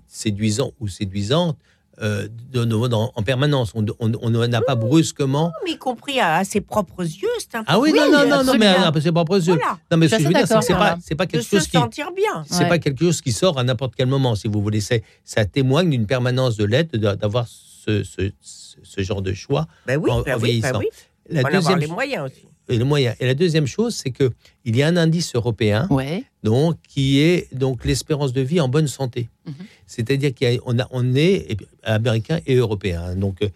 séduisants 0.08 0.72
ou 0.80 0.88
séduisantes 0.88 1.58
euh, 2.02 2.28
de, 2.52 2.64
de- 2.66 2.88
dans- 2.88 3.12
en 3.16 3.24
permanence. 3.24 3.72
On 3.76 3.86
on- 4.00 4.12
on 4.22 4.30
n'a 4.48 4.62
pas 4.62 4.76
brusquement 4.76 5.52
Mais 5.66 5.72
y 5.72 5.78
compris 5.78 6.20
à, 6.20 6.38
à 6.38 6.44
ses 6.44 6.62
propres 6.62 7.04
yeux, 7.04 7.28
c'est 7.40 7.56
un 7.56 7.64
ah 7.68 7.80
oui, 7.80 7.92
non, 7.94 8.10
non, 8.12 8.28
non, 8.28 8.44
non, 8.44 8.54
mais 8.58 8.68
euh, 8.68 8.92
c'est 9.02 9.12
pas 9.12 9.26
possible. 9.26 9.58
Voilà, 9.62 9.78
Non, 9.92 9.98
mais 9.98 10.08
ce 10.08 10.12
que 10.12 10.16
suis 10.18 10.24
je 10.24 10.28
veux 10.30 10.34
dire, 10.34 10.48
c'est 10.48 10.56
que 10.56 10.64
c'est 11.02 11.16
pas, 11.16 11.26
de 11.26 11.32
quelque 11.32 11.44
se 11.44 11.50
chose 11.58 11.68
qui, 11.68 11.78
sentir 11.78 12.12
bien. 12.12 12.44
c'est 12.50 12.64
Ouais. 12.64 12.70
pas 12.70 12.80
quelque 12.80 13.00
chose 13.04 13.22
qui 13.22 13.32
sort 13.32 13.58
à 13.60 13.64
n'importe 13.64 13.96
quel 13.96 14.08
moment, 14.08 14.36
si 14.36 14.48
vous 14.48 14.62
voulez. 14.62 14.82
C'est- 14.82 15.04
Ça 15.24 15.46
témoigne 15.46 15.90
d'une 15.90 16.06
permanence 16.08 16.56
de 16.58 16.64
l'être, 16.66 16.96
d'avoir 16.98 17.48
ce, 17.48 18.04
ce, 18.04 18.32
ce- 18.42 18.76
ce 18.82 19.02
genre 19.02 19.22
de 19.22 19.34
choix. 19.34 19.68
Ben 19.86 19.98
oui, 20.02 20.10
en- 20.12 20.22
ben 20.22 20.36
en 20.38 20.40
oui, 20.42 20.62
ben 20.62 20.78
oui. 20.78 20.88
La 21.30 21.44
deuxième, 21.44 21.80
les 21.80 21.88
moyens 21.88 22.26
aussi. 22.26 22.46
Et 22.70 22.78
le 22.78 22.86
moyen. 22.86 23.14
Et 23.20 23.26
la 23.26 23.34
deuxième 23.34 23.68
chose, 23.68 23.96
c'est 23.96 24.12
que 24.12 24.32
il 24.66 24.76
y 24.76 24.84
a 24.84 24.88
un 24.88 24.98
indice 24.98 25.36
européen, 25.36 25.88
Ouais. 25.90 26.24
donc 26.44 26.78
qui 26.88 27.20
est 27.20 27.54
donc 27.54 27.84
l'espérance 27.86 28.32
de 28.34 28.42
vie 28.42 28.60
en 28.62 28.70
bonne 28.70 28.88
santé. 28.88 29.28
Mhm. 29.46 29.54
C'est-à-dire 29.88 30.32
qu'on 30.34 30.80
a, 30.80 30.88
on 30.92 31.16
est 31.16 31.58
américain 31.84 32.40
et 32.46 32.56
européen. 32.56 33.02
hein. 33.04 33.16
Donc 33.16 33.42
euh, 33.42 33.50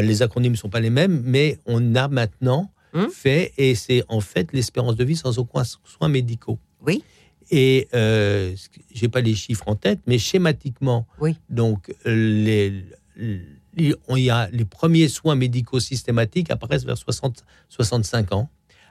les 0.00 0.22
acronymes 0.22 0.52
ne 0.52 0.56
sont 0.56 0.68
pas 0.68 0.80
les 0.80 0.90
mêmes, 0.90 1.22
mais 1.24 1.58
on 1.66 1.94
a 1.94 2.08
maintenant 2.08 2.70
Mhm. 2.94 3.10
fait 3.10 3.52
et 3.58 3.74
c'est 3.74 4.02
en 4.08 4.20
fait 4.20 4.52
l'espérance 4.52 4.96
de 4.96 5.04
vie 5.04 5.16
sans 5.16 5.38
aucun 5.38 5.62
soins 5.64 6.08
médicaux. 6.08 6.58
Oui. 6.84 7.02
Et 7.50 7.86
euh, 7.94 8.54
j'ai 8.92 9.08
pas 9.08 9.20
les 9.20 9.34
chiffres 9.34 9.64
en 9.68 9.76
tête, 9.76 10.00
mais 10.06 10.18
schématiquement, 10.18 11.06
Oui. 11.20 11.36
donc 11.50 11.94
les, 12.04 12.84
les- 13.16 13.94
on 14.08 14.16
y 14.16 14.30
a 14.30 14.48
les 14.50 14.64
premiers 14.64 15.08
soins 15.08 15.34
médicaux 15.34 15.78
systématiques 15.80 16.50
apparaissent 16.50 16.84
vers 16.84 16.96
60, 16.96 17.44
65 17.68 18.32
ans, 18.32 18.48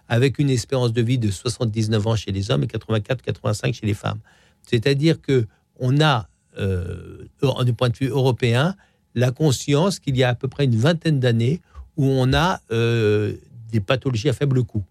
avec 0.08 0.39
une 0.39 0.50
espérance 0.50 0.94
de 0.94 1.02
vie 1.02 1.18
de 1.18 1.32
79 1.32 2.08
ans 2.08 2.15
chez 2.15 2.32
les 2.32 2.52
hommes 2.52 2.63
et 2.63 2.68
84-85 2.68 3.74
chez 3.74 3.86
les 3.86 3.94
femmes. 3.94 4.20
C'est-à-dire 4.63 5.22
que 5.22 5.48
on 5.80 6.00
a, 6.02 6.28
euh, 6.58 7.26
du 7.63 7.74
point 7.74 7.89
de 7.89 7.98
vue 7.98 8.08
européen, 8.10 8.76
la 9.13 9.32
conscience 9.32 10.00
qu'il 10.00 10.15
y 10.18 10.24
a 10.24 10.30
à 10.30 10.36
peu 10.36 10.48
près 10.48 10.65
une 10.65 10.76
vingtaine 10.76 11.20
d'années 11.20 11.62
où 11.98 12.06
on 12.06 12.34
a 12.34 12.60
euh, 12.72 13.34
des 13.72 13.80
pathologies 13.80 14.30
à 14.30 14.34
faible 14.34 14.63
coût. 14.63 14.84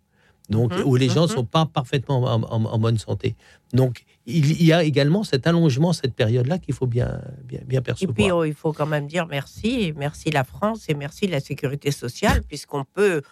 Donc, 0.51 0.75
Mhm, 0.75 0.83
où 0.85 0.97
les 0.97 1.09
gens 1.09 1.23
ne 1.23 1.29
mhm. 1.29 1.35
sont 1.37 1.45
pas 1.45 1.65
parfaitement 1.65 2.23
en, 2.23 2.43
en- 2.43 2.65
en 2.67 2.79
bonne 2.79 2.99
santé. 2.99 3.35
Donc, 3.73 4.05
il 4.27 4.63
y 4.63 4.73
a 4.75 4.85
également 4.85 5.23
cet 5.25 5.47
allongement, 5.47 5.93
cette 5.95 6.15
période-là 6.15 6.59
qu'il 6.59 6.75
faut 6.75 6.87
bien, 6.87 7.19
bien, 7.45 7.61
bien 7.67 7.81
Et 7.81 7.83
percevoir. 7.83 8.15
puis, 8.15 8.31
oh, 8.31 8.45
il 8.45 8.53
faut 8.55 8.73
quand 8.75 8.87
même 8.87 9.07
dire 9.07 9.27
merci, 9.27 9.95
merci 9.97 10.31
la 10.31 10.45
France 10.45 10.85
et 10.89 10.95
merci 10.95 11.27
la 11.29 11.41
sécurité 11.41 11.91
sociale, 11.91 12.43
puisqu'on 12.43 12.85
peut, 12.85 13.23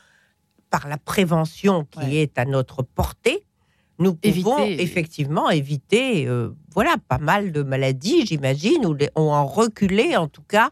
par 0.72 0.88
la 0.88 0.96
prévention 0.96 1.84
qui 1.88 2.00
Ouais. 2.00 2.14
est 2.22 2.38
à 2.38 2.44
notre 2.46 2.82
portée, 2.82 3.44
nous 4.00 4.14
pouvons 4.14 4.58
Éviter. 4.64 4.82
effectivement 4.82 5.48
éviter, 5.50 6.26
euh, 6.26 6.48
voilà, 6.74 6.96
pas 7.08 7.18
mal 7.18 7.52
de 7.52 7.62
maladies, 7.62 8.26
j'imagine, 8.26 8.84
ou 8.86 8.94
les- 8.94 9.10
ont 9.14 9.30
en 9.30 9.46
reculé 9.46 10.16
en 10.16 10.26
tout 10.26 10.42
cas 10.42 10.70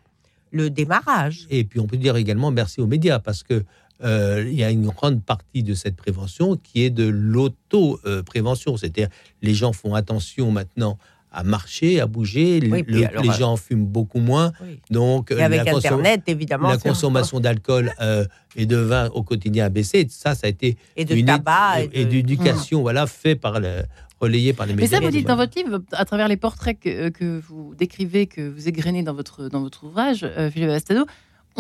le 0.51 0.69
démarrage. 0.71 1.47
Et 1.51 1.63
puis 1.63 1.79
on 1.79 1.87
peut 1.87 1.99
dire 1.99 2.17
également 2.17 2.51
merci 2.51 2.81
aux 2.81 2.87
médias 2.89 3.21
parce 3.21 3.43
que 3.45 3.63
euh, 4.03 4.45
il 4.49 4.55
y 4.59 4.65
a 4.65 4.71
une 4.71 4.87
grande 4.89 5.23
partie 5.23 5.63
de 5.63 5.75
cette 5.75 5.95
prévention 5.97 6.57
qui 6.57 6.83
est 6.83 6.91
de 6.91 7.07
l'auto-prévention. 7.07 8.77
C'est-à-dire 8.79 9.09
les 9.43 9.55
gens 9.55 9.73
font 9.75 9.95
attention 9.95 10.51
maintenant 10.51 10.99
à 11.33 11.43
marcher, 11.45 12.01
à 12.01 12.07
bouger. 12.07 12.61
Oui, 12.63 12.79
le- 12.79 12.83
puis 12.85 13.05
alors, 13.05 13.23
les 13.23 13.29
euh, 13.31 13.33
gens 13.33 13.57
fument 13.57 13.87
beaucoup 13.87 14.19
moins. 14.21 14.53
Oui. 14.63 14.81
Donc 14.91 15.31
Et 15.31 15.35
euh, 15.35 15.45
avec 15.45 15.65
la, 15.65 15.77
Internet, 15.77 16.23
évidemment, 16.27 16.69
la 16.71 16.79
consommation 16.79 17.41
d'alcool 17.41 17.93
euh, 18.01 18.25
et 18.57 18.67
de 18.67 18.77
vin 18.77 19.09
au 19.11 19.23
quotidien 19.23 19.67
a 19.67 19.69
baissé. 19.69 20.07
Ça, 20.11 20.35
ça 20.35 20.47
a 20.47 20.51
été 20.51 20.77
et 20.97 21.05
de 21.05 21.15
une 21.15 21.27
tabac 21.27 21.83
et, 21.93 22.05
de- 22.05 22.11
d'éducation, 22.11 22.83
voilà, 22.83 23.07
fait 23.07 23.37
par 23.37 23.61
le, 23.61 23.83
relayé 24.21 24.53
par 24.53 24.67
les 24.67 24.75
Mais 24.75 24.83
médias. 24.83 24.99
ça, 24.99 25.05
vous 25.05 25.11
dites 25.11 25.27
dans 25.27 25.37
votre 25.37 25.57
livre, 25.57 25.81
à 25.93 26.05
travers 26.05 26.29
les 26.29 26.37
portraits 26.37 26.79
que, 26.79 27.09
que 27.11 27.41
vous 27.49 27.75
décrivez, 27.77 28.27
que 28.27 28.41
vous 28.49 28.69
égrenez 28.69 29.03
dans 29.03 29.15
votre, 29.15 29.49
dans 29.49 29.61
votre 29.63 29.85
ouvrage, 29.85 30.25
euh, 30.25 30.51
Philippe 30.51 30.69
Bastado, 30.69 31.07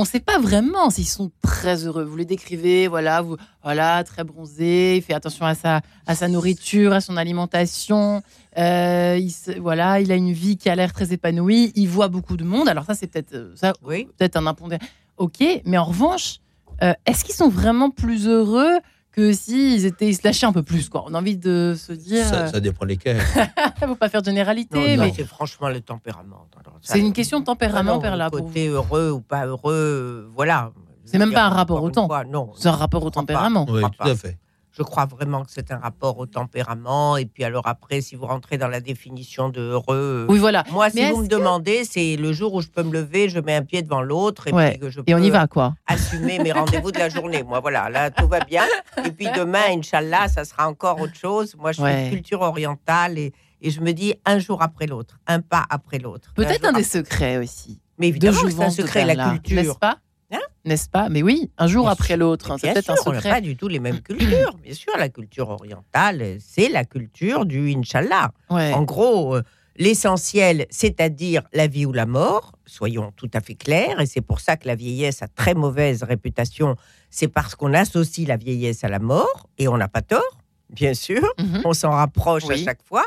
on 0.00 0.04
ne 0.04 0.08
sait 0.08 0.20
pas 0.20 0.38
vraiment 0.38 0.88
s'ils 0.88 1.06
sont 1.06 1.30
très 1.42 1.84
heureux. 1.84 2.04
Vous 2.04 2.16
les 2.16 2.24
décrivez, 2.24 2.88
voilà, 2.88 3.20
vous, 3.20 3.36
voilà, 3.62 4.02
très 4.02 4.24
bronzé, 4.24 4.96
il 4.96 5.02
fait 5.02 5.12
attention 5.12 5.44
à 5.44 5.54
sa, 5.54 5.82
à 6.06 6.14
sa 6.14 6.26
nourriture, 6.28 6.92
à 6.94 7.00
son 7.02 7.16
alimentation. 7.18 8.22
euh, 8.56 9.18
il, 9.20 9.30
se- 9.30 9.58
voilà, 9.60 10.00
il 10.00 10.10
a 10.10 10.14
une 10.16 10.32
vie 10.32 10.56
qui 10.56 10.68
a 10.70 10.74
l'air 10.74 10.92
très 10.94 11.12
épanouie. 11.12 11.72
Il 11.74 11.88
voit 11.88 12.08
beaucoup 12.08 12.36
de 12.38 12.44
monde. 12.44 12.68
Alors 12.68 12.84
ça, 12.84 12.94
c'est 12.94 13.06
peut-être 13.08 13.34
euh, 13.34 13.52
ça, 13.56 13.74
Oui. 13.82 14.08
peut-être 14.16 14.36
un 14.36 14.46
impondérable. 14.46 14.86
Ok, 15.18 15.44
mais 15.66 15.76
en 15.76 15.84
revanche, 15.84 16.38
euh, 16.82 16.94
est-ce 17.04 17.24
qu'ils 17.24 17.34
sont 17.34 17.50
vraiment 17.50 17.90
plus 17.90 18.26
heureux 18.26 18.78
que 19.20 19.32
s'ils 19.34 19.84
étaient, 19.84 20.08
ils 20.08 20.14
se 20.16 20.22
lâchaient 20.24 20.46
un 20.46 20.52
peu 20.52 20.62
plus 20.62 20.88
quoi 20.88 21.04
On 21.06 21.14
a 21.14 21.18
envie 21.18 21.36
de 21.36 21.74
se 21.76 21.92
dire, 21.92 22.24
Ça, 22.24 22.42
euh, 22.42 22.46
ça 22.46 22.60
dépend 22.60 22.86
lesquels. 22.86 23.20
faut 23.78 23.94
pas 23.94 24.08
faire 24.08 24.22
de 24.22 24.26
généralité, 24.26 24.78
Non, 24.78 24.96
non, 24.96 25.04
mais 25.04 25.12
c'est 25.14 25.26
franchement 25.26 25.68
le 25.68 25.80
tempérament. 25.80 26.48
C'est 26.80 27.00
une 27.00 27.12
question 27.12 27.40
de 27.40 27.44
tempérament, 27.44 28.00
Ah 28.02 28.16
non, 28.16 28.28
vous. 28.32 28.44
côté 28.44 28.68
heureux 28.68 29.10
ou 29.10 29.20
pas 29.20 29.46
heureux, 29.46 29.74
euh, 29.74 30.30
voilà. 30.34 30.72
C'est 31.04 31.18
même 31.18 31.32
pas 31.32 31.44
un 31.44 31.50
rapport 31.50 31.82
au 31.82 31.90
temps. 31.90 32.08
non. 32.30 32.52
C'est 32.56 32.68
un 32.68 32.72
rapport 32.72 33.04
au 33.04 33.10
tempérament. 33.10 33.66
Oui, 33.68 33.82
tout 33.82 34.08
à 34.08 34.14
fait. 34.14 34.38
Je 34.72 34.82
crois 34.82 35.04
vraiment 35.06 35.44
que 35.44 35.50
c'est 35.50 35.72
un 35.72 35.78
rapport 35.78 36.18
au 36.18 36.26
tempérament. 36.26 37.16
Et 37.16 37.26
puis 37.26 37.42
alors 37.44 37.66
après, 37.66 38.00
si 38.00 38.14
vous 38.14 38.26
rentrez 38.26 38.56
dans 38.56 38.68
la 38.68 38.80
définition 38.80 39.48
de 39.48 39.60
heureux, 39.60 40.26
Oui, 40.28 40.38
voilà. 40.38 40.64
moi, 40.70 40.88
Mais 40.94 41.06
si 41.06 41.10
vous 41.10 41.18
me 41.18 41.22
que- 41.24 41.28
demandez, 41.34 41.84
c'est 41.84 42.16
le 42.16 42.32
jour 42.32 42.54
où 42.54 42.60
je 42.62 42.68
peux 42.68 42.82
me 42.82 42.92
lever, 42.92 43.28
je 43.28 43.40
mets 43.40 43.54
un 43.56 43.62
pied 43.64 43.82
devant 43.82 44.00
l'autre 44.02 44.46
et 44.48 44.52
Ouais. 44.52 44.70
puis 44.72 44.78
que 44.80 44.90
je 44.90 45.00
Et 45.06 45.14
on 45.14 45.18
y 45.18 45.26
peux 45.28 45.32
va, 45.38 45.46
quoi. 45.48 45.74
assumer 45.86 46.38
mes 46.38 46.52
rendez-vous 46.52 46.92
de 46.92 46.98
la 46.98 47.08
journée. 47.08 47.42
Moi, 47.42 47.60
voilà, 47.60 47.90
là, 47.90 48.10
tout 48.10 48.28
va 48.28 48.40
bien. 48.40 48.64
Et 49.04 49.10
puis 49.10 49.26
demain, 49.36 49.64
Inch'Allah, 49.70 50.28
ça 50.28 50.44
sera 50.44 50.68
encore 50.68 51.00
autre 51.00 51.16
chose. 51.16 51.56
Moi, 51.58 51.72
je 51.72 51.76
suis 51.76 51.84
Ouais. 51.84 52.04
de 52.06 52.14
culture 52.14 52.40
orientale 52.42 53.18
et, 53.18 53.32
et 53.60 53.70
je 53.70 53.80
me 53.80 53.92
dis 53.92 54.14
un 54.24 54.38
jour 54.38 54.62
après 54.62 54.86
l'autre, 54.86 55.18
un 55.26 55.40
pas 55.40 55.64
après 55.68 55.98
l'autre. 55.98 56.32
Peut-être 56.34 56.64
un 56.64 56.72
des 56.72 56.80
après- 56.80 56.82
secrets 56.84 57.38
aussi. 57.38 57.80
Mais 57.98 58.06
De 58.06 58.10
évidemment, 58.12 58.38
c'est 58.48 58.62
un 58.62 58.70
secret, 58.70 59.04
la 59.04 59.30
culture. 59.30 59.56
N'est-ce 59.56 59.78
pas? 59.78 59.98
Hein 60.32 60.38
N'est-ce 60.64 60.88
pas? 60.88 61.08
Mais 61.08 61.22
oui, 61.22 61.50
un 61.58 61.66
jour 61.66 61.84
Bien 61.84 61.92
après 61.92 62.16
l'autre. 62.16 62.50
hein, 62.52 62.56
C'est 62.60 62.72
peut-être 62.72 62.90
un 62.90 62.94
on 63.06 63.10
n'a 63.12 63.16
secret. 63.18 63.30
pas 63.30 63.40
du 63.40 63.56
tout 63.56 63.68
les 63.68 63.80
mêmes 63.80 64.00
cultures. 64.08 64.54
Bien 64.62 64.74
sûr, 64.74 64.92
la 64.98 65.08
culture 65.08 65.48
orientale, 65.48 66.36
c'est 66.40 66.68
la 66.68 66.84
culture 66.84 67.44
du 67.46 67.72
Inch'Allah. 67.74 68.32
Ouais. 68.50 68.72
En 68.72 68.82
gros, 68.84 69.36
euh, 69.36 69.42
l'essentiel, 69.76 70.66
c'est-à-dire 70.70 71.42
la 71.52 71.66
vie 71.66 71.86
ou 71.86 71.92
la 71.92 72.06
mort, 72.06 72.52
soyons 72.66 73.12
tout 73.16 73.30
à 73.34 73.40
fait 73.40 73.54
clairs, 73.54 74.00
et 74.00 74.06
c'est 74.06 74.20
pour 74.20 74.40
ça 74.40 74.56
que 74.56 74.66
la 74.68 74.74
vieillesse 74.76 75.22
a 75.22 75.28
très 75.28 75.54
mauvaise 75.54 76.02
réputation, 76.04 76.76
c'est 77.10 77.28
parce 77.28 77.54
qu'on 77.56 77.74
associe 77.74 78.28
la 78.28 78.36
vieillesse 78.36 78.84
à 78.84 78.88
la 78.88 78.98
mort, 79.00 79.48
et 79.58 79.66
on 79.68 79.76
n'a 79.76 79.88
pas 79.88 80.02
tort, 80.02 80.38
bien 80.68 80.94
sûr, 80.94 81.22
Mhm. 81.38 81.62
on 81.64 81.72
s'en 81.72 81.90
rapproche 81.90 82.48
à 82.50 82.56
chaque 82.56 82.82
fois. 82.84 83.06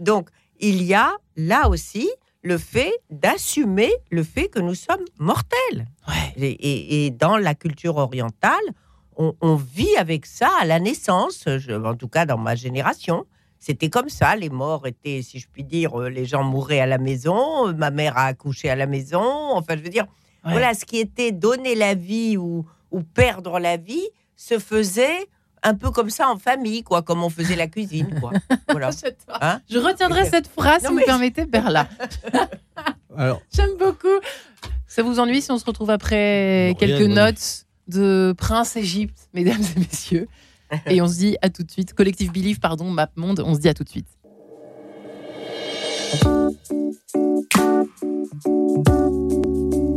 Donc, 0.00 0.28
il 0.60 0.82
y 0.82 0.94
a 0.94 1.12
là 1.36 1.68
aussi 1.68 2.08
le 2.44 2.58
fait 2.58 2.92
d'assumer 3.10 3.90
le 4.10 4.22
fait 4.22 4.48
que 4.48 4.60
nous 4.60 4.74
sommes 4.74 5.04
mortels. 5.18 5.86
Ouais. 6.06 6.32
Et, 6.36 6.50
et- 6.50 7.06
et 7.06 7.10
dans 7.10 7.36
la 7.38 7.54
culture 7.54 7.96
orientale, 7.96 8.66
on, 9.16 9.34
on 9.40 9.56
vit 9.56 9.96
avec 9.96 10.26
ça 10.26 10.50
à 10.60 10.64
la 10.66 10.78
naissance, 10.78 11.44
je- 11.46 11.72
en 11.72 11.94
tout 11.96 12.08
cas 12.08 12.26
dans 12.26 12.38
ma 12.38 12.54
génération. 12.54 13.24
C'était 13.58 13.88
comme 13.88 14.10
ça, 14.10 14.36
les 14.36 14.50
morts 14.50 14.86
étaient, 14.86 15.22
si 15.22 15.38
je 15.38 15.48
puis 15.50 15.64
dire, 15.64 15.98
euh, 15.98 16.10
les 16.10 16.26
gens 16.26 16.44
mouraient 16.44 16.80
à 16.80 16.86
la 16.86 16.98
maison, 16.98 17.68
euh, 17.68 17.72
ma 17.72 17.90
mère 17.90 18.18
a 18.18 18.26
accouché 18.26 18.68
à 18.68 18.76
la 18.76 18.86
maison, 18.86 19.22
enfin 19.52 19.74
je 19.78 19.82
veux 19.82 19.88
dire, 19.88 20.06
Ouais. 20.44 20.52
voilà, 20.52 20.74
ce 20.74 20.84
qui 20.84 20.98
était 20.98 21.32
donner 21.32 21.74
la 21.74 21.94
vie 21.94 22.36
ou, 22.36 22.66
ou 22.90 23.02
perdre 23.02 23.58
la 23.58 23.78
vie 23.78 24.06
se 24.36 24.58
faisait 24.58 25.26
un 25.64 25.74
peu 25.74 25.90
comme 25.90 26.10
ça 26.10 26.28
en 26.28 26.36
famille, 26.36 26.82
quoi, 26.82 27.02
comme 27.02 27.24
on 27.24 27.30
faisait 27.30 27.56
la 27.56 27.66
cuisine, 27.66 28.20
quoi. 28.20 28.30
Voilà. 28.70 28.90
Hein 29.40 29.60
Je 29.68 29.78
retiendrai 29.78 30.26
cette 30.26 30.46
phrase, 30.46 30.82
Non, 30.84 30.90
si 30.90 30.96
vous 30.96 31.04
permettez, 31.04 31.46
Berla. 31.46 31.88
Alors, 33.16 33.40
J'aime 33.52 33.76
beaucoup. 33.78 34.20
Ça 34.86 35.02
vous 35.02 35.18
ennuie 35.18 35.42
si 35.42 35.50
on 35.50 35.58
se 35.58 35.64
retrouve 35.64 35.90
après 35.90 36.68
Non, 36.68 36.74
quelques 36.74 37.08
notes 37.08 37.66
de 37.88 38.34
Prince 38.36 38.76
Égypte, 38.76 39.28
mesdames 39.32 39.62
et 39.76 39.80
messieurs? 39.80 40.28
Et 40.86 41.00
on 41.00 41.08
se 41.08 41.16
dit 41.16 41.36
à 41.42 41.50
tout 41.50 41.62
de 41.62 41.70
suite. 41.70 41.94
Collectif 41.94 42.32
Believe, 42.32 42.58
pardon, 42.58 42.90
Map 42.90 43.10
Monde, 43.16 43.42
on 43.44 43.54
se 43.54 43.60
dit 43.60 43.68
à 43.68 43.74
tout 43.74 43.84
de 43.84 43.88
suite. 43.88 44.08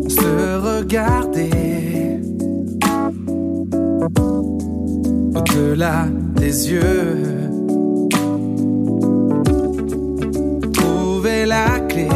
se 0.10 0.58
regarder 0.60 1.68
au-delà 5.38 6.06
des 6.36 6.72
yeux. 6.72 7.50
Trouver 10.74 11.46
la 11.46 11.80
clé 11.90 12.08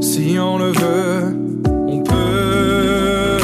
si 0.00 0.38
on 0.38 0.58
le 0.58 0.70
veut, 0.82 1.36
on 1.88 1.98
peut 2.02 3.38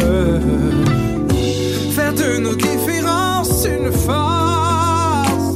faire 1.91 2.15
de 2.15 2.39
nos 2.39 2.55
différences 2.55 3.67
une 3.67 3.93
force 3.93 5.49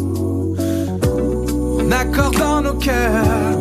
en 1.81 1.91
accordant 1.91 2.61
nos 2.63 2.75
cœurs 2.75 3.56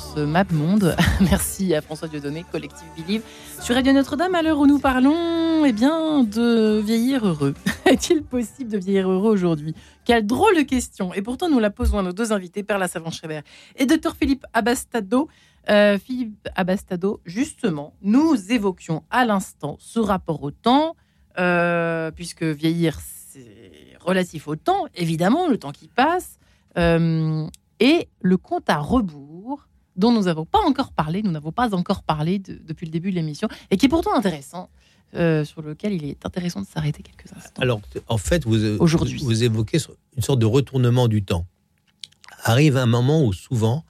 ce 0.00 0.20
Map 0.20 0.44
Monde. 0.52 0.96
Merci 1.20 1.74
à 1.74 1.80
François 1.80 2.08
Dieudonné, 2.08 2.44
Collectif 2.50 2.86
Believe. 2.96 3.22
Sur 3.60 3.74
Radio 3.74 3.92
Notre-Dame, 3.92 4.34
à 4.34 4.42
l'heure 4.42 4.58
où 4.58 4.66
nous 4.66 4.78
parlons 4.78 5.64
eh 5.64 5.72
bien, 5.72 6.24
de 6.24 6.80
vieillir 6.80 7.26
heureux. 7.26 7.54
Est-il 7.84 8.22
possible 8.22 8.70
de 8.70 8.78
vieillir 8.78 9.10
heureux 9.10 9.30
aujourd'hui? 9.30 9.74
Quelle 10.04 10.26
drôle 10.26 10.56
de 10.56 10.62
question. 10.62 11.12
Et 11.12 11.22
pourtant, 11.22 11.48
nous 11.48 11.58
la 11.58 11.70
posons 11.70 11.98
à 11.98 12.02
nos 12.02 12.12
deux 12.12 12.32
invités, 12.32 12.62
Perla 12.62 12.88
Savant-Schreiber 12.88 13.40
et 13.76 13.86
Dr 13.86 14.14
Philippe 14.16 14.46
Abastado. 14.54 15.28
Euh, 15.68 15.98
Philippe 15.98 16.48
Abastado, 16.56 17.20
justement, 17.26 17.94
nous 18.02 18.34
évoquions 18.50 19.02
à 19.10 19.24
l'instant 19.24 19.76
ce 19.78 20.00
rapport 20.00 20.42
au 20.42 20.50
temps, 20.50 20.96
euh, 21.38 22.10
puisque 22.10 22.42
vieillir, 22.42 22.98
c'est 23.00 23.96
relatif 24.00 24.48
au 24.48 24.56
temps, 24.56 24.86
évidemment, 24.94 25.48
le 25.48 25.58
temps 25.58 25.72
qui 25.72 25.88
passe. 25.88 26.38
Euh, 26.78 27.46
et 27.80 28.08
le 28.20 28.36
compte 28.36 28.68
à 28.68 28.78
rebours 28.78 29.29
dont 30.00 30.12
nous 30.12 30.22
n'avons 30.22 30.46
pas 30.46 30.60
encore 30.66 30.92
parlé, 30.92 31.22
nous 31.22 31.30
n'avons 31.30 31.52
pas 31.52 31.74
encore 31.74 32.02
parlé 32.02 32.38
de- 32.38 32.58
depuis 32.66 32.86
le 32.86 32.90
début 32.92 33.10
de 33.10 33.16
l'émission, 33.16 33.48
et 33.70 33.76
qui 33.76 33.86
est 33.86 33.88
pourtant 33.88 34.14
intéressant, 34.16 34.68
euh, 35.14 35.44
sur 35.44 35.60
lequel 35.62 35.92
il 35.92 36.04
est 36.04 36.24
intéressant 36.26 36.60
de 36.62 36.66
s'arrêter 36.66 37.02
quelques 37.02 37.32
instants. 37.36 37.60
alors, 37.62 37.80
en 38.08 38.16
fait, 38.18 38.44
vous, 38.44 38.64
Aujourd'hui. 38.80 39.18
vous 39.22 39.42
évoquez 39.44 39.78
une 40.16 40.22
sorte 40.22 40.38
de 40.38 40.46
retournement 40.46 41.06
du 41.08 41.22
temps. 41.22 41.46
Arrive 42.44 42.76
un 42.76 42.86
moment 42.86 43.24
où 43.24 43.32
souvent, 43.32 43.84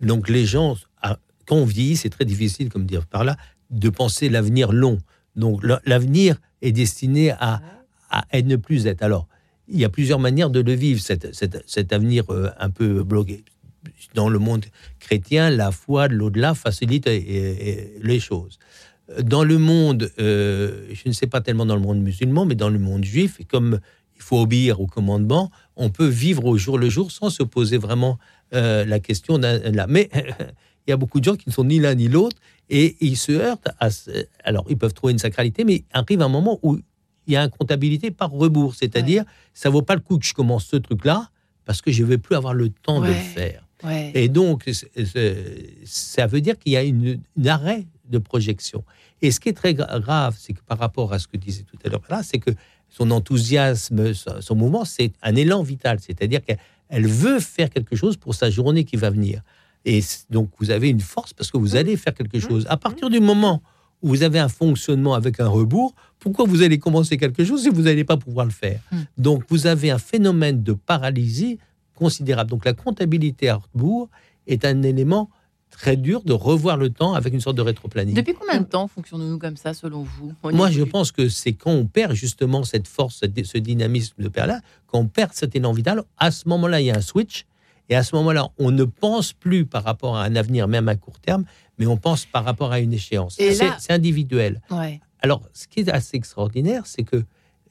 donc 0.00 0.28
les 0.28 0.44
gens, 0.46 0.76
ah, 1.02 1.18
quand 1.46 1.56
on 1.56 1.64
vieillit, 1.64 1.96
c'est 1.96 2.10
très 2.10 2.24
difficile, 2.24 2.68
comme 2.68 2.84
dire 2.86 3.06
par 3.06 3.22
là, 3.24 3.36
de 3.70 3.88
penser 3.88 4.28
l'avenir 4.28 4.72
long. 4.72 4.98
Donc 5.36 5.62
la- 5.62 5.80
l'avenir 5.86 6.36
est 6.62 6.72
destiné 6.72 7.30
à, 7.32 7.60
à 8.10 8.24
être 8.32 8.46
ne 8.46 8.56
plus 8.56 8.86
être. 8.86 9.02
Alors, 9.02 9.28
il 9.68 9.78
y 9.78 9.84
a 9.84 9.88
plusieurs 9.88 10.18
manières 10.18 10.50
de 10.50 10.60
le 10.60 10.72
vivre, 10.72 11.00
cet, 11.00 11.34
cet- 11.34 11.62
cet 11.66 11.92
avenir 11.92 12.24
euh, 12.30 12.50
un 12.58 12.70
peu 12.70 13.02
bloqué. 13.04 13.44
Dans 14.14 14.28
le 14.28 14.38
monde 14.38 14.64
chrétien, 15.00 15.50
la 15.50 15.70
foi 15.72 16.08
de 16.08 16.14
l'au-delà 16.14 16.54
facilite 16.54 17.06
euh, 17.06 17.18
euh, 17.28 17.84
les 18.02 18.20
choses. 18.20 18.58
Dans 19.22 19.44
le 19.44 19.58
monde, 19.58 20.10
euh, 20.20 20.86
je 20.92 21.08
ne 21.08 21.12
sais 21.12 21.26
pas 21.26 21.40
tellement 21.40 21.66
dans 21.66 21.74
le 21.76 21.82
monde 21.82 22.00
musulman, 22.00 22.46
mais 22.46 22.54
dans 22.54 22.68
le 22.70 22.78
monde 22.78 23.04
juif, 23.04 23.40
comme 23.48 23.80
il 24.16 24.22
faut 24.22 24.40
obéir 24.40 24.80
au 24.80 24.86
commandement, 24.86 25.50
on 25.76 25.90
peut 25.90 26.06
vivre 26.06 26.44
au 26.44 26.56
jour 26.56 26.78
le 26.78 26.88
jour 26.88 27.10
sans 27.10 27.28
se 27.28 27.42
poser 27.42 27.76
vraiment 27.76 28.18
euh, 28.54 28.84
la 28.84 29.00
question 29.00 29.38
là. 29.38 29.86
Mais 29.88 30.08
il 30.86 30.90
y 30.90 30.92
a 30.92 30.96
beaucoup 30.96 31.18
de 31.18 31.24
gens 31.24 31.34
qui 31.36 31.48
ne 31.48 31.52
sont 31.52 31.64
ni 31.64 31.80
l'un 31.80 31.94
ni 31.96 32.08
l'autre 32.08 32.36
et 32.70 32.96
ils 33.00 33.16
se 33.16 33.32
heurtent 33.32 33.68
à. 33.80 33.90
ce- 33.90 34.26
Alors, 34.44 34.64
ils 34.68 34.78
peuvent 34.78 34.94
trouver 34.94 35.12
une 35.12 35.18
sacralité, 35.18 35.64
mais 35.64 35.84
arrive 35.92 36.22
un 36.22 36.28
moment 36.28 36.58
où 36.62 36.78
il 37.26 37.32
y 37.32 37.36
a 37.36 37.42
une 37.42 37.50
comptabilité 37.50 38.10
par 38.12 38.30
rebours, 38.30 38.74
c'est-à-dire 38.76 39.24
ça 39.54 39.68
vaut 39.70 39.82
pas 39.82 39.94
le 39.94 40.00
coup 40.00 40.18
que 40.18 40.24
je 40.26 40.34
commence 40.34 40.66
ce 40.66 40.76
truc-là 40.76 41.28
parce 41.64 41.80
que 41.82 41.92
je 41.92 42.02
vais 42.04 42.18
plus 42.18 42.34
avoir 42.36 42.54
le 42.54 42.68
temps 42.70 43.00
de 43.00 43.06
le 43.06 43.12
Ouais. 43.12 43.18
faire. 43.18 43.66
Ouais. 43.84 44.12
Et 44.14 44.28
donc, 44.28 44.70
ça 45.84 46.26
veut 46.26 46.40
dire 46.40 46.58
qu'il 46.58 46.72
y 46.72 46.76
a 46.76 46.82
une, 46.82 47.20
une 47.36 47.48
arrêt 47.48 47.86
de 48.08 48.18
projection. 48.18 48.84
Et 49.20 49.30
ce 49.30 49.40
qui 49.40 49.48
est 49.48 49.52
très 49.54 49.72
gra- 49.74 50.00
grave, 50.00 50.36
c'est 50.38 50.52
que 50.52 50.60
par 50.66 50.78
rapport 50.78 51.12
à 51.12 51.18
ce 51.18 51.26
que 51.28 51.36
disait 51.36 51.62
tout 51.64 51.78
à 51.84 51.88
l'heure 51.88 52.02
là, 52.10 52.22
c'est 52.22 52.38
que 52.38 52.50
son 52.88 53.10
enthousiasme, 53.10 54.12
son, 54.14 54.54
mouvement, 54.54 54.84
c'est 54.84 55.12
un 55.22 55.34
élan 55.34 55.62
vital. 55.62 55.98
C'est-à-dire 56.00 56.44
qu'elle 56.44 56.58
elle 56.88 57.06
veut 57.06 57.40
faire 57.40 57.70
quelque 57.70 57.96
chose 57.96 58.16
pour 58.16 58.34
sa 58.34 58.50
journée 58.50 58.84
qui 58.84 58.96
va 58.96 59.08
venir. 59.10 59.40
Et 59.84 60.00
donc, 60.30 60.50
vous 60.58 60.70
avez 60.70 60.90
une 60.90 61.00
force 61.00 61.32
parce 61.32 61.50
que 61.50 61.56
vous 61.56 61.74
allez 61.74 61.96
faire 61.96 62.12
quelque 62.14 62.38
chose. 62.38 62.66
À 62.68 62.76
partir 62.76 63.08
du 63.08 63.18
moment 63.18 63.62
où 64.02 64.08
vous 64.08 64.22
avez 64.22 64.38
un 64.40 64.48
fonctionnement 64.48 65.14
avec 65.14 65.40
un 65.40 65.48
rebours, 65.48 65.94
pourquoi 66.18 66.44
vous 66.44 66.62
allez 66.62 66.78
commencer 66.78 67.16
quelque 67.16 67.44
chose 67.44 67.62
si 67.62 67.70
vous 67.70 67.82
n'allez 67.82 68.04
pas 68.04 68.16
pouvoir 68.18 68.44
le 68.44 68.52
faire? 68.52 68.80
Donc, 69.16 69.44
vous 69.48 69.66
avez 69.66 69.90
un 69.90 69.98
phénomène 69.98 70.62
de 70.62 70.72
paralysie 70.72 71.58
considérable. 72.06 72.50
Donc, 72.50 72.64
la 72.64 72.72
comptabilité 72.74 73.48
à 73.48 73.56
rebours 73.56 74.08
est 74.46 74.64
un 74.64 74.82
élément 74.82 75.30
très 75.70 75.96
dur 75.96 76.22
de 76.22 76.32
revoir 76.34 76.76
le 76.76 76.90
temps 76.90 77.14
avec 77.14 77.32
une 77.32 77.40
sorte 77.40 77.56
de 77.56 77.62
rétroplanning. 77.62 78.14
Depuis 78.14 78.34
combien 78.34 78.60
de 78.60 78.66
temps 78.66 78.88
fonctionnons-nous 78.88 79.38
comme 79.38 79.56
ça, 79.56 79.72
selon 79.72 80.02
vous 80.02 80.32
Moi, 80.52 80.70
je 80.70 80.82
pense 80.82 81.12
que 81.12 81.28
c'est 81.28 81.52
quand 81.54 81.70
on 81.70 81.86
perd 81.86 82.12
justement 82.12 82.62
cette 82.64 82.88
force, 82.88 83.20
ce 83.44 83.58
dynamisme 83.58 84.22
de 84.22 84.28
père-là, 84.28 84.60
quand 84.88 84.98
on 84.98 85.06
perd 85.08 85.32
cet 85.32 85.56
élan 85.56 85.72
vital, 85.72 86.02
à 86.18 86.30
ce 86.30 86.46
moment-là, 86.48 86.80
il 86.80 86.86
y 86.86 86.90
a 86.90 86.96
un 86.96 87.00
switch. 87.00 87.46
Et 87.88 87.94
à 87.96 88.02
ce 88.02 88.14
moment-là, 88.16 88.48
on 88.58 88.70
ne 88.70 88.84
pense 88.84 89.32
plus 89.32 89.64
par 89.64 89.82
rapport 89.84 90.16
à 90.16 90.24
un 90.24 90.36
avenir, 90.36 90.68
même 90.68 90.88
à 90.88 90.96
court 90.96 91.18
terme, 91.20 91.44
mais 91.78 91.86
on 91.86 91.96
pense 91.96 92.26
par 92.26 92.44
rapport 92.44 92.70
à 92.72 92.78
une 92.80 92.92
échéance. 92.92 93.38
Là- 93.38 93.76
c'est 93.78 93.92
individuel. 93.92 94.60
Ouais. 94.70 95.00
Alors, 95.20 95.42
ce 95.52 95.66
qui 95.68 95.80
est 95.80 95.88
assez 95.88 96.16
extraordinaire, 96.16 96.86
c'est 96.86 97.02
que 97.02 97.24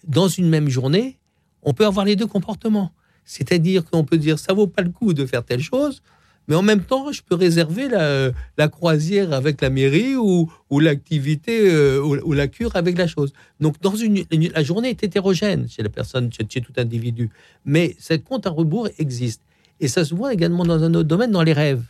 dans 0.07 0.27
une 0.27 0.49
même 0.49 0.69
journée, 0.69 1.19
on 1.63 1.73
peut 1.73 1.85
avoir 1.85 2.05
les 2.05 2.15
deux 2.15 2.27
comportements. 2.27 2.91
C'est-à-dire 3.25 3.85
qu'on 3.85 4.03
peut 4.03 4.17
dire 4.17 4.39
ça 4.39 4.53
vaut 4.53 4.67
pas 4.67 4.81
le 4.81 4.89
coup 4.89 5.13
de 5.13 5.25
faire 5.25 5.43
telle 5.43 5.61
chose, 5.61 6.01
mais 6.47 6.55
en 6.55 6.63
même 6.63 6.83
temps, 6.83 7.11
je 7.11 7.21
peux 7.21 7.35
réserver 7.35 7.87
la, 7.87 8.67
croisière 8.67 9.31
avec 9.33 9.61
la 9.61 9.69
mairie 9.69 10.15
ou, 10.15 10.49
l'activité 10.79 11.71
euh, 11.71 12.01
ou, 12.01 12.33
la 12.33 12.47
cure 12.47 12.75
avec 12.75 12.97
la 12.97 13.07
chose. 13.07 13.31
Donc, 13.59 13.75
la 13.81 14.63
journée 14.63 14.89
est 14.89 15.03
hétérogène 15.03 15.69
chez 15.69 15.83
la 15.83 15.89
personne, 15.89 16.29
chez, 16.33 16.61
tout 16.61 16.73
individu, 16.77 17.29
mais 17.63 17.95
cette 17.99 18.23
compte 18.23 18.47
à 18.47 18.49
rebours 18.49 18.89
existe. 18.97 19.41
Et 19.79 19.87
ça 19.87 20.03
se 20.03 20.13
voit 20.13 20.33
également 20.33 20.65
dans 20.65 20.83
un 20.83 20.93
autre 20.93 21.07
domaine, 21.07 21.31
dans 21.31 21.43
les 21.43 21.53
rêves. 21.53 21.83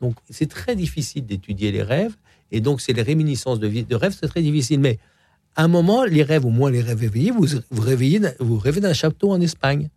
Donc, 0.00 0.14
c'est 0.30 0.48
très 0.48 0.76
difficile 0.76 1.26
d'étudier 1.26 1.72
les 1.72 1.82
rêves, 1.82 2.16
et 2.50 2.60
donc 2.60 2.80
c'est 2.80 2.92
les 2.92 3.02
réminiscences 3.02 3.60
de, 3.60 3.94
rêves, 3.94 4.16
c'est 4.18 4.28
très 4.28 4.42
difficile. 4.42 4.80
Mais 4.80 4.98
à 5.54 5.64
un 5.64 5.68
moment, 5.68 6.04
les 6.04 6.22
rêves, 6.22 6.46
au 6.46 6.50
moins 6.50 6.70
les 6.70 6.80
rêves 6.80 7.02
éveillés, 7.02 7.32
vous, 7.32 7.46
réveillez, 7.82 8.20
vous 8.38 8.58
rêvez 8.58 8.80
d'un 8.80 8.94
château 8.94 9.32
en 9.32 9.40
Espagne. 9.40 9.90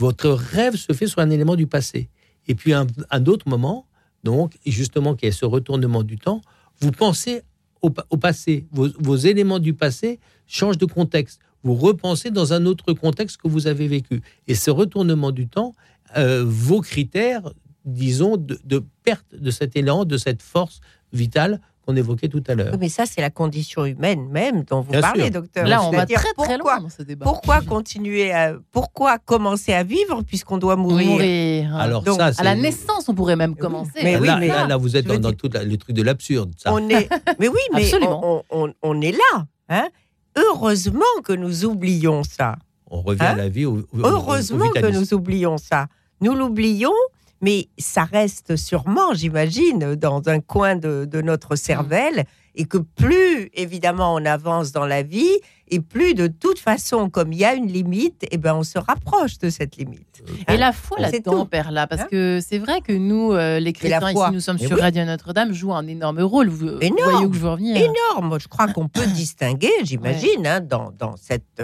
Votre 0.00 0.30
rêve 0.30 0.76
se 0.76 0.92
fait 0.94 1.06
sur 1.06 1.18
un 1.20 1.28
élément 1.30 1.56
du 1.56 1.66
passé. 1.66 2.08
Et 2.48 2.54
puis, 2.54 2.72
un, 2.72 2.86
un 3.10 3.24
autre 3.26 3.46
moment, 3.48 3.86
donc, 4.24 4.56
justement, 4.64 5.14
qui 5.14 5.26
est 5.26 5.30
ce 5.42 5.44
retournement 5.44 6.02
du 6.02 6.16
temps, 6.16 6.40
vous 6.80 6.90
pensez 6.90 7.42
au, 7.82 7.90
pa- 7.90 8.06
au 8.08 8.16
passé. 8.16 8.66
Vos, 8.72 9.16
éléments 9.16 9.58
du 9.58 9.74
passé 9.74 10.18
changent 10.46 10.78
de 10.78 10.86
contexte. 10.86 11.38
Vous 11.62 11.74
repensez 11.74 12.30
dans 12.30 12.54
un 12.54 12.64
autre 12.64 12.94
contexte 12.94 13.36
que 13.36 13.48
vous 13.48 13.66
avez 13.66 13.88
vécu. 13.88 14.22
Et 14.48 14.54
ce 14.54 14.70
retournement 14.70 15.32
du 15.32 15.46
temps, 15.48 15.72
euh, 16.16 16.44
vos 16.46 16.80
critères, 16.80 17.52
disons, 17.84 18.38
de 18.38 18.82
perte 19.04 19.34
de 19.34 19.50
cet 19.50 19.76
élan, 19.76 20.06
de 20.06 20.16
cette 20.16 20.42
force 20.42 20.80
vitale 21.12 21.60
qu'on 21.90 21.96
évoquait 21.96 22.28
tout 22.28 22.42
à 22.48 22.54
l'heure. 22.54 22.70
Oui, 22.72 22.78
Mais 22.80 22.88
ça, 22.88 23.04
c'est 23.06 23.20
la 23.20 23.30
condition 23.30 23.84
humaine 23.84 24.28
même 24.30 24.62
dont 24.64 24.80
vous 24.80 24.92
Bien 24.92 25.00
parlez, 25.00 25.22
sûr. 25.24 25.30
docteur. 25.32 25.66
Là, 25.66 25.82
on 25.82 25.90
va 25.90 26.06
très 26.06 26.14
très 26.14 26.28
pourquoi- 26.34 26.56
loin 26.58 26.80
dans 26.80 26.88
ce 26.88 27.02
débat. 27.02 27.24
Pourquoi 27.24 27.60
continuer 27.62 28.32
à, 28.32 28.54
pourquoi 28.72 29.18
commencer 29.18 29.72
à 29.72 29.82
vivre 29.82 30.22
puisqu'on 30.22 30.58
doit 30.58 30.76
mourir, 30.76 31.06
Mourir. 31.08 31.74
Alors 31.76 32.02
Donc, 32.02 32.16
ça, 32.18 32.30
à 32.38 32.42
la 32.44 32.54
naissance, 32.54 33.08
on 33.08 33.14
pourrait 33.14 33.36
même 33.36 33.56
commencer. 33.56 33.90
Mais 34.02 34.16
oui, 34.18 34.26
là, 34.26 34.36
mais- 34.38 34.48
là, 34.48 34.66
là, 34.66 34.76
vous 34.76 34.96
êtes 34.96 35.06
dans, 35.06 35.32
tout 35.32 35.50
la- 35.52 35.64
le 35.64 35.76
truc 35.76 35.96
de 35.96 36.02
l'absurde. 36.02 36.52
On 36.66 36.88
est, 36.88 37.08
mais 37.40 37.48
oui, 37.48 37.60
mais 37.74 37.82
Absolument. 37.84 38.42
on, 38.50 38.64
on- 38.68 38.72
on 38.82 39.00
est 39.00 39.12
là. 39.12 39.46
Hein 39.68 39.88
Heureusement 40.36 41.04
que 41.24 41.32
nous 41.32 41.64
oublions 41.64 42.22
ça. 42.22 42.56
On 42.90 43.02
revient 43.02 43.22
Hein 43.22 43.32
à 43.32 43.36
la 43.36 43.48
vie. 43.48 43.66
Au, 43.66 43.78
au- 43.78 43.78
au- 43.92 43.98
au 44.00 44.06
Heureusement 44.06 44.68
que 44.70 44.86
nous 44.90 45.12
oublions 45.14 45.58
ça. 45.58 45.86
Nous 46.20 46.34
l'oublions, 46.34 46.92
mais 47.40 47.68
ça 47.78 48.04
reste 48.04 48.56
sûrement, 48.56 49.14
j'imagine, 49.14 49.94
dans 49.94 50.22
un 50.28 50.40
coin 50.40 50.76
de, 50.76 51.04
de 51.04 51.20
notre 51.22 51.56
cervelle. 51.56 52.24
Et 52.56 52.64
que 52.64 52.78
plus, 52.78 53.48
évidemment, 53.54 54.12
on 54.14 54.24
avance 54.24 54.72
dans 54.72 54.84
la 54.84 55.04
vie, 55.04 55.38
et 55.68 55.78
plus, 55.78 56.14
de 56.14 56.26
toute 56.26 56.58
façon, 56.58 57.08
comme 57.08 57.32
il 57.32 57.38
y 57.38 57.44
a 57.44 57.54
une 57.54 57.68
limite, 57.68 58.26
eh 58.28 58.36
ben, 58.38 58.54
on 58.56 58.64
se 58.64 58.76
rapproche 58.76 59.38
de 59.38 59.50
cette 59.50 59.76
limite. 59.76 60.20
Et 60.48 60.56
la 60.56 60.72
foi 60.72 60.96
C'est 60.98 61.24
là-dedans. 61.24 61.46
Père, 61.46 61.70
là, 61.70 61.86
parce 61.86 62.02
Hein 62.02 62.08
que 62.10 62.40
c'est 62.44 62.58
vrai 62.58 62.80
que 62.80 62.92
nous, 62.92 63.32
euh, 63.32 63.60
les 63.60 63.72
chrétiens, 63.72 64.00
foi. 64.00 64.10
ici, 64.24 64.34
nous 64.34 64.40
sommes 64.40 64.58
sur 64.58 64.72
oui. 64.72 64.80
Radio 64.80 65.04
Notre-Dame, 65.04 65.52
jouent 65.52 65.72
un 65.72 65.86
énorme 65.86 66.20
rôle. 66.22 66.48
Vous, 66.48 66.66
vous 66.66 66.78
Énorme. 66.80 67.10
voyez 67.12 67.26
où 67.26 67.32
je 67.32 67.38
veux 67.38 67.50
revenir 67.50 67.76
énorme. 67.76 68.40
Je 68.40 68.48
crois 68.48 68.66
qu'on 68.66 68.88
peut 68.88 69.06
distinguer, 69.14 69.70
j'imagine, 69.84 70.44
hein, 70.44 70.60
dans, 70.60 70.90
dans 70.98 71.16
cette 71.16 71.62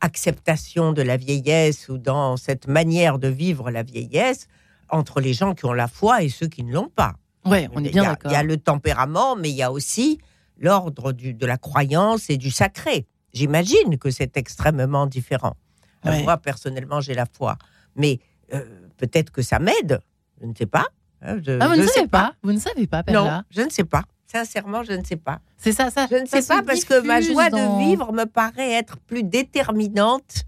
acceptation 0.00 0.92
de 0.92 1.02
la 1.02 1.16
vieillesse 1.16 1.88
ou 1.88 1.98
dans 1.98 2.36
cette 2.36 2.68
manière 2.68 3.18
de 3.18 3.28
vivre 3.28 3.70
la 3.70 3.82
vieillesse 3.82 4.46
entre 4.92 5.20
les 5.20 5.32
gens 5.32 5.54
qui 5.54 5.64
ont 5.66 5.72
la 5.72 5.88
foi 5.88 6.22
et 6.22 6.28
ceux 6.28 6.46
qui 6.48 6.62
ne 6.64 6.72
l'ont 6.72 6.88
pas. 6.88 7.14
Ouais, 7.44 7.68
on 7.74 7.82
est 7.84 7.90
bien 7.90 8.04
d'accord. 8.04 8.30
Il 8.30 8.34
y 8.34 8.36
a 8.36 8.42
le 8.42 8.56
tempérament, 8.58 9.34
mais 9.36 9.50
il 9.50 9.56
y 9.56 9.62
a 9.62 9.72
aussi 9.72 10.18
l'ordre 10.58 11.12
de 11.12 11.46
la 11.46 11.56
croyance 11.56 12.28
et 12.28 12.36
du 12.36 12.50
sacré. 12.50 13.06
J'imagine 13.32 13.96
que 13.98 14.10
c'est 14.10 14.36
extrêmement 14.36 15.06
différent. 15.06 15.56
Euh, 16.06 16.10
Ouais. 16.10 16.22
Moi, 16.22 16.36
personnellement, 16.38 17.00
j'ai 17.00 17.14
la 17.14 17.26
foi. 17.26 17.56
Mais 17.94 18.18
euh, 18.54 18.64
peut-être 18.96 19.30
que 19.32 19.42
ça 19.42 19.58
m'aide. 19.58 20.00
Je 20.40 20.46
ne 20.46 20.54
sais 20.54 20.66
pas. 20.66 20.86
hein, 21.22 21.38
je, 21.44 21.58
Ah, 21.60 21.68
vous 21.68 21.74
je 21.74 21.80
ne 21.82 21.86
sais 21.86 21.92
savez 21.94 22.08
pas. 22.08 22.34
Vous 22.42 22.52
ne 22.52 22.58
savez 22.58 22.86
pas, 22.86 23.02
Père, 23.02 23.22
Non, 23.24 23.42
je 23.50 23.60
ne 23.62 23.70
sais 23.70 23.84
pas. 23.84 24.02
Sincèrement, 24.26 24.82
je 24.82 24.92
ne 24.92 25.04
sais 25.04 25.16
pas. 25.16 25.40
C'est 25.56 25.72
ça, 25.72 25.90
ça. 25.90 26.06
Je 26.10 26.16
ne 26.16 26.26
sais 26.26 26.42
pas 26.46 26.62
parce 26.62 26.84
que 26.84 27.00
ma 27.06 27.20
joie 27.20 27.50
dans- 27.50 27.78
de 27.78 27.84
vivre 27.84 28.12
me 28.12 28.24
paraît 28.26 28.72
être 28.72 28.96
plus 28.98 29.22
déterminante 29.24 30.44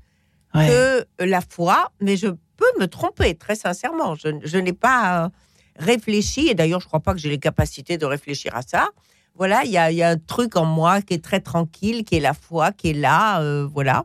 Ouais. 0.55 0.69
que 0.69 1.25
la 1.25 1.41
foi, 1.41 1.91
mais 2.01 2.17
je 2.17 2.29
peux 2.63 2.81
me 2.81 2.87
tromper, 2.87 3.35
très 3.35 3.55
sincèrement. 3.57 4.15
Je, 4.15 4.29
je 4.45 4.59
n'ai 4.59 4.73
pas 4.73 5.25
euh, 5.25 5.29
réfléchi, 5.77 6.49
et 6.49 6.55
d'ailleurs, 6.55 6.81
je 6.81 6.87
ne 6.87 6.89
crois 6.89 7.01
pas 7.01 7.13
que 7.15 7.21
j'ai 7.21 7.31
les 7.31 7.39
capacités 7.39 7.99
de 7.99 8.07
réfléchir 8.07 8.55
à 8.55 8.63
ça. 8.63 8.91
Voilà, 9.35 9.65
il 9.65 9.71
y 9.71 9.79
a, 9.79 9.91
il 9.91 9.97
y 9.97 10.03
a 10.03 10.11
un 10.11 10.19
truc 10.19 10.57
en 10.57 10.65
moi 10.67 11.01
qui 11.03 11.15
est 11.15 11.25
très 11.25 11.41
tranquille, 11.41 12.05
qui 12.05 12.17
est 12.17 12.21
la 12.21 12.35
foi, 12.35 12.73
qui 12.73 12.91
est 12.91 12.95
là, 13.09 13.41
euh, 13.41 13.67
voilà. 13.73 14.05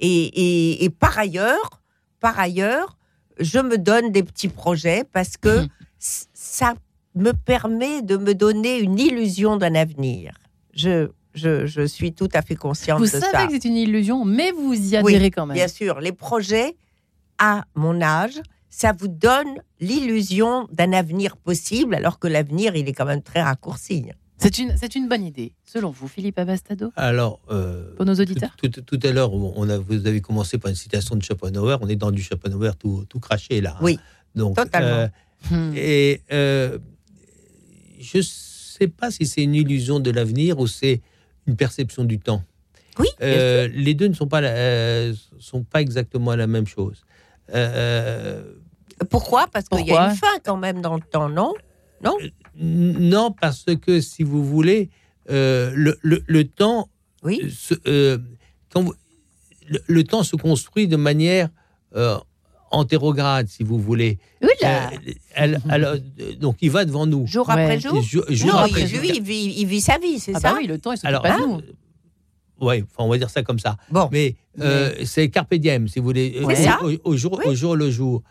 Et, 0.00 0.08
et- 0.44 0.84
et 0.84 0.90
par 0.90 1.18
ailleurs, 1.18 1.80
par 2.20 2.38
ailleurs, 2.38 2.96
je 3.40 3.58
me 3.58 3.76
donne 3.78 4.10
des 4.12 4.22
petits 4.22 4.48
projets 4.48 5.02
parce 5.12 5.36
que 5.36 5.62
Mhm. 5.62 5.68
ça 5.98 6.74
me 7.14 7.32
permet 7.32 8.02
de 8.02 8.16
me 8.16 8.34
donner 8.34 8.78
une 8.78 8.98
illusion 8.98 9.56
d'un 9.56 9.74
avenir. 9.74 10.34
Je, 10.74 11.08
je, 11.34 11.66
je 11.66 11.82
suis 11.86 12.12
tout 12.12 12.28
à 12.32 12.42
fait 12.42 12.54
consciente 12.56 12.98
Vous 12.98 13.04
de 13.04 13.10
savez 13.10 13.46
que 13.48 13.52
c'est 13.54 13.64
une 13.68 13.76
illusion, 13.76 14.24
mais 14.24 14.50
vous 14.52 14.74
y 14.74 14.96
adhérez 14.96 15.30
quand 15.30 15.46
même. 15.46 15.54
Bien 15.54 15.68
sûr, 15.68 16.00
les 16.00 16.12
projets, 16.12 16.76
à 17.42 17.64
mon 17.74 18.00
âge, 18.00 18.40
ça 18.70 18.92
vous 18.92 19.08
donne 19.08 19.54
l'illusion 19.80 20.68
d'un 20.72 20.92
avenir 20.92 21.36
possible, 21.36 21.94
alors 21.96 22.20
que 22.20 22.28
l'avenir, 22.28 22.76
il 22.76 22.88
est 22.88 22.92
quand 22.92 23.04
même 23.04 23.20
très 23.22 23.42
raccourci. 23.42 24.06
C'est 24.38 24.58
une, 24.58 24.76
c'est 24.76 24.94
une 24.94 25.08
bonne 25.08 25.24
idée, 25.24 25.52
selon 25.64 25.90
vous, 25.90 26.06
Philippe 26.06 26.38
Abastado, 26.38 26.92
Alors, 26.94 27.40
euh, 27.50 27.94
pour 27.96 28.06
nos 28.06 28.14
auditeurs? 28.14 28.54
tout, 28.56 28.68
tout- 28.68 28.82
tout 28.82 29.00
à 29.02 29.10
l'heure, 29.10 29.32
on 29.34 29.68
a, 29.68 29.78
vous 29.78 30.06
avez 30.06 30.20
commencé 30.20 30.56
par 30.58 30.68
une 30.70 30.76
citation 30.76 31.16
de 31.16 31.22
Schopenhauer. 31.22 31.78
On 31.80 31.88
est 31.88 31.96
dans 31.96 32.12
du 32.12 32.22
Schopenhauer 32.22 32.72
tout, 32.78 33.04
tout 33.08 33.18
craché 33.20 33.60
là. 33.60 33.72
hein. 33.76 33.82
Oui, 33.82 33.98
Donc, 34.36 34.54
totalement. 34.56 34.88
euh, 35.04 35.08
Hmm. 35.50 35.72
Et 35.74 36.22
euh, 36.32 36.78
je 37.98 38.18
ne 38.18 38.22
sais 38.22 38.86
pas 38.86 39.10
si 39.10 39.26
c'est 39.26 39.42
une 39.42 39.56
illusion 39.56 39.98
de 39.98 40.12
l'avenir 40.12 40.60
ou 40.60 40.68
c'est 40.68 41.00
une 41.48 41.56
perception 41.56 42.04
du 42.04 42.20
temps. 42.20 42.44
Oui, 43.00 43.08
Euh, 43.22 43.66
les 43.72 43.94
deux 43.94 44.06
ne 44.06 44.14
sont 44.14 44.28
pas, 44.28 44.40
la- 44.40 44.54
euh, 44.54 45.14
sont 45.40 45.64
pas 45.64 45.80
exactement 45.80 46.36
la 46.36 46.46
même 46.46 46.68
chose. 46.68 47.02
Euh, 47.54 48.42
Pourquoi? 49.10 49.46
Parce 49.52 49.68
qu'il 49.68 49.86
y 49.86 49.92
a 49.92 50.10
une 50.10 50.16
fin 50.16 50.38
quand 50.44 50.56
même 50.56 50.80
dans 50.80 50.94
le 50.94 51.00
temps, 51.02 51.28
non? 51.28 51.52
Non? 52.04 52.16
N- 52.60 52.98
non, 52.98 53.32
parce 53.32 53.64
que 53.80 54.00
si 54.00 54.22
vous 54.22 54.44
voulez, 54.44 54.90
euh, 55.30 55.70
le, 55.74 55.98
le- 56.02 56.22
le 56.26 56.44
temps, 56.44 56.88
Oui. 57.22 57.40
se- 57.56 57.74
euh, 57.86 58.18
quand 58.72 58.82
vous- 58.82 58.94
le, 59.68 59.80
le 59.86 60.04
temps 60.04 60.22
se 60.22 60.36
construit 60.36 60.86
de 60.88 60.96
manière 60.96 61.48
euh, 61.96 62.16
antérograde, 62.70 63.48
si 63.48 63.62
vous 63.64 63.78
voulez. 63.78 64.18
Oula 64.40 64.52
Euh, 64.64 64.96
elle- 65.34 65.60
elle- 65.68 65.84
euh, 65.84 65.98
donc, 66.40 66.56
il 66.62 66.70
va 66.70 66.84
devant 66.84 67.06
nous. 67.06 67.26
Jour 67.26 67.46
Ouais. 67.48 67.54
après 67.54 67.80
jour 67.80 68.00
jour- 68.02 68.24
jour 68.30 68.48
Non, 68.52 68.56
après 68.58 68.82
il, 68.82 68.86
jour. 68.88 69.00
lui, 69.00 69.10
il 69.16 69.22
vit, 69.22 69.54
il 69.58 69.66
vit 69.66 69.80
sa 69.80 69.98
vie, 69.98 70.18
c'est 70.18 70.32
Ah 70.36 70.40
ça? 70.40 70.50
bah 70.52 70.58
oui, 70.60 70.66
le 70.66 70.78
temps, 70.78 70.92
il 70.92 70.96
s'occupe 70.96 71.08
Alors, 71.08 71.22
pas 71.22 71.38
de 71.38 71.42
nous. 71.46 71.60
Ouais, 72.62 72.82
enfin, 72.84 73.04
on 73.04 73.08
va 73.08 73.18
dire 73.18 73.30
ça 73.30 73.42
comme 73.42 73.58
ça. 73.58 73.76
Bon, 73.90 74.08
Mais 74.12 74.34
euh, 74.60 74.92
c'est 75.04 75.28
carpe 75.28 75.54
diem, 75.54 75.88
si 75.88 75.98
vous 75.98 76.06
voulez. 76.06 76.40
C'est 76.48 76.64
ça. 76.64 76.78
Au, 76.82 76.90
au 77.12 77.16
jour, 77.16 77.38
Oui. 77.38 77.50
au 77.50 77.54
jour 77.54 77.76
le 77.76 77.90
jour. 77.90 78.22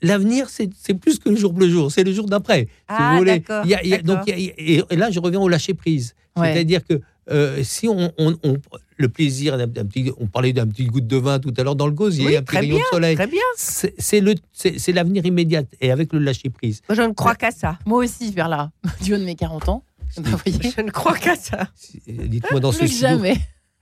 L'avenir, 0.00 0.48
c'est 0.48 0.70
c'est 0.80 0.94
plus 0.94 1.18
que 1.18 1.28
le 1.28 1.36
jour 1.36 1.52
le 1.58 1.68
jour, 1.68 1.90
c'est 1.90 2.04
le 2.04 2.12
jour 2.12 2.26
d'après. 2.26 2.62
si 2.66 2.68
Ah, 2.88 3.12
vous 3.12 3.18
voulez. 3.18 3.38
d'accord, 3.40 3.64
Il 3.64 3.70
y 3.70 3.74
a- 3.74 3.82
il 3.82 3.88
y 3.90 3.94
a- 3.94 3.98
donc, 3.98 4.18
d'accord. 4.26 4.34
il 4.36 4.44
y 4.44 4.80
a- 4.80 4.84
et, 4.90 4.96
là, 4.96 5.10
je 5.10 5.18
reviens 5.18 5.40
au 5.40 5.48
lâcher 5.48 5.74
prise. 5.74 6.14
Ouais. 6.36 6.52
C'est-à-dire 6.52 6.84
que 6.86 7.00
euh, 7.30 7.62
si 7.64 7.88
on, 7.88 8.10
on- 8.16 8.36
on- 8.44 8.56
le 8.96 9.08
plaisir 9.08 9.58
d'un 9.58 9.66
d'un 9.66 9.84
petit. 9.84 10.10
On 10.18 10.26
parlait 10.26 10.52
d'un 10.52 10.66
petit 10.66 10.86
goutte 10.86 11.06
de 11.06 11.16
vin 11.16 11.38
tout 11.40 11.52
à 11.56 11.62
l'heure 11.62 11.76
dans 11.76 11.86
le 11.86 11.92
gosier, 11.92 12.26
Oui, 12.26 12.36
un 12.36 12.42
petit 12.42 12.56
rayon 12.58 12.76
bien, 12.76 12.84
de 12.84 12.88
soleil. 12.96 13.16
Très 13.16 13.26
bien. 13.26 13.42
C'est 13.56 13.94
c'est 13.98 14.20
le, 14.20 14.34
c'est 14.52 14.78
c'est 14.78 14.92
l'avenir 14.92 15.26
immédiat 15.26 15.62
et 15.80 15.90
avec 15.92 16.12
le 16.12 16.20
lâcher 16.20 16.48
prise. 16.48 16.80
Moi, 16.88 16.96
je 16.96 17.02
ne 17.02 17.12
crois 17.12 17.34
qu'à 17.34 17.50
ça. 17.50 17.78
Moi 17.84 17.98
aussi, 18.04 18.32
vers 18.32 18.48
là, 18.48 18.70
du 19.02 19.14
haut 19.14 19.18
de 19.18 19.24
mes 19.24 19.34
40 19.36 19.68
ans. 19.68 19.82
Bah, 20.16 20.30
Je 20.46 20.80
ne 20.80 20.90
crois 20.90 21.16
qu'à 21.18 21.36
ça. 21.36 21.68
Dites-moi 22.06 22.60
dans 22.60 22.72
ce 22.80 22.86
studio. 22.86 23.18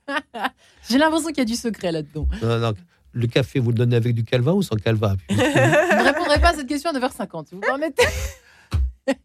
J'ai 0.89 0.97
l'impression 0.97 1.27
qu'il 1.29 1.37
y 1.39 1.41
a 1.41 1.45
du 1.45 1.55
secret 1.55 1.91
là-dedans. 1.91 2.27
Non, 2.41 2.59
non, 2.59 2.73
le 3.13 3.27
café, 3.27 3.59
vous 3.59 3.69
le 3.71 3.75
donnez 3.77 3.95
avec 3.95 4.13
du 4.13 4.23
calva 4.23 4.53
ou 4.53 4.61
sans 4.61 4.75
calva 4.75 5.15
Je 5.29 5.35
ne 5.35 6.03
répondrai 6.03 6.39
pas 6.39 6.49
à 6.49 6.53
cette 6.53 6.67
question 6.67 6.91
à 6.91 6.93
9h50, 6.99 7.47
si 7.49 7.55
vous 7.55 7.61
permettez. 7.61 8.03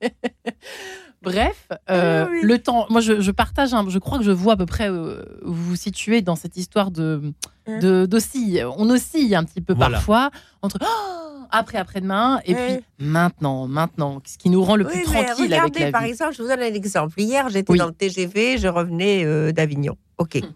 Bref, 1.23 1.69
euh, 1.91 2.25
Ah 2.25 2.29
oui. 2.31 2.41
le 2.43 2.59
temps. 2.59 2.87
Moi, 2.91 3.01
je, 3.01 3.21
je 3.21 3.31
partage. 3.31 3.71
je 3.89 3.99
crois 3.99 4.19
que 4.19 4.25
je 4.25 4.33
vois 4.33 4.55
à 4.55 4.57
peu 4.57 4.67
près 4.67 4.89
euh, 4.91 5.23
où 5.45 5.53
vous 5.53 5.65
vous 5.71 5.77
situez 5.77 6.21
dans 6.21 6.35
cette 6.37 6.57
histoire 6.57 6.91
de 6.91 7.33
Hein? 7.69 7.79
d'oscille. 8.07 8.67
On 8.77 8.91
oscille 8.91 9.37
un 9.37 9.45
petit 9.45 9.61
peu 9.61 9.73
Voilà. 9.73 9.99
parfois 9.99 10.31
entre 10.63 10.79
oh, 10.83 11.45
après 11.53 11.79
après-demain 11.79 12.41
et 12.45 12.57
puis 12.57 12.81
maintenant, 12.99 13.69
maintenant, 13.69 14.21
ce 14.27 14.37
qui 14.37 14.51
nous 14.51 14.65
rend 14.65 14.75
le 14.75 14.85
Oui, 14.85 14.91
plus 14.91 14.99
mais 15.13 15.25
tranquille 15.27 15.55
avec 15.55 15.63
regardez, 15.63 15.81
la 15.85 15.91
par 15.93 16.03
vie. 16.03 16.09
exemple, 16.09 16.35
je 16.35 16.43
vous 16.43 16.49
donne 16.49 16.59
un 16.59 16.75
exemple. 16.75 17.21
Hier, 17.21 17.49
j'étais 17.51 17.71
Oui. 17.71 17.79
dans 17.79 17.87
le 17.87 17.93
TGV, 17.93 18.59
je 18.59 18.67
revenais 18.67 19.25
euh, 19.25 19.53
d'Avignon. 19.53 19.97
OK. 20.19 20.37
Hmm. 20.43 20.47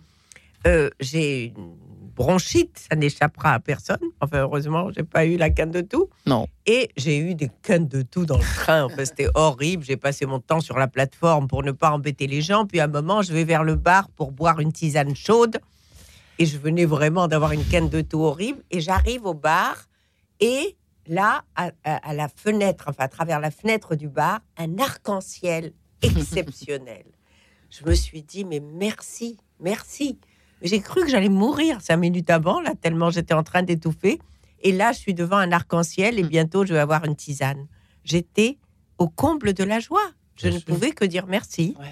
Euh, 0.67 0.91
j'ai 1.01 1.47
une 1.57 1.77
bronchite, 2.14 2.87
ça 2.91 2.97
n'échappera 2.97 3.53
à 3.55 3.61
personne. 3.61 4.01
Enfin, 4.21 4.39
heureusement, 4.41 4.91
j'ai 4.91 5.03
pas 5.03 5.27
eu 5.27 5.37
la 5.37 5.51
canne 5.51 5.71
de 5.71 5.83
tout. 5.83 6.09
Non. 6.27 6.47
Et 6.64 6.89
j'ai 6.97 7.19
eu 7.19 7.35
des 7.35 7.51
cannes 7.62 7.87
de 7.89 8.03
tout 8.03 8.25
dans 8.25 8.39
le 8.39 8.43
train. 8.43 8.85
Enfin, 8.85 9.05
c'était 9.05 9.29
horrible. 9.35 9.85
J'ai 9.85 9.97
passé 9.99 10.25
mon 10.27 10.41
temps 10.41 10.61
sur 10.61 10.79
la 10.79 10.89
plateforme 10.89 11.47
pour 11.47 11.62
ne 11.62 11.73
pas 11.73 11.91
embêter 11.91 12.27
les 12.27 12.41
gens. 12.43 12.67
Puis 12.67 12.81
à 12.81 12.85
un 12.85 12.89
moment, 12.89 13.23
je 13.23 13.33
vais 13.33 13.45
vers 13.45 13.64
le 13.64 13.75
bar 13.77 14.09
pour 14.11 14.33
boire 14.33 14.61
une 14.61 14.73
tisane 14.73 15.14
chaude. 15.14 15.59
Et 16.39 16.47
je 16.47 16.59
venais 16.59 16.85
vraiment 16.87 17.29
d'avoir 17.29 17.53
une 17.53 17.64
canne 17.64 17.89
de 17.89 18.01
tout 18.01 18.21
horrible. 18.21 18.62
Et 18.71 18.81
j'arrive 18.81 19.25
au 19.27 19.35
bar. 19.35 19.77
Et 20.41 20.77
là, 21.07 21.45
à, 21.55 21.71
à- 21.85 22.09
à 22.11 22.14
la 22.14 22.29
fenêtre, 22.29 22.87
enfin 22.89 23.05
à 23.05 23.09
travers 23.09 23.41
la 23.41 23.51
fenêtre 23.51 23.95
du 23.95 24.09
bar, 24.09 24.41
un 24.57 24.79
arc-en-ciel 24.79 25.73
exceptionnel. 26.03 27.05
je 27.71 27.85
me 27.89 27.95
suis 27.95 28.23
dit, 28.23 28.45
mais 28.45 28.61
merci, 28.61 29.39
merci. 29.61 30.19
Mais 30.62 30.68
J'ai 30.68 30.80
cru 30.80 31.02
que 31.02 31.09
j'allais 31.11 31.28
mourir 31.28 31.80
cinq 31.80 31.96
minutes 31.98 32.30
avant, 32.30 32.61
là, 32.61 32.72
tellement 32.80 33.11
j'étais 33.11 33.34
en 33.34 33.42
train 33.42 33.62
d'étouffer. 33.62 34.18
Et 34.62 34.72
là, 34.72 34.92
je 34.92 34.98
suis 34.98 35.14
devant 35.14 35.36
un 35.36 35.52
arc-en-ciel 35.52 36.18
et 36.18 36.22
bientôt, 36.22 36.64
je 36.64 36.72
vais 36.72 36.80
avoir 36.80 37.04
une 37.04 37.14
tisane. 37.16 37.66
J'étais 38.04 38.59
au 38.98 39.09
comble 39.09 39.52
de 39.52 39.64
la 39.64 39.80
joie. 39.80 40.00
Je 40.36 40.48
Bien 40.48 40.52
ne 40.57 40.61
sûr. 40.61 40.66
pouvais 40.66 40.92
que 40.92 41.04
dire 41.04 41.26
merci. 41.26 41.74
Ouais. 41.78 41.86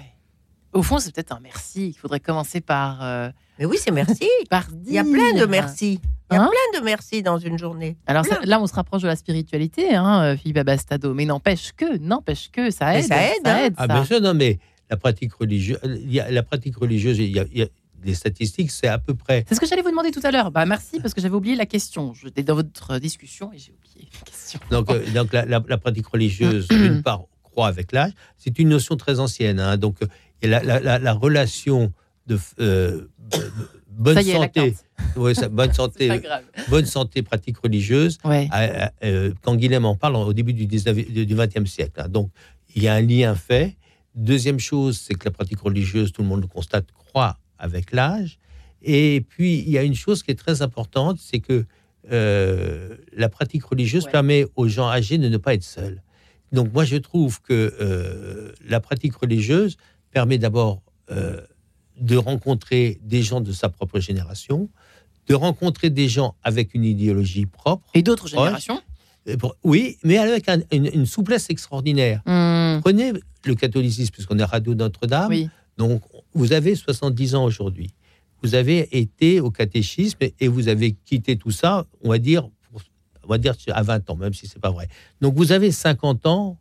Au 0.73 0.81
fond, 0.83 0.99
c'est 0.99 1.13
peut-être 1.13 1.31
un 1.31 1.39
merci. 1.39 1.89
Il 1.89 1.93
faudrait 1.93 2.19
commencer 2.19 2.59
par 2.61 3.01
euh, 3.03 3.29
Mais 3.59 3.65
oui, 3.65 3.77
c'est 3.79 3.91
merci. 3.91 4.27
par 4.49 4.67
Il 4.87 4.93
y 4.93 4.97
a 4.97 5.03
plein 5.03 5.33
de 5.33 5.45
merci. 5.45 5.99
Il 6.31 6.35
y 6.35 6.37
a 6.37 6.43
Hein 6.43 6.49
plein 6.49 6.79
de 6.79 6.83
merci 6.83 7.21
dans 7.21 7.37
une 7.37 7.57
journée. 7.59 7.97
Alors 8.07 8.25
ça- 8.25 8.39
là, 8.43 8.59
on 8.59 8.65
se 8.67 8.73
rapproche 8.73 9.03
de 9.03 9.07
la 9.07 9.15
spiritualité, 9.15 9.95
hein, 9.95 10.23
euh, 10.23 10.37
Philippe 10.37 10.57
Abastado. 10.57 11.13
Mais 11.13 11.25
n'empêche 11.25 11.71
que, 11.77 11.97
n'empêche 11.97 12.49
que, 12.51 12.71
ça 12.71 12.87
Mais 12.87 12.99
aide. 13.01 13.05
ça 13.05 13.35
aide, 13.35 13.47
hein. 13.47 13.69
Ah, 13.77 13.81
ça. 13.81 13.93
bien 13.93 14.03
sûr, 14.05 14.19
non, 14.21 14.33
mais 14.33 14.57
la 14.89 14.97
pratique 14.97 15.33
religieuse, 15.35 15.79
il 15.83 16.11
y 16.11 16.19
a, 16.19 16.29
la 16.31 16.41
pratique 16.43 16.75
religieuse, 16.77 17.19
il 17.19 17.29
y 17.29 17.39
a, 17.39 17.45
il 17.51 17.59
y 17.59 17.61
a 17.61 17.67
statistiques, 18.13 18.71
c'est 18.71 18.87
à 18.87 18.97
peu 18.99 19.13
près. 19.15 19.43
C'est 19.49 19.55
ce 19.55 19.59
que 19.59 19.65
j'allais 19.65 19.81
vous 19.81 19.89
demander 19.89 20.11
tout 20.11 20.21
à 20.23 20.31
l'heure. 20.31 20.51
Bah 20.51 20.65
merci 20.65 20.99
parce 20.99 21.13
que 21.13 21.21
j'avais 21.21 21.35
oublié 21.35 21.55
la 21.55 21.65
question. 21.65 22.13
J'étais 22.13 22.43
dans 22.43 22.55
votre 22.55 22.99
discussion 22.99 23.51
et 23.53 23.57
j'ai 23.57 23.71
oublié 23.73 24.07
la 24.13 24.19
question. 24.31 24.59
Donc, 24.69 24.89
euh, 24.91 25.03
donc 25.13 25.33
la, 25.33 25.45
la- 25.45 25.63
la 25.67 25.77
pratique 25.77 26.07
religieuse, 26.07 26.67
d'une 26.69 27.01
part, 27.01 27.23
croît 27.43 27.67
avec 27.67 27.91
l'âge. 27.91 28.11
C'est 28.37 28.59
une 28.59 28.69
notion 28.69 28.95
très 28.95 29.19
ancienne. 29.19 29.59
hein. 29.59 29.77
donc, 29.77 30.01
euh, 30.03 30.07
et 30.41 30.47
la, 30.47 30.61
la- 30.63 30.79
la- 30.79 30.99
la 30.99 31.13
relation 31.13 31.91
de 32.27 32.37
euh, 32.59 33.07
bonne 33.89 34.17
est, 34.17 34.31
santé, 34.33 34.71
carte. 34.73 34.85
ouais, 35.17 35.33
ça- 35.33 35.49
bonne 35.49 35.73
santé, 35.81 36.21
bonne 36.69 36.85
santé, 36.85 37.21
pratique 37.23 37.57
religieuse. 37.57 38.17
Ouais. 38.23 38.47
à- 38.51 38.85
à- 38.87 38.91
euh, 39.03 39.31
quand 39.41 39.55
Guilhem 39.55 39.85
en 39.85 39.95
parle 39.95 40.15
au 40.15 40.33
début 40.33 40.53
du 40.53 40.65
19 40.65 40.95
du 41.11 41.35
20e 41.35 41.65
siècle. 41.65 42.01
hein. 42.01 42.07
Donc, 42.09 42.29
il 42.75 42.83
y 42.83 42.87
a 42.87 42.93
un 42.93 43.01
lien 43.01 43.35
fait. 43.35 43.77
Deuxième 44.15 44.59
chose, 44.59 44.97
c'est 45.01 45.13
que 45.15 45.25
la 45.25 45.31
pratique 45.31 45.59
religieuse, 45.59 46.11
tout 46.11 46.21
le 46.21 46.27
monde 46.27 46.41
le 46.41 46.47
constate, 46.47 46.85
croît 46.93 47.37
avec 47.59 47.91
l'âge. 47.91 48.37
Et 48.81 49.25
puis, 49.27 49.59
il 49.59 49.69
y 49.69 49.77
a 49.77 49.83
une 49.83 49.95
chose 49.95 50.21
qui 50.23 50.31
est 50.31 50.35
très 50.39 50.61
importante, 50.61 51.17
c'est 51.19 51.39
que 51.39 51.65
euh, 52.11 52.95
la 53.13 53.29
pratique 53.29 53.63
religieuse 53.65 54.05
Ouais. 54.05 54.11
permet 54.11 54.45
aux 54.55 54.67
gens 54.67 54.87
âgés 54.89 55.17
de 55.17 55.27
ne 55.29 55.37
pas 55.37 55.53
être 55.53 55.63
seuls. 55.63 56.01
Donc, 56.51 56.71
moi, 56.73 56.85
je 56.85 56.97
trouve 56.97 57.41
que 57.41 57.73
euh, 57.81 58.51
la 58.67 58.79
pratique 58.79 59.15
religieuse 59.15 59.77
permet 60.11 60.37
d'abord 60.37 60.81
euh, 61.11 61.41
de 61.99 62.15
rencontrer 62.17 62.99
des 63.01 63.23
gens 63.23 63.41
de 63.41 63.51
sa 63.51 63.69
propre 63.69 63.99
génération, 63.99 64.69
de 65.27 65.33
rencontrer 65.33 65.89
des 65.89 66.07
gens 66.07 66.35
avec 66.43 66.73
une 66.75 66.83
idéologie 66.85 67.47
propre. 67.47 67.89
Et 67.95 68.03
d'autres 68.03 68.27
générations 68.27 68.81
Oui, 69.63 69.97
mais 70.03 70.17
avec 70.19 70.47
un- 70.49 70.61
une, 70.71 70.85
une 70.85 71.05
souplesse 71.07 71.49
extraordinaire. 71.49 72.21
Hmm, 72.27 72.79
Prenez 72.81 73.13
le 73.45 73.55
catholicisme, 73.55 74.11
puisqu'on 74.11 74.37
est 74.37 74.43
Radio 74.43 74.75
Notre-Dame. 74.75 75.29
Oui. 75.29 75.49
Donc, 75.77 76.03
vous 76.35 76.53
avez 76.53 76.75
70 76.75 77.33
ans 77.35 77.45
aujourd'hui. 77.45 77.89
Vous 78.43 78.53
avez 78.53 78.87
été 78.99 79.39
au 79.39 79.49
catéchisme 79.49 80.19
et- 80.39 80.47
vous 80.47 80.67
avez 80.67 80.95
quitté 81.05 81.35
tout 81.37 81.51
ça, 81.51 81.87
on 82.03 82.09
va 82.09 82.19
dire, 82.19 82.49
pour- 82.71 82.81
on 83.23 83.27
va 83.27 83.37
dire 83.39 83.55
à 83.73 83.81
20 83.81 84.07
ans, 84.09 84.15
même 84.15 84.33
si 84.33 84.45
c'est 84.47 84.59
pas 84.59 84.69
vrai. 84.71 84.87
Donc, 85.21 85.35
vous 85.35 85.51
avez 85.51 85.71
50 85.71 86.25
ans 86.27 86.59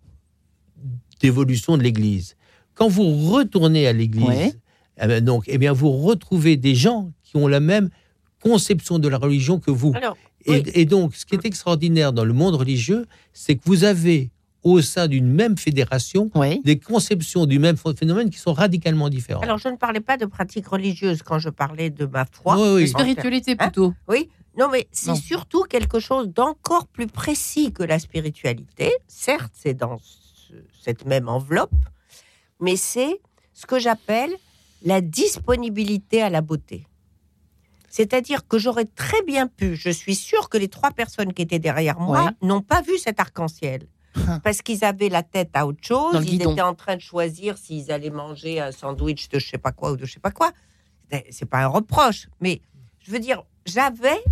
d'évolution 1.20 1.77
de 1.77 1.83
l'Église. 1.83 2.37
Quand 2.75 2.89
vous 2.89 3.31
retournez 3.31 3.87
à 3.87 3.93
l'Église, 3.93 4.25
Ouais. 4.27 4.53
eh 5.03 5.07
ben, 5.07 5.25
donc, 5.25 5.45
eh 5.47 5.59
bien, 5.59 5.72
vous 5.72 5.91
retrouvez 5.93 6.57
des 6.57 6.75
gens 6.75 7.12
qui 7.22 7.37
ont 7.37 7.47
la 7.49 7.61
même 7.61 7.91
conception 8.43 8.99
de 8.99 9.09
la 9.09 9.18
religion 9.18 9.59
que 9.59 9.70
vous. 9.70 9.93
Alors, 9.95 10.16
Et, 10.47 10.51
Oui. 10.51 10.62
et 10.75 10.85
donc, 10.85 11.14
ce 11.16 11.25
qui 11.25 11.35
est 11.37 11.47
extraordinaire 11.47 12.12
dans 12.12 12.27
le 12.27 12.35
monde 12.35 12.55
religieux, 12.55 13.07
c'est 13.33 13.57
que 13.57 13.62
vous 13.64 13.85
avez 13.85 14.31
au 14.65 14.81
sein 14.81 15.07
d'une 15.09 15.31
même 15.31 15.57
fédération 15.59 16.31
Oui. 16.35 16.61
des 16.65 16.79
conceptions 16.79 17.47
du 17.47 17.59
même 17.59 17.77
phénomène 17.77 18.31
qui 18.31 18.39
sont 18.39 18.53
radicalement 18.55 19.09
différentes. 19.11 19.45
alors, 19.45 19.59
je 19.59 19.69
ne 19.69 19.77
parlais 19.77 20.01
pas 20.01 20.17
de 20.17 20.25
pratique 20.27 20.67
religieuse 20.67 21.23
quand 21.23 21.39
je 21.39 21.51
parlais 21.51 21.91
de 21.91 22.07
ma 22.07 22.25
foi. 22.25 22.57
Oui, 22.57 22.83
oui. 22.83 22.89
Spiritualité 22.89 23.53
Hein 23.53 23.57
plutôt. 23.69 23.95
Oui, 24.09 24.31
non, 24.59 24.69
mais 24.73 24.89
c'est 24.91 25.15
surtout 25.17 25.62
quelque 25.65 26.01
chose 26.01 26.29
d'encore 26.29 26.87
plus 26.87 27.07
précis 27.07 27.73
que 27.73 27.83
la 27.83 27.99
spiritualité. 27.99 28.91
Certes, 29.07 29.53
c'est 29.55 29.75
dans 29.75 29.99
ce- 29.99 30.55
cette 30.83 31.05
même 31.05 31.29
enveloppe, 31.29 31.73
mais 32.61 32.77
c'est 32.77 33.21
ce 33.53 33.67
que 33.67 33.79
j'appelle 33.79 34.31
la 34.83 35.01
disponibilité 35.01 36.23
à 36.23 36.31
la 36.31 36.41
beauté. 36.41 36.87
C'est-à-dire 37.89 38.47
que 38.49 38.59
j'aurais 38.59 38.87
très 38.87 39.23
bien 39.23 39.47
pu, 39.47 39.77
je 39.77 39.91
suis 39.91 40.15
sûre 40.17 40.49
que 40.49 40.59
les 40.59 40.69
trois 40.69 40.91
personnes 40.91 41.33
qui 41.33 41.43
étaient 41.43 41.59
derrière 41.61 42.01
moi 42.01 42.25
Ouais. 42.25 42.31
n'ont 42.49 42.61
pas 42.62 42.81
vu 42.83 42.99
cet 42.99 43.21
arc-en-ciel. 43.21 43.87
Hein. 44.29 44.41
Parce 44.41 44.62
qu'ils 44.62 44.85
avaient 44.85 45.09
la 45.09 45.23
tête 45.23 45.51
à 45.55 45.67
autre 45.67 45.83
chose, 45.83 46.15
ils 46.25 46.39
guidon. 46.39 46.53
étaient 46.53 46.61
en 46.62 46.75
train 46.75 46.97
de 46.97 47.01
choisir 47.01 47.59
s'ils 47.59 47.91
allaient 47.91 48.11
manger 48.11 48.61
un 48.61 48.73
sandwich 48.73 49.29
de 49.29 49.39
je 49.39 49.49
sais 49.49 49.59
pas 49.59 49.73
quoi 49.73 49.93
ou 49.93 49.97
de 49.97 50.05
je 50.07 50.12
sais 50.15 50.21
pas 50.21 50.31
quoi. 50.31 50.53
C'est- 51.11 51.27
C'est 51.31 51.47
pas 51.47 51.59
un 51.65 51.67
reproche, 51.67 52.29
mais 52.41 52.61
je 53.01 53.11
veux 53.11 53.19
dire, 53.19 53.43
j'avais, 53.67 54.23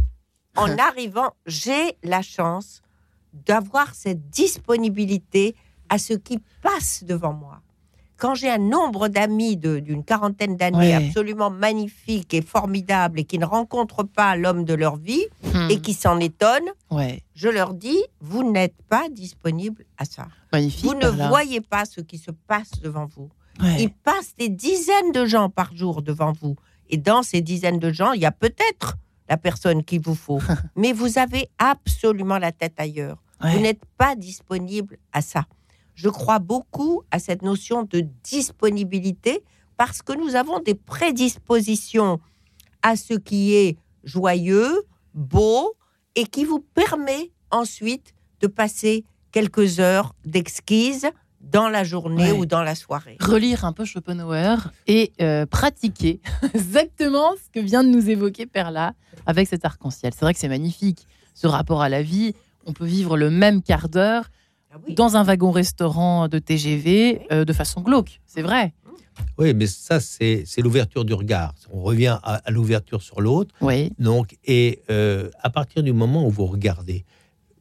en 0.57 0.77
arrivant, 0.79 1.35
j'ai 1.47 1.97
la 2.03 2.23
chance 2.23 2.83
d'avoir 3.33 3.95
cette 3.95 4.29
disponibilité 4.31 5.55
à 5.89 5.99
ce 5.99 6.15
qui 6.15 6.39
passe 6.63 7.05
devant 7.05 7.33
moi. 7.33 7.61
Quand 8.23 8.37
j'ai 8.37 8.49
un 8.51 8.59
nombre 8.59 9.09
d'amis 9.09 9.57
d'une 9.57 10.05
quarantaine 10.05 10.57
d'années 10.57 10.79
Ouais. 10.97 11.09
absolument 11.09 11.51
magnifiques 11.51 12.33
et 12.35 12.41
formidables 12.41 13.19
et 13.19 13.25
qui 13.25 13.37
ne 13.37 13.45
rencontrent 13.45 14.05
pas 14.05 14.37
l'homme 14.37 14.65
de 14.65 14.75
leur 14.75 14.95
vie 14.95 15.25
Hmm, 15.53 15.69
et 15.69 15.81
qui 15.81 15.93
s'en 15.93 16.21
étonnent, 16.21 16.71
Ouais. 16.89 17.25
je 17.35 17.49
leur 17.49 17.75
dis, 17.75 17.99
vous 18.21 18.49
n'êtes 18.49 18.77
pas 18.89 19.09
disponible 19.09 19.85
à 19.99 20.05
ça. 20.05 20.29
Magnifique. 20.53 20.85
Vous 20.85 20.95
ne 20.95 21.09
voyez 21.09 21.61
pas 21.61 21.85
ce 21.85 22.01
qui 22.01 22.17
se 22.17 22.31
passe 22.31 22.71
devant 22.81 23.07
vous. 23.07 23.29
Ouais. 23.61 23.83
Il 23.83 23.91
passe 23.91 24.37
des 24.39 24.49
dizaines 24.49 25.11
de 25.13 25.27
gens 25.27 25.51
par 25.51 25.75
jour 25.75 26.01
devant 26.01 26.31
vous. 26.31 26.55
Et 26.91 26.99
dans 26.99 27.25
ces 27.25 27.41
dizaines 27.41 27.81
de 27.81 27.91
gens, 27.93 28.13
il 28.13 28.21
y 28.21 28.27
a 28.27 28.31
peut-être 28.31 28.99
la 29.29 29.37
personne 29.37 29.83
qu'il 29.83 30.01
vous 30.01 30.15
faut. 30.15 30.39
Mais 30.77 30.93
vous 30.93 31.19
avez 31.19 31.49
absolument 31.59 32.39
la 32.39 32.53
tête 32.53 32.75
ailleurs. 32.79 33.21
Vous 33.41 33.59
n'êtes 33.59 33.85
pas 33.99 34.15
disponible 34.15 34.99
à 35.13 35.23
ça. 35.23 35.45
Je 35.95 36.09
crois 36.09 36.39
beaucoup 36.39 37.03
à 37.11 37.19
cette 37.19 37.43
notion 37.43 37.83
de 37.85 38.05
disponibilité 38.25 39.43
parce 39.77 40.03
que 40.03 40.13
nous 40.13 40.37
avons 40.37 40.59
des 40.61 40.75
prédispositions 40.75 42.21
à 42.83 42.97
ce 42.97 43.15
qui 43.15 43.55
est 43.55 43.77
joyeux, 44.05 44.83
beau 45.15 45.75
et 46.15 46.25
qui 46.27 46.45
vous 46.45 46.61
permet 46.61 47.31
ensuite 47.51 48.15
de 48.41 48.47
passer 48.47 49.05
quelques 49.31 49.81
heures 49.81 50.15
d'exquise 50.25 51.07
dans 51.41 51.69
la 51.69 51.85
journée 51.85 52.33
Ouais. 52.33 52.39
ou 52.39 52.47
dans 52.47 52.63
la 52.63 52.75
soirée. 52.75 53.17
relire 53.21 53.65
un 53.65 53.73
peu 53.73 53.85
Schopenhauer 53.85 54.57
et 54.87 55.13
euh, 55.21 55.45
pratiquer 55.47 56.21
exactement 56.55 57.33
ce 57.43 57.51
que 57.53 57.61
vient 57.65 57.83
de 57.83 57.89
nous 57.89 58.09
évoquer 58.11 58.47
Perla 58.47 58.95
avec 59.27 59.49
cet 59.49 59.65
arc-en-ciel. 59.65 60.13
C'est 60.15 60.25
vrai 60.25 60.35
que 60.35 60.41
c'est 60.41 60.49
magnifique, 60.49 61.07
ce 61.35 61.47
rapport 61.47 61.83
à 61.83 61.89
la 61.89 62.03
vie. 62.03 62.35
On 62.67 62.73
peut 62.73 62.85
vivre 62.85 63.17
le 63.17 63.31
même 63.31 63.63
quart 63.63 63.89
d'heure. 63.89 64.29
Dans 64.89 65.17
un 65.17 65.23
wagon-restaurant 65.25 66.29
de 66.29 66.39
TGV 66.39 67.23
euh, 67.31 67.45
de 67.45 67.53
façon 67.53 67.81
glauque. 67.81 68.21
C'est 68.27 68.43
vrai. 68.43 68.67
Mmh. 68.85 68.91
Oui, 69.39 69.55
mais 69.55 69.67
ça, 69.67 70.01
c'est 70.01 70.45
l'ouverture 70.59 71.05
du 71.05 71.13
regard. 71.15 71.55
On 71.71 71.83
revient 71.83 72.19
à, 72.23 72.37
à 72.37 72.51
l'ouverture 72.51 73.03
sur 73.03 73.21
l'autre. 73.21 73.55
Oui. 73.61 73.93
Donc, 73.99 74.37
et 74.45 74.81
euh, 74.91 75.31
à 75.43 75.51
partir 75.51 75.83
du 75.83 75.93
moment 75.93 76.27
où 76.27 76.31
vous 76.31 76.47
regardez, 76.47 77.05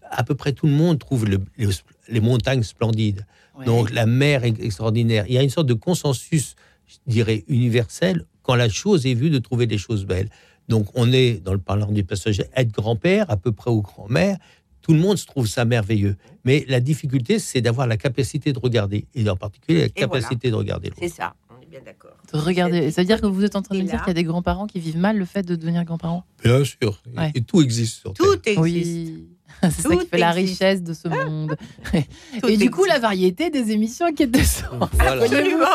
à 0.09 0.24
peu 0.24 0.36
près 0.36 0.53
tout 0.53 0.66
le 0.68 0.74
monde 0.74 0.99
trouve 0.99 1.26
le- 1.26 1.41
les, 1.57 1.68
les 2.09 2.20
montagnes 2.22 2.64
splendides. 2.64 3.26
oui. 3.57 3.66
Donc, 3.66 3.91
la 3.91 4.05
mer 4.05 4.43
est 4.45 4.59
extraordinaire. 4.62 5.26
Il 5.28 5.34
y 5.34 5.38
a 5.38 5.43
une 5.43 5.49
sorte 5.49 5.68
de 5.68 5.74
consensus, 5.74 6.55
je 6.88 6.95
dirais, 7.07 7.43
universel 7.47 8.26
quand 8.43 8.55
la 8.55 8.70
chose 8.70 9.05
est 9.05 9.14
vue 9.14 9.30
de 9.30 9.39
trouver 9.39 9.68
des 9.68 9.78
choses 9.78 10.05
belles. 10.05 10.30
Donc, 10.70 10.88
on 10.95 11.12
est, 11.12 11.43
dans 11.43 11.53
le 11.53 11.59
parlant 11.59 11.91
du 11.91 12.03
passager, 12.03 12.43
être 12.55 12.72
grand-père, 12.72 13.30
à 13.30 13.36
peu 13.38 13.51
près 13.51 13.70
au 13.72 13.82
grand-mère. 13.82 14.38
Tout 14.82 14.94
le 14.94 15.00
monde 15.00 15.18
se 15.18 15.26
trouve 15.26 15.48
ça 15.48 15.66
merveilleux. 15.66 16.16
Mais 16.44 16.66
la 16.68 16.80
difficulté, 16.80 17.40
c'est 17.40 17.62
d'avoir 17.62 17.88
la 17.88 17.98
capacité 17.98 18.54
de 18.54 18.60
regarder. 18.60 19.06
Et 19.14 19.30
en 19.30 19.36
particulier, 19.36 19.82
la 19.82 19.90
capacité 19.90 20.50
de 20.50 20.56
regarder 20.56 20.90
l'autre. 20.90 21.02
C'est 21.02 21.10
ça, 21.10 21.36
on 21.50 21.62
est 21.62 21.68
bien 21.68 21.82
d'accord. 21.86 22.18
Regardez, 22.34 22.92
ça 22.92 23.02
veut 23.02 23.08
dire 23.08 23.22
que 23.22 23.28
vous 23.28 23.44
êtes 23.44 23.56
en 23.56 23.62
train 23.62 23.76
de 23.76 23.82
me 23.82 23.88
dire 23.88 24.00
qu'il 24.00 24.08
y 24.08 24.12
a 24.12 24.14
des 24.16 24.24
grands-parents 24.24 24.68
qui 24.68 24.80
vivent 24.80 24.98
mal 24.98 25.18
le 25.18 25.26
fait 25.26 25.44
de 25.44 25.56
devenir 25.56 25.84
grands-parents? 25.84 26.26
Bien 26.44 26.64
sûr. 26.64 27.02
Ouais. 27.16 27.32
Et 27.36 27.42
tout 27.42 27.62
existe 27.62 28.00
sur 28.00 28.14
Terre. 28.14 28.26
Tout 28.26 28.50
existe. 28.50 28.58
Oui. 28.60 29.28
C'est 29.70 29.82
ça 29.82 29.95
qui 29.95 30.07
fait 30.07 30.18
la 30.18 30.32
richesse 30.32 30.82
de 30.84 30.93
ce 30.93 31.07
monde. 31.07 31.55
Tout 32.41 32.47
Et 32.49 32.57
du 32.57 32.70
coup, 32.72 32.86
la 32.86 32.99
variété 32.99 33.49
des 33.49 33.72
émissions 33.72 34.12
qui 34.14 34.24
est 34.24 34.28
de 34.28 34.39
sens. 34.39 34.89
Voilà. 34.93 35.24
Absolument. 35.24 35.66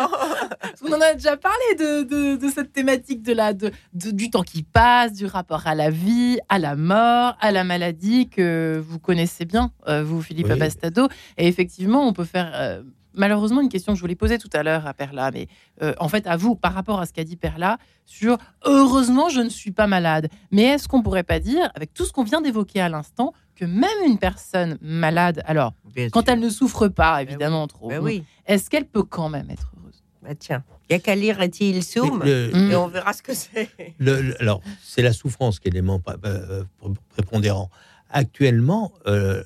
Qu'on 0.80 0.92
en 0.92 1.00
a 1.00 1.14
déjà 1.14 1.36
parlé 1.36 1.74
de, 1.78 2.02
de- 2.02 2.36
de 2.36 2.48
cette 2.48 2.72
thématique 2.72 3.22
de 3.22 3.32
la, 3.32 3.52
de, 3.52 3.70
de- 3.94 4.10
du 4.10 4.30
temps 4.30 4.42
qui 4.42 4.62
passe, 4.62 5.12
du 5.12 5.26
rapport 5.26 5.66
à 5.66 5.74
la 5.74 5.90
vie, 5.90 6.38
à 6.48 6.58
la 6.58 6.76
mort, 6.76 7.36
à 7.40 7.52
la 7.52 7.64
maladie 7.64 8.28
que 8.28 8.82
vous 8.86 8.98
connaissez 8.98 9.44
bien, 9.44 9.70
euh, 9.88 10.02
vous, 10.04 10.20
Philippe 10.22 10.46
Oui. 10.46 10.52
Abastado. 10.52 11.08
Et 11.38 11.46
effectivement, 11.48 12.06
on 12.06 12.12
peut 12.12 12.24
faire. 12.24 12.50
euh, 12.54 12.82
malheureusement, 13.14 13.62
une 13.62 13.70
question 13.70 13.92
que 13.92 13.96
je 13.96 14.02
voulais 14.02 14.14
poser 14.14 14.36
tout 14.38 14.50
à 14.52 14.62
l'heure 14.62 14.86
à 14.86 14.92
Perla, 14.92 15.30
mais 15.30 15.46
euh, 15.82 15.94
en 15.98 16.08
fait, 16.08 16.26
à 16.26 16.36
vous, 16.36 16.54
par 16.54 16.74
rapport 16.74 17.00
à 17.00 17.06
ce 17.06 17.14
qu'a 17.14 17.24
dit 17.24 17.36
Perla, 17.36 17.78
sur 18.04 18.36
heureusement, 18.66 19.28
je 19.30 19.40
ne 19.40 19.48
suis 19.48 19.70
pas 19.72 19.86
malade. 19.86 20.28
Mais 20.50 20.64
est-ce 20.64 20.86
qu'on 20.86 21.02
pourrait 21.02 21.22
pas 21.22 21.38
dire, 21.40 21.70
avec 21.74 21.94
tout 21.94 22.04
ce 22.04 22.12
qu'on 22.12 22.24
vient 22.24 22.42
d'évoquer 22.42 22.80
à 22.82 22.88
l'instant, 22.90 23.32
que 23.56 23.64
même 23.64 23.88
une 24.06 24.18
personne 24.18 24.78
malade, 24.80 25.42
alors, 25.46 25.72
Bien 25.94 26.08
quand 26.10 26.24
sûr. 26.24 26.32
elle 26.34 26.40
ne 26.40 26.48
souffre 26.50 26.88
pas, 26.88 27.16
Ben 27.24 27.28
évidemment, 27.28 27.66
trop, 27.66 27.88
Ben 27.88 28.00
oui. 28.00 28.22
est-ce 28.46 28.70
qu'elle 28.70 28.84
peut 28.86 29.02
quand 29.02 29.28
même 29.28 29.50
être 29.50 29.72
heureuse? 29.80 30.02
Bah 30.22 30.34
tiens, 30.38 30.62
il 30.88 30.92
n'y 30.92 30.96
a 30.96 30.98
qu'à 31.00 31.14
lire 31.14 31.40
Etil 31.40 31.82
Soum 31.82 32.22
Le- 32.24 32.54
et 32.70 32.76
on 32.76 32.86
verra 32.88 33.12
ce 33.12 33.22
que 33.22 33.34
c'est. 33.34 33.68
Le- 33.98 34.20
le- 34.22 34.40
alors, 34.42 34.60
c'est 34.82 35.02
la 35.02 35.12
souffrance 35.12 35.58
qui 35.58 35.68
est 35.68 35.70
l'élément 35.70 35.98
pa- 35.98 36.16
euh, 36.24 36.64
prépondérant. 37.10 37.70
Actuellement, 38.10 38.92
euh, 39.06 39.42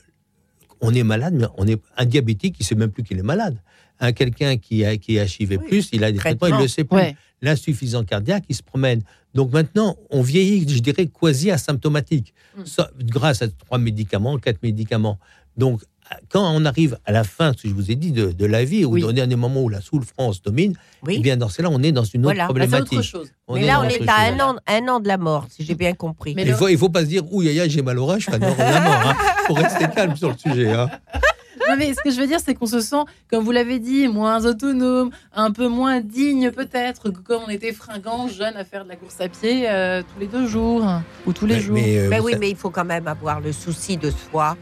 on 0.80 0.92
est 0.94 1.02
malade, 1.02 1.34
mais 1.34 1.46
on 1.56 1.66
est 1.66 1.80
un 1.96 2.04
diabétique, 2.04 2.56
il 2.58 2.62
ne 2.62 2.66
sait 2.66 2.74
même 2.74 2.90
plus 2.90 3.02
qu'il 3.02 3.18
est 3.18 3.22
malade. 3.22 3.58
Un 4.00 4.12
quelqu'un 4.12 4.56
qui, 4.56 4.84
a, 4.84 4.96
qui 4.96 5.16
est 5.18 5.40
HIV+, 5.40 5.58
Oui, 5.70 5.88
il 5.92 6.04
a 6.04 6.10
des 6.12 6.18
traitements, 6.18 6.48
il 6.48 6.54
ne 6.56 6.62
le 6.62 6.68
sait 6.68 6.84
plus. 6.84 6.96
Ouais. 6.96 7.16
L'insuffisant 7.42 8.04
cardiaque, 8.04 8.44
il 8.48 8.54
se 8.56 8.62
promène. 8.62 9.02
Donc 9.34 9.52
maintenant, 9.52 9.96
on 10.10 10.22
vieillit, 10.22 10.68
je 10.68 10.80
dirais, 10.80 11.06
quasi 11.06 11.50
asymptomatique, 11.50 12.34
Mm. 12.56 12.62
Grâce 13.04 13.42
à 13.42 13.48
trois 13.48 13.78
médicaments, 13.78 14.36
quatre 14.38 14.60
médicaments. 14.62 15.18
Donc, 15.56 15.82
quand 16.28 16.52
on 16.52 16.64
arrive 16.64 16.98
à 17.06 17.12
la 17.12 17.22
fin, 17.22 17.52
ce 17.56 17.62
que 17.62 17.68
je 17.68 17.74
vous 17.74 17.92
ai 17.92 17.94
dit, 17.94 18.10
de, 18.10 18.32
de 18.32 18.44
la 18.44 18.64
vie, 18.64 18.84
ou 18.84 18.90
Oui. 18.94 19.04
au 19.04 19.12
dernier 19.12 19.36
moment 19.36 19.62
où 19.62 19.68
la 19.68 19.80
souffrance 19.80 20.42
domine, 20.42 20.74
Oui. 21.06 21.14
eh 21.18 21.20
bien, 21.20 21.36
dans 21.36 21.48
cela, 21.48 21.70
on 21.70 21.80
est 21.84 21.92
dans 21.92 22.02
une 22.02 22.22
autre 22.26 22.34
Voilà. 22.34 22.46
Problématique. 22.46 22.92
autre 22.98 23.02
chose. 23.02 23.28
Mais 23.48 23.64
là, 23.64 23.74
dans 23.76 23.82
on 23.82 23.88
est 23.88 24.08
à 24.08 24.32
un 24.32 24.40
an, 24.40 24.56
un 24.66 24.88
an 24.88 24.98
de 24.98 25.06
la 25.06 25.16
mort, 25.16 25.46
si 25.48 25.64
j'ai 25.64 25.76
bien 25.76 25.92
compris. 25.92 26.34
Mais 26.34 26.42
Il 26.42 26.48
le- 26.48 26.76
faut, 26.76 26.88
pas 26.88 27.02
se 27.02 27.06
dire, 27.06 27.22
ouh, 27.32 27.42
j'ai 27.44 27.82
mal 27.82 27.98
au 28.00 28.06
rein, 28.06 28.18
je 28.18 28.24
suis 28.24 28.32
à 28.34 28.38
la 28.38 28.48
mort. 28.48 28.56
Il 28.58 29.46
faut 29.46 29.54
rester 29.54 29.86
calme 29.94 30.16
sur 30.16 30.30
le 30.30 30.36
sujet. 30.38 30.72
hein. 30.72 30.90
Non, 31.70 31.76
mais 31.78 31.92
ce 31.94 32.00
que 32.02 32.10
je 32.10 32.20
veux 32.20 32.26
dire, 32.26 32.38
c'est 32.44 32.54
qu'on 32.54 32.66
se 32.66 32.80
sent, 32.80 33.02
comme 33.30 33.44
vous 33.44 33.50
l'avez 33.52 33.78
dit, 33.78 34.08
moins 34.08 34.44
autonome, 34.44 35.10
un 35.34 35.50
peu 35.52 35.68
moins 35.68 36.00
digne 36.00 36.50
peut-être 36.50 37.10
que 37.12 37.18
quand 37.20 37.40
on 37.46 37.50
était 37.50 37.72
fringant, 37.72 38.28
jeune, 38.28 38.56
à 38.56 38.64
faire 38.64 38.84
de 38.84 38.88
la 38.90 38.96
course 38.96 39.20
à 39.20 39.28
pied 39.28 39.68
euh, 39.68 40.02
tous 40.02 40.20
les 40.20 40.26
deux 40.26 40.46
jours 40.46 40.84
ou 41.26 41.32
tous 41.32 41.46
les 41.46 41.54
Mais- 41.54 41.60
jours. 41.60 41.74
mais, 41.74 41.98
euh, 41.98 42.08
Ben 42.10 42.20
oui, 42.22 42.34
mais 42.38 42.50
il 42.50 42.56
faut 42.56 42.70
quand 42.70 42.84
même 42.84 43.06
avoir 43.06 43.40
le 43.40 43.52
souci 43.52 43.96
de 43.96 44.10
soi 44.10 44.56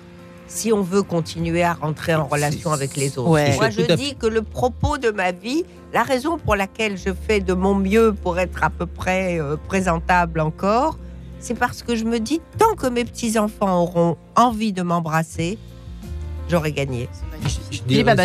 si 0.46 0.72
on 0.72 0.80
veut 0.82 1.02
continuer 1.02 1.62
à 1.62 1.74
rentrer 1.74 2.14
en 2.14 2.26
relation 2.26 2.72
avec 2.72 2.96
les 2.96 3.18
autres. 3.18 3.28
Ouais. 3.30 3.54
Moi, 3.56 3.68
je 3.70 3.82
dis 3.94 4.14
que 4.16 4.26
le 4.26 4.40
propos 4.42 4.96
de 4.96 5.10
ma 5.10 5.30
vie, 5.30 5.64
la 5.92 6.02
raison 6.02 6.38
pour 6.38 6.56
laquelle 6.56 6.96
je 6.96 7.10
fais 7.26 7.40
de 7.40 7.52
mon 7.52 7.74
mieux 7.74 8.14
pour 8.14 8.38
être 8.38 8.64
à 8.64 8.70
peu 8.70 8.86
près 8.86 9.38
euh, 9.38 9.56
présentable 9.68 10.40
encore, 10.40 10.96
c'est 11.38 11.54
parce 11.54 11.82
que 11.82 11.94
je 11.94 12.04
me 12.04 12.18
dis, 12.18 12.40
tant 12.58 12.74
que 12.76 12.86
mes 12.86 13.04
petits-enfants 13.04 13.82
auront 13.82 14.16
envie 14.36 14.72
de 14.72 14.82
m'embrasser, 14.82 15.58
j'aurai 16.48 16.72
gagné. 16.72 17.08
Je 17.70 17.82
dirais- 17.82 18.16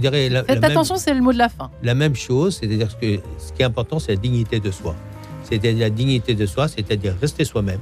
dirais 0.00 0.28
la, 0.28 0.44
Faites 0.44 0.64
attention, 0.64 0.96
c'est 0.96 1.14
le 1.14 1.20
mot 1.20 1.32
de 1.32 1.38
la 1.38 1.48
fin. 1.48 1.70
la 1.82 1.94
même 1.94 2.14
chose, 2.14 2.58
c'est-à-dire 2.60 2.96
que 2.98 3.18
ce 3.38 3.52
qui 3.52 3.62
est 3.62 3.64
important, 3.64 3.98
c'est 3.98 4.12
la 4.12 4.20
dignité 4.20 4.60
de 4.60 4.70
soi. 4.70 4.94
C'est-à-dire 5.44 5.76
la 5.78 5.90
dignité 5.90 6.34
de 6.34 6.46
soi, 6.46 6.68
c'est-à-dire 6.68 7.14
rester 7.20 7.44
soi-même. 7.44 7.80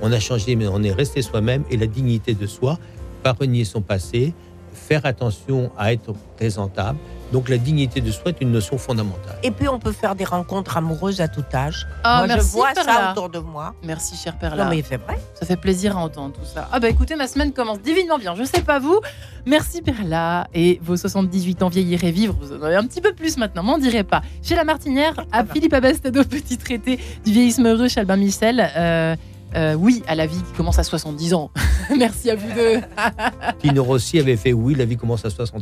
On 0.00 0.10
a 0.12 0.20
changé, 0.20 0.56
mais 0.56 0.66
on 0.68 0.82
est 0.82 0.92
resté 0.92 1.22
soi-même. 1.22 1.64
Et 1.70 1.76
la 1.76 1.86
dignité 1.86 2.34
de 2.34 2.46
soi, 2.46 2.78
pas 3.22 3.32
renier 3.32 3.64
son 3.64 3.80
passé, 3.82 4.32
faire 4.72 5.04
attention 5.06 5.70
à 5.78 5.92
être 5.92 6.12
présentable. 6.36 6.98
Donc 7.32 7.48
la 7.48 7.56
dignité 7.58 8.00
de 8.00 8.10
soi 8.10 8.30
est 8.30 8.40
une 8.40 8.52
notion 8.52 8.76
fondamentale. 8.78 9.36
Et 9.42 9.50
puis, 9.50 9.68
on 9.68 9.78
peut 9.78 9.92
faire 9.92 10.14
des 10.14 10.24
rencontres 10.24 10.76
amoureuses 10.76 11.20
à 11.20 11.28
tout 11.28 11.44
âge. 11.54 11.86
Ah, 12.04 12.18
Moi, 12.18 12.26
merci, 12.28 12.46
je 12.48 12.52
vois 12.52 12.74
ça 12.74 12.84
Perla. 12.84 13.12
autour 13.12 13.30
de 13.30 13.38
moi. 13.38 13.74
Merci, 13.82 14.16
cher 14.16 14.38
Perla. 14.38 14.64
Non, 14.64 14.70
mais 14.70 14.84
c'est 14.86 14.98
vrai. 14.98 15.18
Ça 15.34 15.46
fait 15.46 15.56
plaisir 15.56 15.96
à 15.96 16.00
entendre 16.02 16.34
tout 16.34 16.44
ça. 16.44 16.68
Ah 16.70 16.78
bah 16.78 16.88
écoutez, 16.88 17.16
ma 17.16 17.26
semaine 17.26 17.52
commence 17.52 17.80
divinement 17.80 18.18
bien. 18.18 18.34
Je 18.34 18.44
sais 18.44 18.62
pas 18.62 18.78
vous. 18.78 19.00
Merci 19.46 19.80
Perla. 19.82 20.46
Et 20.54 20.78
vos 20.82 20.96
78 20.96 21.62
ans 21.62 21.68
vieillir 21.68 22.04
et 22.04 22.10
vivre, 22.12 22.36
vous 22.40 22.52
en 22.52 22.62
avez 22.62 22.76
un 22.76 22.84
petit 22.86 23.00
peu 23.00 23.12
plus 23.14 23.36
maintenant, 23.38 23.62
m'en 23.62 23.78
direz 23.78 24.04
pas. 24.04 24.22
Chez 24.42 24.54
La 24.54 24.64
Martinière, 24.64 25.14
à 25.32 25.42
va. 25.42 25.52
Philippe 25.54 25.72
Abastado, 25.72 26.24
petit 26.24 26.58
traité 26.58 26.98
du 27.24 27.32
vieillissement 27.32 27.70
heureux 27.70 27.88
chez 27.88 28.00
Albin 28.00 28.16
Michel. 28.16 28.70
Euh, 28.76 29.16
euh, 29.54 29.74
oui, 29.74 30.02
à 30.06 30.14
la 30.14 30.26
vie 30.26 30.40
qui 30.42 30.52
commence 30.54 30.78
à 30.78 30.82
70 30.84 31.34
ans. 31.34 31.50
Merci 31.98 32.30
à 32.30 32.36
vous 32.36 32.48
deux. 32.54 32.80
Tino 33.58 33.84
Rossi 33.84 34.18
avait 34.18 34.36
fait 34.36 34.52
oui, 34.52 34.74
la 34.74 34.84
vie 34.86 34.96
commence 34.96 35.24
à 35.24 35.30
60 35.30 35.56
ans. 35.56 35.60